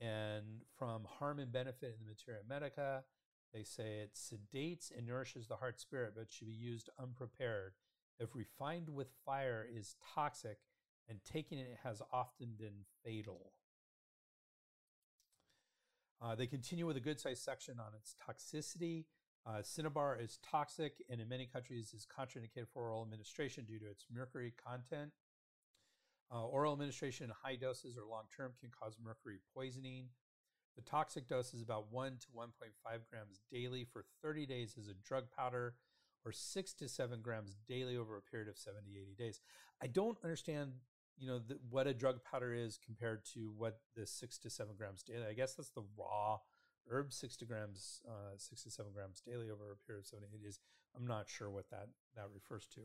And 0.00 0.62
from 0.76 1.06
harm 1.18 1.38
and 1.38 1.50
benefit 1.50 1.96
in 1.98 2.04
the 2.04 2.10
Materia 2.10 2.42
Medica, 2.48 3.04
they 3.52 3.64
say 3.64 4.00
it 4.00 4.14
sedates 4.14 4.96
and 4.96 5.06
nourishes 5.06 5.46
the 5.46 5.56
heart 5.56 5.80
spirit, 5.80 6.12
but 6.14 6.30
should 6.30 6.48
be 6.48 6.52
used 6.52 6.90
unprepared. 7.00 7.72
If 8.18 8.34
refined 8.34 8.90
with 8.90 9.08
fire 9.24 9.66
is 9.68 9.96
toxic, 10.14 10.58
and 11.08 11.18
taking 11.24 11.58
it 11.58 11.78
has 11.82 12.02
often 12.12 12.48
been 12.58 12.84
fatal. 13.04 13.52
Uh, 16.20 16.34
they 16.34 16.46
continue 16.46 16.86
with 16.86 16.96
a 16.96 17.00
good 17.00 17.20
sized 17.20 17.42
section 17.42 17.78
on 17.78 17.92
its 17.94 18.14
toxicity. 18.28 19.04
Uh, 19.46 19.62
Cinnabar 19.62 20.18
is 20.20 20.38
toxic 20.42 21.02
and 21.08 21.20
in 21.20 21.28
many 21.28 21.46
countries 21.46 21.94
is 21.94 22.06
contraindicated 22.06 22.68
for 22.72 22.82
oral 22.82 23.02
administration 23.02 23.64
due 23.64 23.78
to 23.78 23.86
its 23.86 24.04
mercury 24.14 24.52
content. 24.62 25.10
Uh, 26.30 26.44
oral 26.44 26.74
administration 26.74 27.24
in 27.24 27.32
high 27.42 27.56
doses 27.56 27.96
or 27.96 28.04
long 28.08 28.24
term 28.34 28.52
can 28.60 28.70
cause 28.70 28.96
mercury 29.02 29.38
poisoning. 29.54 30.08
The 30.76 30.82
toxic 30.82 31.26
dose 31.26 31.54
is 31.54 31.62
about 31.62 31.90
1 31.90 32.18
to 32.20 32.26
1.5 32.36 32.50
grams 33.10 33.40
daily 33.50 33.84
for 33.84 34.04
30 34.22 34.46
days 34.46 34.76
as 34.78 34.88
a 34.88 34.94
drug 34.94 35.24
powder 35.36 35.74
or 36.24 36.32
6 36.32 36.72
to 36.74 36.88
7 36.88 37.20
grams 37.22 37.56
daily 37.66 37.96
over 37.96 38.16
a 38.16 38.22
period 38.22 38.48
of 38.48 38.58
70 38.58 38.90
80 38.90 39.14
days. 39.16 39.40
I 39.82 39.86
don't 39.86 40.18
understand 40.22 40.72
you 41.18 41.26
know 41.26 41.38
the, 41.38 41.58
what 41.70 41.86
a 41.86 41.94
drug 41.94 42.22
powder 42.22 42.54
is 42.54 42.78
compared 42.84 43.24
to 43.34 43.52
what 43.56 43.80
the 43.96 44.06
6 44.06 44.38
to 44.38 44.50
7 44.50 44.74
grams 44.76 45.02
daily. 45.02 45.24
I 45.28 45.32
guess 45.32 45.54
that's 45.54 45.70
the 45.70 45.84
raw 45.98 46.38
herb 46.90 47.12
6 47.12 47.36
to 47.36 47.44
grams 47.44 48.00
uh, 48.08 48.36
6 48.36 48.62
to 48.64 48.70
7 48.70 48.92
grams 48.92 49.20
daily 49.20 49.50
over 49.50 49.72
a 49.72 49.86
period 49.86 50.02
of 50.02 50.06
70 50.06 50.38
days. 50.38 50.60
I'm 50.96 51.06
not 51.06 51.28
sure 51.28 51.50
what 51.50 51.70
that 51.70 51.88
that 52.16 52.28
refers 52.32 52.66
to. 52.74 52.80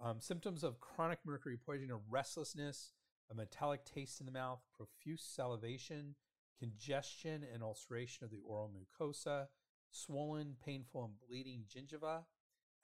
Um, 0.00 0.20
symptoms 0.20 0.64
of 0.64 0.80
chronic 0.80 1.18
mercury 1.24 1.56
poisoning 1.56 1.90
are 1.90 2.00
restlessness, 2.10 2.92
a 3.30 3.34
metallic 3.34 3.84
taste 3.84 4.20
in 4.20 4.26
the 4.26 4.32
mouth, 4.32 4.60
profuse 4.76 5.22
salivation, 5.22 6.14
congestion 6.58 7.44
and 7.52 7.62
ulceration 7.62 8.24
of 8.24 8.30
the 8.30 8.40
oral 8.46 8.70
mucosa, 8.70 9.46
swollen, 9.90 10.56
painful, 10.64 11.04
and 11.04 11.14
bleeding 11.28 11.64
gingiva, 11.68 12.22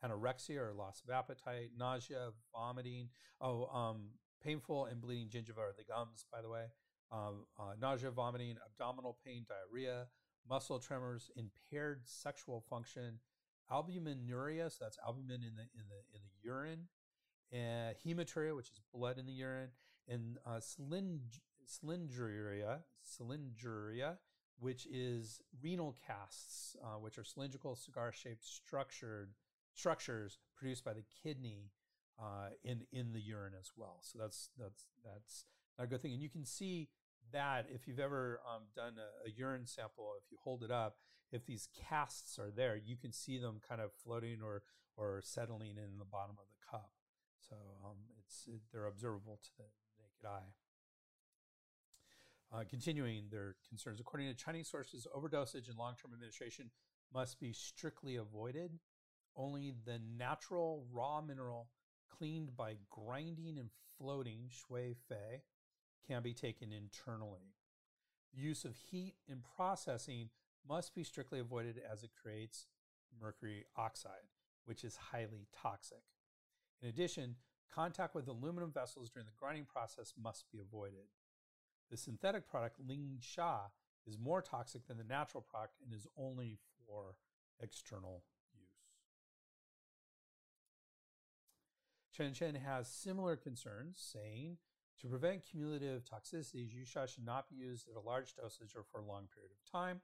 anorexia 0.04 0.58
or 0.58 0.72
loss 0.72 1.02
of 1.06 1.12
appetite, 1.12 1.70
nausea, 1.76 2.30
vomiting. 2.54 3.08
Oh, 3.40 3.66
um, 3.66 4.10
painful 4.42 4.86
and 4.86 5.00
bleeding 5.00 5.28
gingiva 5.28 5.58
are 5.58 5.74
the 5.76 5.84
gums, 5.84 6.24
by 6.32 6.40
the 6.40 6.48
way. 6.48 6.66
Um, 7.12 7.46
uh, 7.58 7.72
nausea, 7.80 8.10
vomiting, 8.10 8.56
abdominal 8.64 9.18
pain, 9.24 9.44
diarrhea, 9.48 10.06
muscle 10.50 10.78
tremors, 10.78 11.30
impaired 11.36 12.02
sexual 12.04 12.60
function, 12.68 13.20
albuminuria, 13.70 14.70
so 14.70 14.76
that's 14.80 14.98
albumin 15.06 15.42
in 15.42 15.56
the 15.56 15.62
in 15.62 15.86
the 15.88 16.02
in 16.12 16.20
the 16.24 16.30
urine, 16.42 16.88
hematuria, 18.04 18.54
which 18.54 18.70
is 18.70 18.80
blood 18.92 19.16
in 19.18 19.24
the 19.26 19.32
urine, 19.32 19.70
and 20.08 20.38
uh, 20.44 20.60
cylindruria, 20.60 22.82
which 24.58 24.86
is 24.86 25.40
renal 25.62 25.94
casts, 26.06 26.76
uh, 26.82 26.98
which 26.98 27.16
are 27.16 27.24
cylindrical 27.24 27.74
cigar-shaped 27.76 28.44
structured 28.44 29.32
structures 29.72 30.38
produced 30.56 30.84
by 30.84 30.92
the 30.92 31.04
kidney 31.22 31.70
uh, 32.20 32.50
in 32.64 32.84
in 32.92 33.12
the 33.12 33.20
urine 33.20 33.54
as 33.58 33.70
well. 33.76 34.00
So 34.02 34.18
that's 34.18 34.50
that's 34.58 34.88
that's 35.04 35.44
a 35.78 35.86
good 35.86 36.02
thing, 36.02 36.12
and 36.12 36.22
you 36.22 36.28
can 36.28 36.44
see 36.44 36.88
that 37.32 37.66
if 37.68 37.86
you've 37.86 37.98
ever 37.98 38.40
um, 38.48 38.62
done 38.74 38.94
a, 38.98 39.28
a, 39.28 39.32
urine 39.32 39.66
sample, 39.66 40.12
if 40.18 40.30
you 40.30 40.38
hold 40.42 40.62
it 40.62 40.70
up, 40.70 40.96
if 41.32 41.46
these 41.46 41.68
casts 41.88 42.38
are 42.38 42.50
there, 42.50 42.76
you 42.76 42.96
can 42.96 43.12
see 43.12 43.38
them 43.38 43.60
kind 43.66 43.80
of 43.80 43.90
floating 44.04 44.38
or 44.42 44.62
or 44.96 45.20
settling 45.24 45.76
in 45.76 45.98
the 45.98 46.04
bottom 46.04 46.36
of 46.38 46.44
the 46.48 46.70
cup. 46.70 46.90
So 47.48 47.56
um, 47.84 47.96
it's 48.18 48.46
it, 48.46 48.60
they're 48.72 48.86
observable 48.86 49.38
to 49.42 49.50
the 49.58 49.64
naked 49.98 50.26
eye. 50.26 50.52
Uh, 52.52 52.64
continuing 52.68 53.24
their 53.30 53.54
concerns, 53.68 54.00
according 54.00 54.28
to 54.28 54.34
Chinese 54.34 54.68
sources, 54.68 55.06
overdosage 55.16 55.68
and 55.68 55.78
long-term 55.78 56.12
administration 56.12 56.68
must 57.14 57.38
be 57.38 57.52
strictly 57.52 58.16
avoided. 58.16 58.78
Only 59.36 59.72
the 59.86 60.00
natural 60.18 60.84
raw 60.92 61.20
mineral 61.20 61.68
cleaned 62.10 62.56
by 62.56 62.74
grinding 62.90 63.58
and 63.58 63.70
floating 63.96 64.48
shui 64.48 64.96
fei 65.08 65.42
can 66.10 66.22
be 66.22 66.34
taken 66.34 66.72
internally. 66.72 67.54
The 68.34 68.40
use 68.40 68.64
of 68.64 68.74
heat 68.90 69.14
in 69.28 69.42
processing 69.56 70.30
must 70.68 70.94
be 70.94 71.04
strictly 71.04 71.38
avoided 71.38 71.80
as 71.90 72.02
it 72.02 72.10
creates 72.20 72.66
mercury 73.20 73.64
oxide, 73.76 74.28
which 74.64 74.82
is 74.82 74.96
highly 74.96 75.46
toxic. 75.62 76.02
In 76.82 76.88
addition, 76.88 77.36
contact 77.72 78.14
with 78.14 78.26
aluminum 78.26 78.72
vessels 78.72 79.08
during 79.08 79.26
the 79.26 79.38
grinding 79.38 79.66
process 79.66 80.12
must 80.20 80.50
be 80.50 80.58
avoided. 80.58 81.06
The 81.90 81.96
synthetic 81.96 82.48
product 82.48 82.76
Ling 82.84 83.18
Sha 83.20 83.66
is 84.06 84.18
more 84.18 84.42
toxic 84.42 84.86
than 84.88 84.98
the 84.98 85.04
natural 85.04 85.44
product 85.48 85.74
and 85.84 85.94
is 85.94 86.08
only 86.16 86.58
for 86.86 87.14
external 87.60 88.24
use. 88.52 88.64
Chen 92.12 92.34
Chen 92.34 92.56
has 92.56 92.88
similar 92.88 93.36
concerns, 93.36 94.00
saying 94.00 94.56
to 95.00 95.08
prevent 95.08 95.44
cumulative 95.44 96.02
toxicities, 96.04 96.68
Zhu 96.74 96.86
Sha 96.86 97.06
should 97.06 97.24
not 97.24 97.48
be 97.48 97.56
used 97.56 97.88
at 97.88 97.96
a 97.96 98.06
large 98.06 98.34
dosage 98.34 98.74
or 98.76 98.82
for 98.82 99.00
a 99.00 99.04
long 99.04 99.28
period 99.34 99.52
of 99.52 99.70
time. 99.70 100.00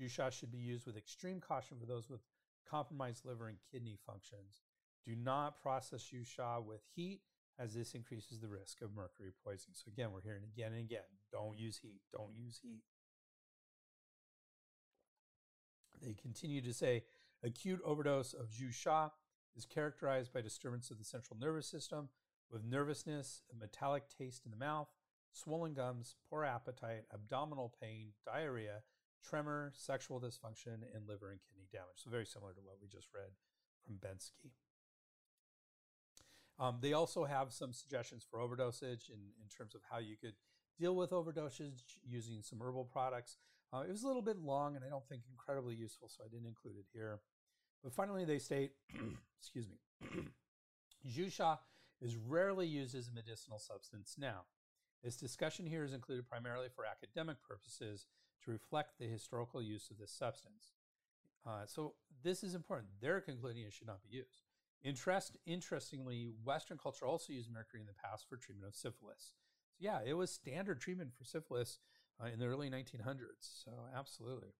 Zhu 0.00 0.08
Sha 0.08 0.30
should 0.30 0.52
be 0.52 0.58
used 0.58 0.86
with 0.86 0.96
extreme 0.96 1.40
caution 1.40 1.76
for 1.78 1.86
those 1.86 2.08
with 2.08 2.20
compromised 2.68 3.24
liver 3.24 3.48
and 3.48 3.58
kidney 3.70 3.98
functions. 4.06 4.62
Do 5.04 5.16
not 5.16 5.60
process 5.60 6.02
Zhu 6.02 6.24
Sha 6.24 6.60
with 6.60 6.82
heat 6.94 7.20
as 7.58 7.74
this 7.74 7.94
increases 7.94 8.40
the 8.40 8.48
risk 8.48 8.80
of 8.80 8.94
mercury 8.94 9.32
poisoning. 9.44 9.74
So 9.74 9.90
again, 9.92 10.12
we're 10.12 10.22
hearing 10.22 10.44
again 10.44 10.72
and 10.72 10.80
again, 10.80 11.00
don't 11.32 11.58
use 11.58 11.78
heat, 11.78 12.00
don't 12.12 12.34
use 12.36 12.60
heat. 12.62 12.82
They 16.00 16.14
continue 16.14 16.62
to 16.62 16.72
say 16.72 17.04
acute 17.42 17.80
overdose 17.84 18.32
of 18.32 18.50
Zhu 18.50 18.72
Sha 18.72 19.10
is 19.56 19.66
characterized 19.66 20.32
by 20.32 20.40
disturbance 20.40 20.90
of 20.90 20.98
the 20.98 21.04
central 21.04 21.38
nervous 21.38 21.66
system 21.66 22.08
with 22.52 22.64
nervousness, 22.64 23.42
a 23.50 23.58
metallic 23.58 24.04
taste 24.18 24.44
in 24.44 24.50
the 24.50 24.56
mouth, 24.56 24.88
swollen 25.32 25.72
gums, 25.72 26.16
poor 26.28 26.44
appetite, 26.44 27.04
abdominal 27.12 27.74
pain, 27.80 28.08
diarrhea, 28.26 28.82
tremor, 29.24 29.72
sexual 29.74 30.20
dysfunction, 30.20 30.84
and 30.94 31.08
liver 31.08 31.30
and 31.30 31.40
kidney 31.40 31.66
damage. 31.72 31.96
So, 31.96 32.10
very 32.10 32.26
similar 32.26 32.52
to 32.52 32.60
what 32.60 32.76
we 32.80 32.88
just 32.88 33.08
read 33.14 33.30
from 33.84 33.96
Bensky. 33.96 34.50
Um, 36.58 36.78
they 36.80 36.92
also 36.92 37.24
have 37.24 37.52
some 37.52 37.72
suggestions 37.72 38.26
for 38.30 38.38
overdosage 38.38 39.08
in, 39.08 39.32
in 39.40 39.48
terms 39.56 39.74
of 39.74 39.80
how 39.90 39.98
you 39.98 40.16
could 40.16 40.34
deal 40.78 40.94
with 40.94 41.10
overdosage 41.10 41.82
using 42.06 42.42
some 42.42 42.60
herbal 42.60 42.84
products. 42.84 43.38
Uh, 43.72 43.80
it 43.80 43.90
was 43.90 44.02
a 44.02 44.06
little 44.06 44.22
bit 44.22 44.38
long 44.38 44.76
and 44.76 44.84
I 44.84 44.88
don't 44.88 45.06
think 45.08 45.22
incredibly 45.30 45.74
useful, 45.74 46.08
so 46.08 46.22
I 46.24 46.28
didn't 46.28 46.46
include 46.46 46.76
it 46.76 46.84
here. 46.92 47.20
But 47.82 47.94
finally, 47.94 48.24
they 48.24 48.38
state, 48.38 48.72
excuse 49.40 49.66
me, 49.66 49.78
Zhu 51.10 51.32
Sha 51.32 51.56
is 52.02 52.16
rarely 52.16 52.66
used 52.66 52.94
as 52.94 53.08
a 53.08 53.12
medicinal 53.12 53.58
substance 53.58 54.16
now. 54.18 54.42
This 55.02 55.16
discussion 55.16 55.66
here 55.66 55.84
is 55.84 55.92
included 55.92 56.28
primarily 56.28 56.68
for 56.74 56.84
academic 56.84 57.36
purposes 57.42 58.06
to 58.44 58.50
reflect 58.50 58.98
the 58.98 59.06
historical 59.06 59.62
use 59.62 59.90
of 59.90 59.98
this 59.98 60.12
substance. 60.12 60.72
Uh, 61.46 61.66
so 61.66 61.94
this 62.22 62.42
is 62.42 62.54
important. 62.54 62.88
They're 63.00 63.20
concluding 63.20 63.62
it 63.62 63.72
should 63.72 63.86
not 63.86 64.02
be 64.02 64.16
used. 64.16 64.40
Interest, 64.84 65.36
interestingly, 65.46 66.32
Western 66.44 66.78
culture 66.78 67.06
also 67.06 67.32
used 67.32 67.50
mercury 67.50 67.80
in 67.80 67.86
the 67.86 67.92
past 67.94 68.28
for 68.28 68.36
treatment 68.36 68.68
of 68.68 68.74
syphilis. 68.74 69.34
So 69.70 69.78
yeah, 69.80 70.00
it 70.04 70.14
was 70.14 70.30
standard 70.30 70.80
treatment 70.80 71.12
for 71.16 71.24
syphilis 71.24 71.78
uh, 72.20 72.28
in 72.32 72.38
the 72.38 72.46
early 72.46 72.68
1900s. 72.68 73.62
So 73.64 73.72
absolutely. 73.96 74.50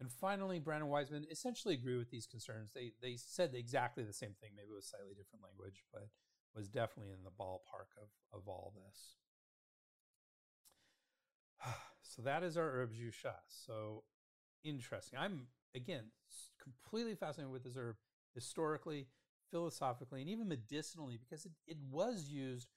And 0.00 0.12
finally, 0.12 0.58
Brand 0.58 0.82
and 0.82 0.90
Wiseman 0.90 1.26
essentially 1.30 1.74
agreed 1.74 1.96
with 1.96 2.10
these 2.10 2.26
concerns. 2.26 2.70
They 2.74 2.92
they 3.00 3.16
said 3.16 3.54
exactly 3.54 4.04
the 4.04 4.12
same 4.12 4.34
thing, 4.40 4.50
maybe 4.54 4.74
with 4.74 4.84
slightly 4.84 5.14
different 5.14 5.42
language, 5.42 5.84
but 5.92 6.08
was 6.56 6.68
definitely 6.68 7.12
in 7.12 7.22
the 7.22 7.30
ballpark 7.30 7.92
of, 8.00 8.08
of 8.32 8.48
all 8.48 8.72
this. 8.86 9.16
So 12.16 12.22
that 12.22 12.42
is 12.42 12.56
our 12.56 12.70
herb 12.70 12.92
Zhu 12.94 13.12
Sha. 13.12 13.32
So 13.46 14.04
interesting. 14.64 15.18
I'm 15.18 15.48
again 15.74 16.04
completely 16.62 17.14
fascinated 17.14 17.52
with 17.52 17.64
this 17.64 17.76
herb 17.76 17.96
historically, 18.34 19.08
philosophically, 19.50 20.22
and 20.22 20.30
even 20.30 20.48
medicinally 20.48 21.18
because 21.18 21.44
it, 21.44 21.52
it 21.66 21.76
was 21.90 22.30
used 22.30 22.68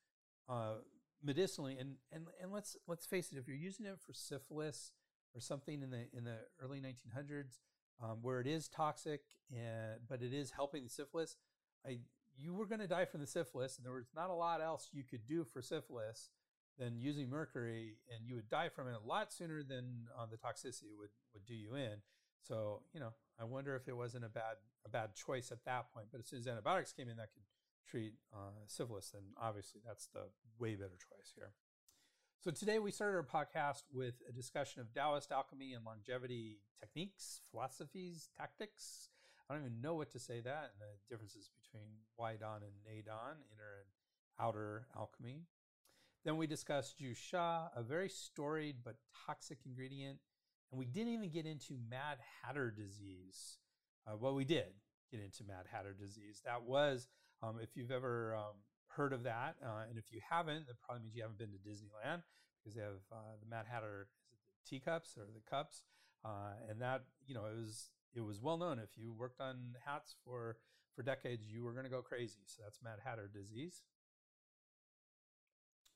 uh, 0.50 0.76
medicinally. 1.24 1.78
And 1.80 1.96
and 2.12 2.26
and 2.42 2.52
let's 2.52 2.76
let's 2.86 3.06
face 3.06 3.32
it, 3.32 3.38
if 3.38 3.48
you're 3.48 3.56
using 3.56 3.86
it 3.86 4.00
for 4.06 4.14
syphilis 4.14 4.92
or 5.34 5.40
something 5.40 5.82
in 5.82 5.90
the 5.90 6.08
in 6.12 6.26
the 6.26 6.40
early 6.62 6.82
1900s, 6.82 7.60
um, 8.04 8.18
where 8.22 8.42
it 8.42 8.48
is 8.48 8.68
toxic, 8.68 9.22
and 9.52 10.02
but 10.08 10.22
it 10.22 10.34
is 10.34 10.52
helping 10.52 10.84
the 10.84 10.90
syphilis, 10.90 11.38
I 11.86 12.00
you 12.40 12.54
were 12.54 12.66
going 12.66 12.80
to 12.80 12.88
die 12.88 13.06
from 13.06 13.20
the 13.20 13.28
syphilis, 13.28 13.78
and 13.78 13.86
there 13.86 13.94
was 13.94 14.12
not 14.16 14.30
a 14.30 14.34
lot 14.34 14.62
else 14.62 14.90
you 14.94 15.04
could 15.04 15.28
do 15.28 15.44
for 15.44 15.62
syphilis 15.62 16.30
than 16.78 16.98
using 16.98 17.30
mercury, 17.30 17.98
and 18.14 18.26
you 18.26 18.36
would 18.36 18.50
die 18.50 18.70
from 18.70 18.88
it 18.88 18.96
a 18.96 19.08
lot 19.08 19.34
sooner 19.34 19.62
than 19.64 20.08
uh, 20.18 20.26
the 20.26 20.38
toxicity 20.38 20.96
would 20.98 21.10
would 21.34 21.46
do 21.46 21.54
you 21.54 21.76
in. 21.76 22.02
So 22.42 22.82
you 22.94 23.00
know, 23.00 23.14
I 23.40 23.44
wonder 23.44 23.76
if 23.76 23.88
it 23.88 23.96
wasn't 23.96 24.26
a 24.26 24.30
bad 24.30 24.56
a 24.86 24.90
bad 24.90 25.16
choice 25.16 25.52
at 25.52 25.66
that 25.66 25.94
point. 25.94 26.08
But 26.12 26.22
as 26.22 26.28
soon 26.28 26.40
as 26.40 26.48
antibiotics 26.48 26.94
came 26.94 27.10
in 27.10 27.18
that 27.18 27.34
could 27.34 27.44
treat 27.90 28.14
uh, 28.34 28.66
syphilis, 28.68 29.12
then 29.12 29.24
obviously 29.40 29.82
that's 29.86 30.08
the 30.08 30.30
way 30.58 30.76
better 30.76 30.98
choice 30.98 31.34
here. 31.36 31.52
So 32.40 32.52
today 32.52 32.80
we 32.80 32.92
started 32.92 33.18
our 33.18 33.24
podcast 33.24 33.84
with 33.92 34.16
a 34.30 34.32
discussion 34.32 34.80
of 34.80 34.94
Taoist 34.94 35.32
alchemy 35.32 35.74
and 35.74 35.84
longevity 35.84 36.60
techniques, 36.80 37.42
philosophies, 37.52 38.30
tactics. 38.38 39.10
I 39.50 39.56
don't 39.56 39.64
even 39.64 39.82
know 39.82 39.96
what 39.96 40.12
to 40.12 40.20
say 40.20 40.40
that 40.40 40.72
and 40.72 40.80
the 40.80 40.96
differences 41.10 41.50
between 41.70 41.90
Waidan 42.20 42.64
and 42.64 42.74
Neidan, 42.88 43.38
inner 43.54 43.80
and 43.80 43.90
outer 44.40 44.88
alchemy. 44.96 45.44
Then 46.26 46.38
we 46.38 46.48
discussed 46.48 47.00
Zhu 47.00 47.16
Sha, 47.16 47.68
a 47.76 47.82
very 47.82 48.10
storied 48.10 48.78
but 48.84 48.96
toxic 49.26 49.60
ingredient. 49.66 50.20
And 50.72 50.80
we 50.80 50.86
didn't 50.86 51.14
even 51.14 51.30
get 51.30 51.46
into 51.46 51.78
Mad 51.90 52.18
Hatter 52.44 52.72
disease. 52.72 53.58
Uh, 54.06 54.18
well, 54.18 54.36
we 54.36 54.46
did 54.46 54.74
get 55.12 55.22
into 55.22 55.44
Mad 55.44 55.66
Hatter 55.72 55.94
disease. 55.94 56.42
That 56.46 56.64
was, 56.64 57.08
um, 57.42 57.58
if 57.62 57.76
you've 57.76 57.92
ever 57.92 58.36
um, 58.36 58.56
heard 58.88 59.14
of 59.14 59.24
that, 59.24 59.56
uh, 59.66 59.86
and 59.90 59.98
if 59.98 60.12
you 60.12 60.20
haven't, 60.30 60.68
that 60.68 60.80
probably 60.82 61.04
means 61.04 61.16
you 61.16 61.24
haven't 61.24 61.40
been 61.40 61.52
to 61.52 61.58
Disneyland 61.58 62.22
because 62.60 62.76
they 62.76 62.82
have 62.82 63.02
uh, 63.12 63.38
the 63.42 63.50
Mad 63.50 63.66
Hatter 63.70 64.08
the 64.32 64.70
teacups 64.70 65.18
or 65.18 65.26
the 65.34 65.42
cups, 65.50 65.84
uh, 66.26 66.54
and 66.70 66.82
that 66.82 67.04
you 67.26 67.34
know 67.34 67.46
it 67.46 67.56
was 67.56 67.90
it 68.14 68.22
was 68.22 68.42
well 68.42 68.58
known. 68.58 68.80
If 68.80 68.98
you 68.98 69.14
worked 69.14 69.42
on 69.42 69.76
hats 69.86 70.16
for 70.26 70.58
for 71.00 71.04
decades, 71.04 71.48
you 71.48 71.64
were 71.64 71.72
going 71.72 71.86
to 71.86 71.90
go 71.90 72.02
crazy. 72.02 72.42
So 72.46 72.62
that's 72.62 72.82
Mad 72.84 73.00
Hatter 73.02 73.30
disease. 73.34 73.84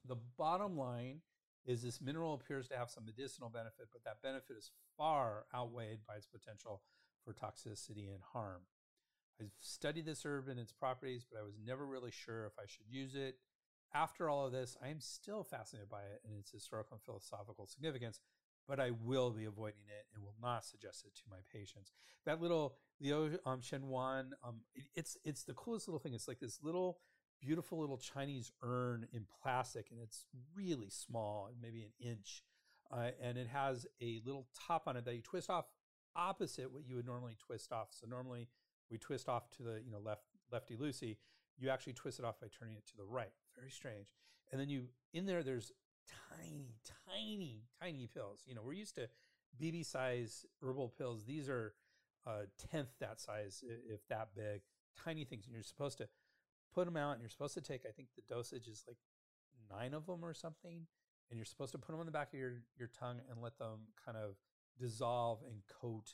The 0.07 0.15
bottom 0.37 0.77
line 0.77 1.19
is 1.65 1.81
this 1.81 1.99
mineral 1.99 2.33
appears 2.33 2.69
to 2.69 2.77
have 2.77 2.89
some 2.89 3.03
medicinal 3.05 3.49
benefit, 3.49 3.89
but 3.91 4.05
that 4.05 4.21
benefit 4.23 4.55
is 4.57 4.71
far 4.97 5.43
outweighed 5.53 5.99
by 6.07 6.15
its 6.15 6.25
potential 6.25 6.83
for 7.25 7.33
toxicity 7.33 8.13
and 8.13 8.21
harm. 8.31 8.61
I've 9.41 9.51
studied 9.59 10.05
this 10.05 10.25
herb 10.25 10.47
and 10.47 10.57
its 10.57 10.71
properties, 10.71 11.25
but 11.29 11.37
I 11.37 11.43
was 11.43 11.59
never 11.65 11.85
really 11.85 12.11
sure 12.11 12.45
if 12.45 12.53
I 12.57 12.63
should 12.65 12.87
use 12.89 13.13
it. 13.13 13.35
After 13.93 14.29
all 14.29 14.45
of 14.45 14.53
this, 14.53 14.77
I 14.81 14.87
am 14.87 15.01
still 15.01 15.43
fascinated 15.43 15.89
by 15.89 16.03
it 16.03 16.21
and 16.25 16.39
its 16.39 16.51
historical 16.51 16.95
and 16.95 17.03
philosophical 17.03 17.67
significance, 17.67 18.21
but 18.67 18.79
I 18.79 18.91
will 18.91 19.31
be 19.31 19.45
avoiding 19.45 19.83
it 19.87 20.05
and 20.13 20.23
will 20.23 20.35
not 20.41 20.65
suggest 20.65 21.05
it 21.05 21.15
to 21.15 21.21
my 21.29 21.37
patients. 21.51 21.91
That 22.25 22.41
little 22.41 22.75
Liu 22.99 23.37
um, 23.45 23.61
Shenwan, 23.61 24.31
um, 24.43 24.61
it, 24.75 24.85
it's 24.95 25.17
it's 25.23 25.43
the 25.43 25.53
coolest 25.53 25.87
little 25.87 25.99
thing. 25.99 26.13
It's 26.13 26.27
like 26.27 26.39
this 26.39 26.59
little 26.63 26.99
beautiful 27.41 27.79
little 27.79 27.97
Chinese 27.97 28.51
urn 28.61 29.07
in 29.11 29.25
plastic, 29.41 29.87
and 29.91 29.99
it's 30.01 30.25
really 30.55 30.89
small, 30.89 31.49
maybe 31.61 31.83
an 31.83 32.09
inch, 32.11 32.43
uh, 32.91 33.09
and 33.21 33.37
it 33.37 33.47
has 33.47 33.85
a 34.01 34.21
little 34.25 34.47
top 34.67 34.83
on 34.87 34.95
it 34.95 35.05
that 35.05 35.15
you 35.15 35.21
twist 35.21 35.49
off 35.49 35.65
opposite 36.15 36.71
what 36.71 36.87
you 36.87 36.95
would 36.95 37.05
normally 37.05 37.35
twist 37.45 37.71
off. 37.71 37.87
So 37.91 38.07
normally 38.07 38.47
we 38.89 38.97
twist 38.97 39.27
off 39.27 39.49
to 39.57 39.63
the 39.63 39.81
you 39.83 39.91
know 39.91 39.99
left 39.99 40.23
lefty 40.51 40.75
loosey. 40.75 41.17
You 41.57 41.69
actually 41.69 41.93
twist 41.93 42.19
it 42.19 42.25
off 42.25 42.39
by 42.39 42.47
turning 42.47 42.75
it 42.75 42.87
to 42.87 42.97
the 42.97 43.03
right. 43.03 43.31
Very 43.55 43.69
strange. 43.69 44.07
And 44.51 44.59
then 44.59 44.69
you 44.69 44.87
in 45.13 45.25
there, 45.25 45.43
there's 45.43 45.71
tiny, 46.07 46.75
tiny, 47.07 47.63
tiny 47.81 48.07
pills. 48.07 48.41
You 48.47 48.55
know, 48.55 48.61
we're 48.65 48.73
used 48.73 48.95
to 48.95 49.09
BB 49.61 49.85
size 49.85 50.45
herbal 50.61 50.93
pills. 50.97 51.23
These 51.25 51.49
are 51.49 51.73
a 52.25 52.43
tenth 52.71 52.89
that 52.99 53.19
size, 53.19 53.63
if 53.89 54.07
that 54.07 54.29
big, 54.35 54.61
tiny 55.03 55.25
things. 55.25 55.45
And 55.45 55.53
you're 55.53 55.63
supposed 55.63 55.97
to 55.99 56.07
put 56.73 56.85
them 56.85 56.97
out, 56.97 57.13
and 57.13 57.21
you're 57.21 57.29
supposed 57.29 57.53
to 57.55 57.61
take. 57.61 57.81
I 57.87 57.91
think 57.91 58.09
the 58.15 58.33
dosage 58.33 58.67
is 58.67 58.83
like 58.87 58.97
nine 59.69 59.93
of 59.93 60.05
them 60.05 60.23
or 60.23 60.33
something, 60.33 60.87
and 61.29 61.37
you're 61.37 61.45
supposed 61.45 61.71
to 61.73 61.77
put 61.77 61.91
them 61.91 61.99
on 61.99 62.05
the 62.05 62.11
back 62.11 62.33
of 62.33 62.39
your 62.39 62.61
your 62.77 62.89
tongue 62.99 63.19
and 63.29 63.41
let 63.41 63.57
them 63.57 63.87
kind 64.03 64.17
of 64.17 64.35
dissolve 64.79 65.39
and 65.47 65.61
coat 65.81 66.13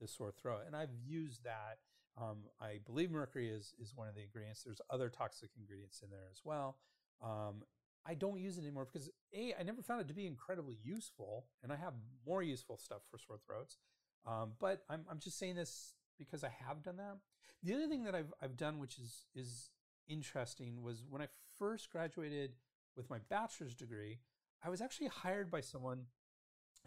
the 0.00 0.08
sore 0.08 0.32
throat. 0.32 0.62
And 0.66 0.74
I've 0.74 0.94
used 1.04 1.44
that. 1.44 1.78
Um, 2.20 2.38
I 2.60 2.80
believe 2.84 3.10
mercury 3.10 3.48
is 3.48 3.74
is 3.80 3.94
one 3.94 4.08
of 4.08 4.14
the 4.14 4.22
ingredients. 4.22 4.62
There's 4.64 4.80
other 4.90 5.08
toxic 5.08 5.50
ingredients 5.58 6.00
in 6.02 6.10
there 6.10 6.26
as 6.30 6.40
well. 6.44 6.78
Um, 7.22 7.64
I 8.06 8.14
don't 8.14 8.40
use 8.40 8.56
it 8.56 8.62
anymore 8.62 8.88
because 8.90 9.10
a 9.34 9.54
I 9.58 9.62
never 9.62 9.82
found 9.82 10.00
it 10.00 10.08
to 10.08 10.14
be 10.14 10.26
incredibly 10.26 10.78
useful, 10.82 11.46
and 11.62 11.72
I 11.72 11.76
have 11.76 11.94
more 12.26 12.42
useful 12.42 12.78
stuff 12.78 13.02
for 13.10 13.18
sore 13.18 13.38
throats. 13.44 13.78
Um, 14.26 14.52
but 14.58 14.82
I'm 14.88 15.04
I'm 15.10 15.18
just 15.18 15.38
saying 15.38 15.56
this 15.56 15.94
because 16.18 16.44
I 16.44 16.50
have 16.66 16.82
done 16.82 16.96
that. 16.96 17.16
The 17.62 17.74
other 17.74 17.88
thing 17.88 18.04
that 18.04 18.14
I've 18.14 18.32
I've 18.42 18.56
done, 18.56 18.78
which 18.78 18.98
is 18.98 19.26
is 19.34 19.70
interesting, 20.08 20.82
was 20.82 21.04
when 21.08 21.22
I 21.22 21.28
first 21.58 21.90
graduated 21.90 22.52
with 22.96 23.10
my 23.10 23.18
bachelor's 23.28 23.74
degree, 23.74 24.18
I 24.62 24.70
was 24.70 24.80
actually 24.80 25.08
hired 25.08 25.50
by 25.50 25.60
someone 25.60 26.06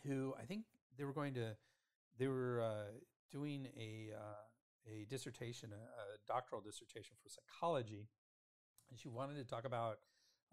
who 0.05 0.33
I 0.39 0.43
think 0.43 0.65
they 0.97 1.03
were 1.03 1.13
going 1.13 1.33
to 1.35 1.55
they 2.17 2.27
were 2.27 2.61
uh, 2.61 2.91
doing 3.31 3.67
a 3.77 4.09
uh, 4.15 4.91
a 4.91 5.05
dissertation, 5.05 5.71
a, 5.73 5.75
a, 5.75 6.17
doctoral 6.27 6.61
dissertation 6.61 7.15
for 7.21 7.29
psychology, 7.29 8.07
and 8.89 8.99
she 8.99 9.07
wanted 9.07 9.35
to 9.35 9.43
talk 9.43 9.65
about 9.65 9.99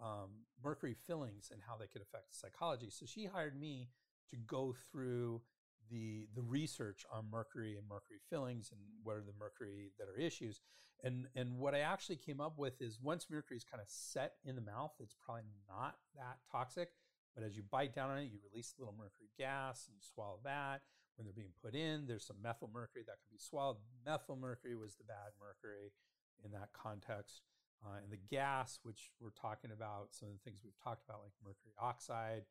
um, 0.00 0.30
mercury 0.62 0.94
fillings 1.06 1.50
and 1.52 1.60
how 1.66 1.76
they 1.76 1.86
could 1.86 2.02
affect 2.02 2.34
psychology. 2.34 2.90
So 2.90 3.06
she 3.06 3.26
hired 3.26 3.58
me 3.58 3.88
to 4.30 4.36
go 4.36 4.74
through 4.90 5.42
the 5.90 6.26
the 6.34 6.42
research 6.42 7.04
on 7.12 7.24
mercury 7.30 7.76
and 7.76 7.88
mercury 7.88 8.20
fillings 8.28 8.70
and 8.70 8.80
what 9.02 9.16
are 9.16 9.22
the 9.22 9.32
mercury 9.38 9.92
that 9.98 10.08
are 10.08 10.18
issues. 10.18 10.60
And 11.02 11.26
and 11.34 11.58
what 11.58 11.74
i 11.74 11.80
actually 11.80 12.16
came 12.16 12.40
up 12.40 12.58
with 12.58 12.82
is 12.82 12.98
once 13.00 13.26
mercury 13.30 13.56
is 13.56 13.64
kind 13.64 13.80
of 13.80 13.88
set 13.88 14.34
in 14.44 14.56
the 14.56 14.60
mouth 14.60 14.90
it's 14.98 15.14
probably 15.24 15.44
not 15.68 15.94
that 16.16 16.38
toxic 16.50 16.88
but 17.36 17.44
as 17.44 17.56
you 17.56 17.62
bite 17.70 17.94
down 17.94 18.10
on 18.10 18.18
it 18.18 18.24
you 18.32 18.38
release 18.50 18.74
a 18.76 18.80
little 18.80 18.96
mercury 18.98 19.30
gas 19.38 19.86
and 19.86 19.94
you 19.94 20.02
swallow 20.02 20.40
that. 20.44 20.82
When 21.16 21.24
they're 21.24 21.32
being 21.32 21.54
put 21.62 21.74
in 21.74 22.06
there's 22.06 22.26
some 22.26 22.42
methyl 22.42 22.70
mercury 22.72 23.04
that 23.06 23.22
can 23.22 23.30
be 23.30 23.38
swallowed. 23.38 23.76
Methyl 24.04 24.36
mercury 24.36 24.74
was 24.74 24.96
the 24.96 25.04
bad 25.04 25.32
mercury 25.40 25.92
in 26.44 26.50
that 26.50 26.70
context 26.72 27.42
uh, 27.84 27.98
and 28.02 28.12
the 28.12 28.20
gas 28.30 28.78
which 28.82 29.10
we're 29.20 29.34
talking 29.40 29.70
about 29.70 30.08
some 30.10 30.28
of 30.28 30.34
the 30.34 30.40
things 30.44 30.60
we've 30.64 30.78
talked 30.82 31.04
about 31.04 31.20
like 31.22 31.32
mercury 31.44 31.74
oxide 31.80 32.42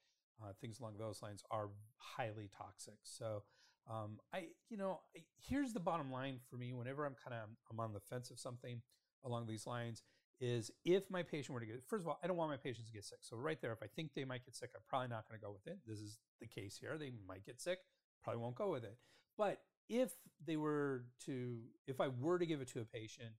uh, 0.41 0.53
things 0.61 0.79
along 0.79 0.93
those 0.97 1.21
lines 1.21 1.43
are 1.51 1.69
highly 1.97 2.49
toxic. 2.55 2.97
So, 3.03 3.43
um, 3.89 4.19
I, 4.33 4.47
you 4.69 4.77
know, 4.77 4.99
I, 5.15 5.21
here's 5.39 5.73
the 5.73 5.79
bottom 5.79 6.11
line 6.11 6.39
for 6.49 6.57
me. 6.57 6.73
Whenever 6.73 7.05
I'm 7.05 7.15
kind 7.23 7.35
of 7.35 7.49
I'm 7.71 7.79
on 7.79 7.93
the 7.93 7.99
fence 7.99 8.29
of 8.29 8.39
something 8.39 8.81
along 9.23 9.47
these 9.47 9.65
lines, 9.65 10.03
is 10.39 10.69
if 10.85 11.09
my 11.09 11.23
patient 11.23 11.53
were 11.53 11.59
to 11.59 11.65
get 11.65 11.81
first 11.87 12.03
of 12.03 12.07
all, 12.07 12.19
I 12.23 12.27
don't 12.27 12.37
want 12.37 12.51
my 12.51 12.57
patients 12.57 12.87
to 12.87 12.93
get 12.93 13.05
sick. 13.05 13.19
So 13.21 13.37
right 13.37 13.59
there, 13.61 13.71
if 13.71 13.81
I 13.81 13.87
think 13.95 14.11
they 14.13 14.25
might 14.25 14.45
get 14.45 14.55
sick, 14.55 14.69
I'm 14.75 14.81
probably 14.87 15.07
not 15.07 15.27
going 15.27 15.39
to 15.39 15.45
go 15.45 15.51
with 15.51 15.65
it. 15.65 15.79
This 15.87 15.99
is 15.99 16.19
the 16.39 16.47
case 16.47 16.77
here. 16.79 16.97
They 16.97 17.11
might 17.27 17.45
get 17.45 17.59
sick, 17.59 17.79
probably 18.23 18.41
won't 18.41 18.55
go 18.55 18.71
with 18.71 18.83
it. 18.83 18.97
But 19.37 19.61
if 19.89 20.11
they 20.45 20.57
were 20.57 21.05
to, 21.25 21.59
if 21.87 22.01
I 22.01 22.09
were 22.09 22.37
to 22.37 22.45
give 22.45 22.61
it 22.61 22.67
to 22.69 22.81
a 22.81 22.85
patient, 22.85 23.31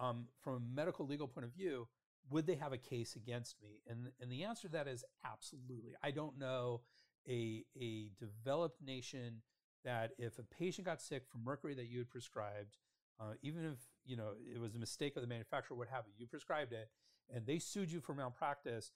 um, 0.00 0.26
from 0.42 0.54
a 0.54 0.60
medical 0.74 1.06
legal 1.06 1.28
point 1.28 1.46
of 1.46 1.52
view, 1.52 1.88
would 2.30 2.46
they 2.46 2.54
have 2.54 2.72
a 2.72 2.78
case 2.78 3.16
against 3.16 3.56
me? 3.60 3.80
And, 3.88 4.08
and 4.20 4.30
the 4.30 4.44
answer 4.44 4.68
to 4.68 4.72
that 4.72 4.88
is 4.88 5.04
absolutely. 5.24 5.94
I 6.02 6.10
don't 6.10 6.38
know 6.38 6.82
a, 7.28 7.64
a 7.80 8.10
developed 8.18 8.82
nation 8.84 9.42
that 9.84 10.12
if 10.18 10.38
a 10.38 10.42
patient 10.42 10.86
got 10.86 11.00
sick 11.00 11.24
from 11.30 11.44
mercury 11.44 11.74
that 11.74 11.88
you 11.88 11.98
had 11.98 12.10
prescribed, 12.10 12.76
uh, 13.20 13.34
even 13.42 13.64
if 13.64 13.78
you 14.04 14.16
know 14.16 14.30
it 14.52 14.60
was 14.60 14.74
a 14.74 14.78
mistake 14.78 15.16
of 15.16 15.22
the 15.22 15.28
manufacturer, 15.28 15.76
what 15.76 15.88
have 15.88 16.04
you, 16.06 16.12
you 16.18 16.26
prescribed 16.26 16.72
it, 16.72 16.88
and 17.32 17.46
they 17.46 17.58
sued 17.58 17.90
you 17.90 18.00
for 18.00 18.14
malpractice, 18.14 18.90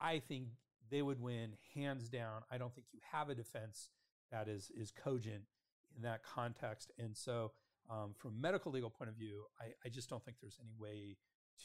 I 0.00 0.18
think 0.18 0.46
they 0.90 1.02
would 1.02 1.20
win 1.20 1.54
hands 1.74 2.08
down. 2.08 2.42
I 2.50 2.58
don't 2.58 2.74
think 2.74 2.86
you 2.92 3.00
have 3.12 3.28
a 3.28 3.34
defense 3.34 3.90
that 4.30 4.48
is 4.48 4.70
is 4.76 4.90
cogent 4.90 5.44
in 5.96 6.02
that 6.02 6.22
context. 6.22 6.92
And 6.98 7.16
so, 7.16 7.52
um, 7.90 8.14
from 8.16 8.34
a 8.36 8.40
medical 8.40 8.72
legal 8.72 8.90
point 8.90 9.10
of 9.10 9.16
view, 9.16 9.44
I, 9.60 9.72
I 9.84 9.88
just 9.88 10.08
don't 10.08 10.24
think 10.24 10.36
there's 10.40 10.58
any 10.62 10.74
way 10.78 11.16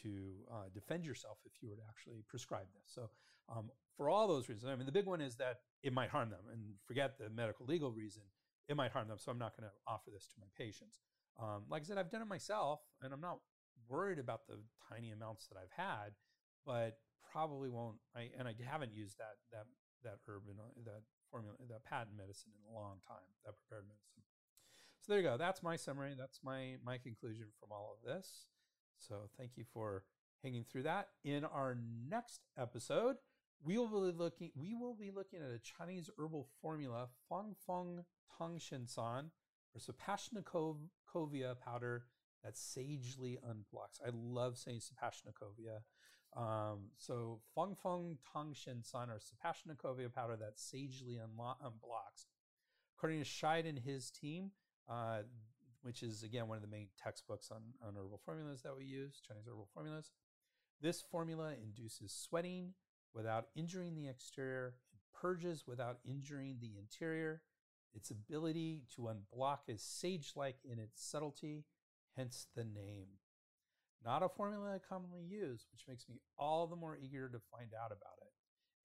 to 0.01 0.33
uh, 0.51 0.67
defend 0.73 1.05
yourself 1.05 1.37
if 1.45 1.53
you 1.61 1.69
were 1.69 1.75
to 1.75 1.85
actually 1.87 2.23
prescribe 2.27 2.65
this. 2.73 2.91
So, 2.93 3.09
um, 3.47 3.69
for 3.95 4.09
all 4.09 4.27
those 4.27 4.49
reasons, 4.49 4.69
I 4.69 4.75
mean, 4.75 4.85
the 4.85 4.91
big 4.91 5.05
one 5.05 5.21
is 5.21 5.35
that 5.35 5.59
it 5.83 5.93
might 5.93 6.09
harm 6.09 6.29
them, 6.29 6.41
and 6.51 6.61
forget 6.85 7.17
the 7.17 7.29
medical 7.29 7.65
legal 7.65 7.91
reason, 7.91 8.23
it 8.67 8.75
might 8.75 8.91
harm 8.91 9.07
them. 9.07 9.17
So, 9.19 9.31
I'm 9.31 9.37
not 9.37 9.55
going 9.55 9.69
to 9.69 9.75
offer 9.87 10.09
this 10.11 10.27
to 10.27 10.33
my 10.39 10.47
patients. 10.57 10.99
Um, 11.39 11.63
like 11.69 11.83
I 11.83 11.85
said, 11.85 11.97
I've 11.97 12.11
done 12.11 12.21
it 12.21 12.27
myself, 12.27 12.81
and 13.01 13.13
I'm 13.13 13.21
not 13.21 13.39
worried 13.87 14.19
about 14.19 14.47
the 14.47 14.57
tiny 14.89 15.11
amounts 15.11 15.47
that 15.47 15.57
I've 15.57 15.71
had, 15.75 16.15
but 16.65 16.97
probably 17.31 17.69
won't. 17.69 17.97
I 18.15 18.31
and 18.37 18.47
I 18.47 18.55
haven't 18.65 18.93
used 18.93 19.17
that 19.19 19.37
that 19.51 19.67
that 20.03 20.17
herb 20.27 20.43
in 20.49 20.57
that 20.85 21.03
formula, 21.29 21.55
that 21.69 21.83
patent 21.83 22.17
medicine 22.17 22.51
in 22.55 22.63
a 22.71 22.73
long 22.73 23.03
time, 23.07 23.27
that 23.45 23.53
prepared 23.59 23.85
medicine. 23.87 24.23
So 25.05 25.13
there 25.13 25.21
you 25.21 25.27
go. 25.27 25.37
That's 25.37 25.61
my 25.61 25.75
summary. 25.75 26.15
That's 26.17 26.39
my 26.43 26.77
my 26.83 26.97
conclusion 26.97 27.45
from 27.59 27.71
all 27.71 27.95
of 27.95 28.03
this. 28.03 28.47
So 28.97 29.29
thank 29.37 29.51
you 29.55 29.63
for 29.71 30.01
hanging 30.41 30.63
through 30.63 30.83
that. 30.83 31.09
In 31.23 31.45
our 31.45 31.77
next 32.09 32.41
episode, 32.57 33.17
we 33.63 33.77
will 33.77 33.87
be 33.87 34.17
looking 34.17 34.49
we 34.55 34.73
will 34.73 34.95
be 34.95 35.11
looking 35.11 35.41
at 35.41 35.51
a 35.51 35.59
Chinese 35.59 36.09
herbal 36.17 36.47
formula, 36.59 37.09
Fang 37.29 37.55
Feng 37.67 38.03
Tong 38.35 38.57
Sheng 38.57 38.87
San, 38.87 39.29
or 39.75 39.79
Saposhnikovia 39.79 41.59
powder 41.59 42.05
that 42.43 42.57
sagely 42.57 43.37
unblocks. 43.47 44.01
I 44.03 44.09
love 44.11 44.57
saying 44.57 44.79
Saposhnikovia. 44.79 45.81
Um, 46.35 46.89
so 46.97 47.41
Fang 47.53 47.75
Feng 47.75 48.17
Tong 48.33 48.55
Sheng 48.55 48.81
San, 48.81 49.11
or 49.11 49.19
Saposhnikovia 49.19 50.11
powder 50.11 50.35
that 50.35 50.59
sagely 50.59 51.19
unlo- 51.19 51.57
unblocks. 51.63 52.25
According 52.97 53.23
to 53.23 53.29
Scheid 53.29 53.69
and 53.69 53.77
his 53.77 54.09
team, 54.09 54.49
uh, 54.89 55.19
which 55.81 56.03
is 56.03 56.23
again 56.23 56.47
one 56.47 56.57
of 56.57 56.61
the 56.61 56.69
main 56.69 56.87
textbooks 57.01 57.51
on, 57.51 57.61
on 57.85 57.95
herbal 57.95 58.19
formulas 58.25 58.61
that 58.63 58.75
we 58.75 58.85
use, 58.85 59.21
Chinese 59.27 59.45
herbal 59.47 59.67
formulas. 59.73 60.11
This 60.81 61.01
formula 61.01 61.53
induces 61.61 62.11
sweating 62.11 62.73
without 63.13 63.47
injuring 63.55 63.95
the 63.95 64.07
exterior 64.07 64.75
and 64.91 64.99
purges 65.19 65.63
without 65.67 65.99
injuring 66.05 66.57
the 66.59 66.77
interior. 66.77 67.41
Its 67.93 68.11
ability 68.11 68.83
to 68.95 69.03
unblock 69.03 69.59
is 69.69 69.81
sage 69.81 70.33
like 70.35 70.57
in 70.69 70.79
its 70.79 71.01
subtlety, 71.05 71.63
hence 72.17 72.47
the 72.55 72.65
name. 72.65 73.07
Not 74.03 74.21
a 74.21 74.29
formula 74.29 74.75
I 74.75 74.79
commonly 74.79 75.23
use, 75.23 75.65
which 75.71 75.87
makes 75.87 76.07
me 76.09 76.19
all 76.37 76.67
the 76.67 76.75
more 76.75 76.97
eager 77.01 77.29
to 77.29 77.39
find 77.51 77.71
out 77.73 77.91
about 77.91 78.19
it. 78.21 78.33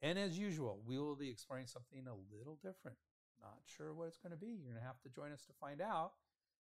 And 0.01 0.19
as 0.19 0.39
usual, 0.39 0.81
we 0.87 0.99
will 0.99 1.17
be 1.17 1.29
exploring 1.29 1.67
something 1.67 2.07
a 2.07 2.37
little 2.37 2.59
different. 2.63 2.97
Not 3.43 3.59
sure 3.65 3.93
what 3.93 4.09
it's 4.09 4.19
going 4.19 4.33
to 4.33 4.39
be. 4.39 4.47
You're 4.49 4.73
going 4.73 4.81
to 4.81 4.87
have 4.87 5.01
to 5.03 5.09
join 5.09 5.33
us 5.33 5.45
to 5.47 5.53
find 5.61 5.81
out. 5.81 6.13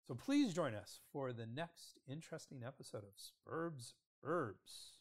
So 0.06 0.14
please 0.14 0.52
join 0.52 0.74
us 0.74 1.00
for 1.12 1.32
the 1.32 1.46
next 1.46 1.98
interesting 2.06 2.62
episode 2.66 3.04
of 3.04 3.14
Sperb's 3.16 3.94
Herbs. 4.22 4.98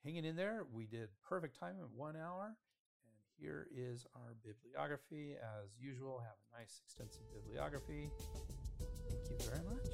hanging 0.04 0.24
in 0.24 0.36
there. 0.36 0.64
We 0.72 0.86
did 0.86 1.08
perfect 1.26 1.58
time 1.58 1.76
at 1.80 1.88
one 1.96 2.16
hour. 2.16 2.54
And 3.06 3.14
here 3.38 3.66
is 3.74 4.06
our 4.14 4.34
bibliography. 4.44 5.34
As 5.34 5.70
usual, 5.80 6.20
have 6.20 6.36
a 6.52 6.60
nice 6.60 6.80
extensive 6.84 7.22
bibliography. 7.32 8.10
Thank 9.08 9.30
you 9.30 9.36
very 9.50 9.64
much. 9.64 9.86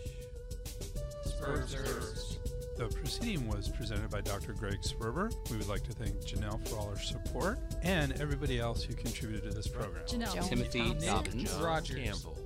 The 2.77 2.89
proceeding 2.89 3.47
was 3.49 3.69
presented 3.69 4.11
by 4.11 4.21
Dr. 4.21 4.53
Greg 4.53 4.81
Sperber. 4.83 5.33
We 5.51 5.57
would 5.57 5.69
like 5.69 5.85
to 5.85 5.93
thank 5.93 6.15
Janelle 6.17 6.67
for 6.69 6.77
all 6.77 6.91
her 6.91 6.99
support 6.99 7.59
and 7.83 8.13
everybody 8.21 8.59
else 8.59 8.83
who 8.83 8.95
contributed 8.95 9.51
to 9.51 9.57
this 9.57 9.69
program. 9.69 10.05
Janelle. 10.07 10.49
Timothy 10.49 10.81
Thompson. 10.81 11.07
Dobbins. 11.09 11.53
Rogers. 11.55 11.97
Campbell. 12.05 12.39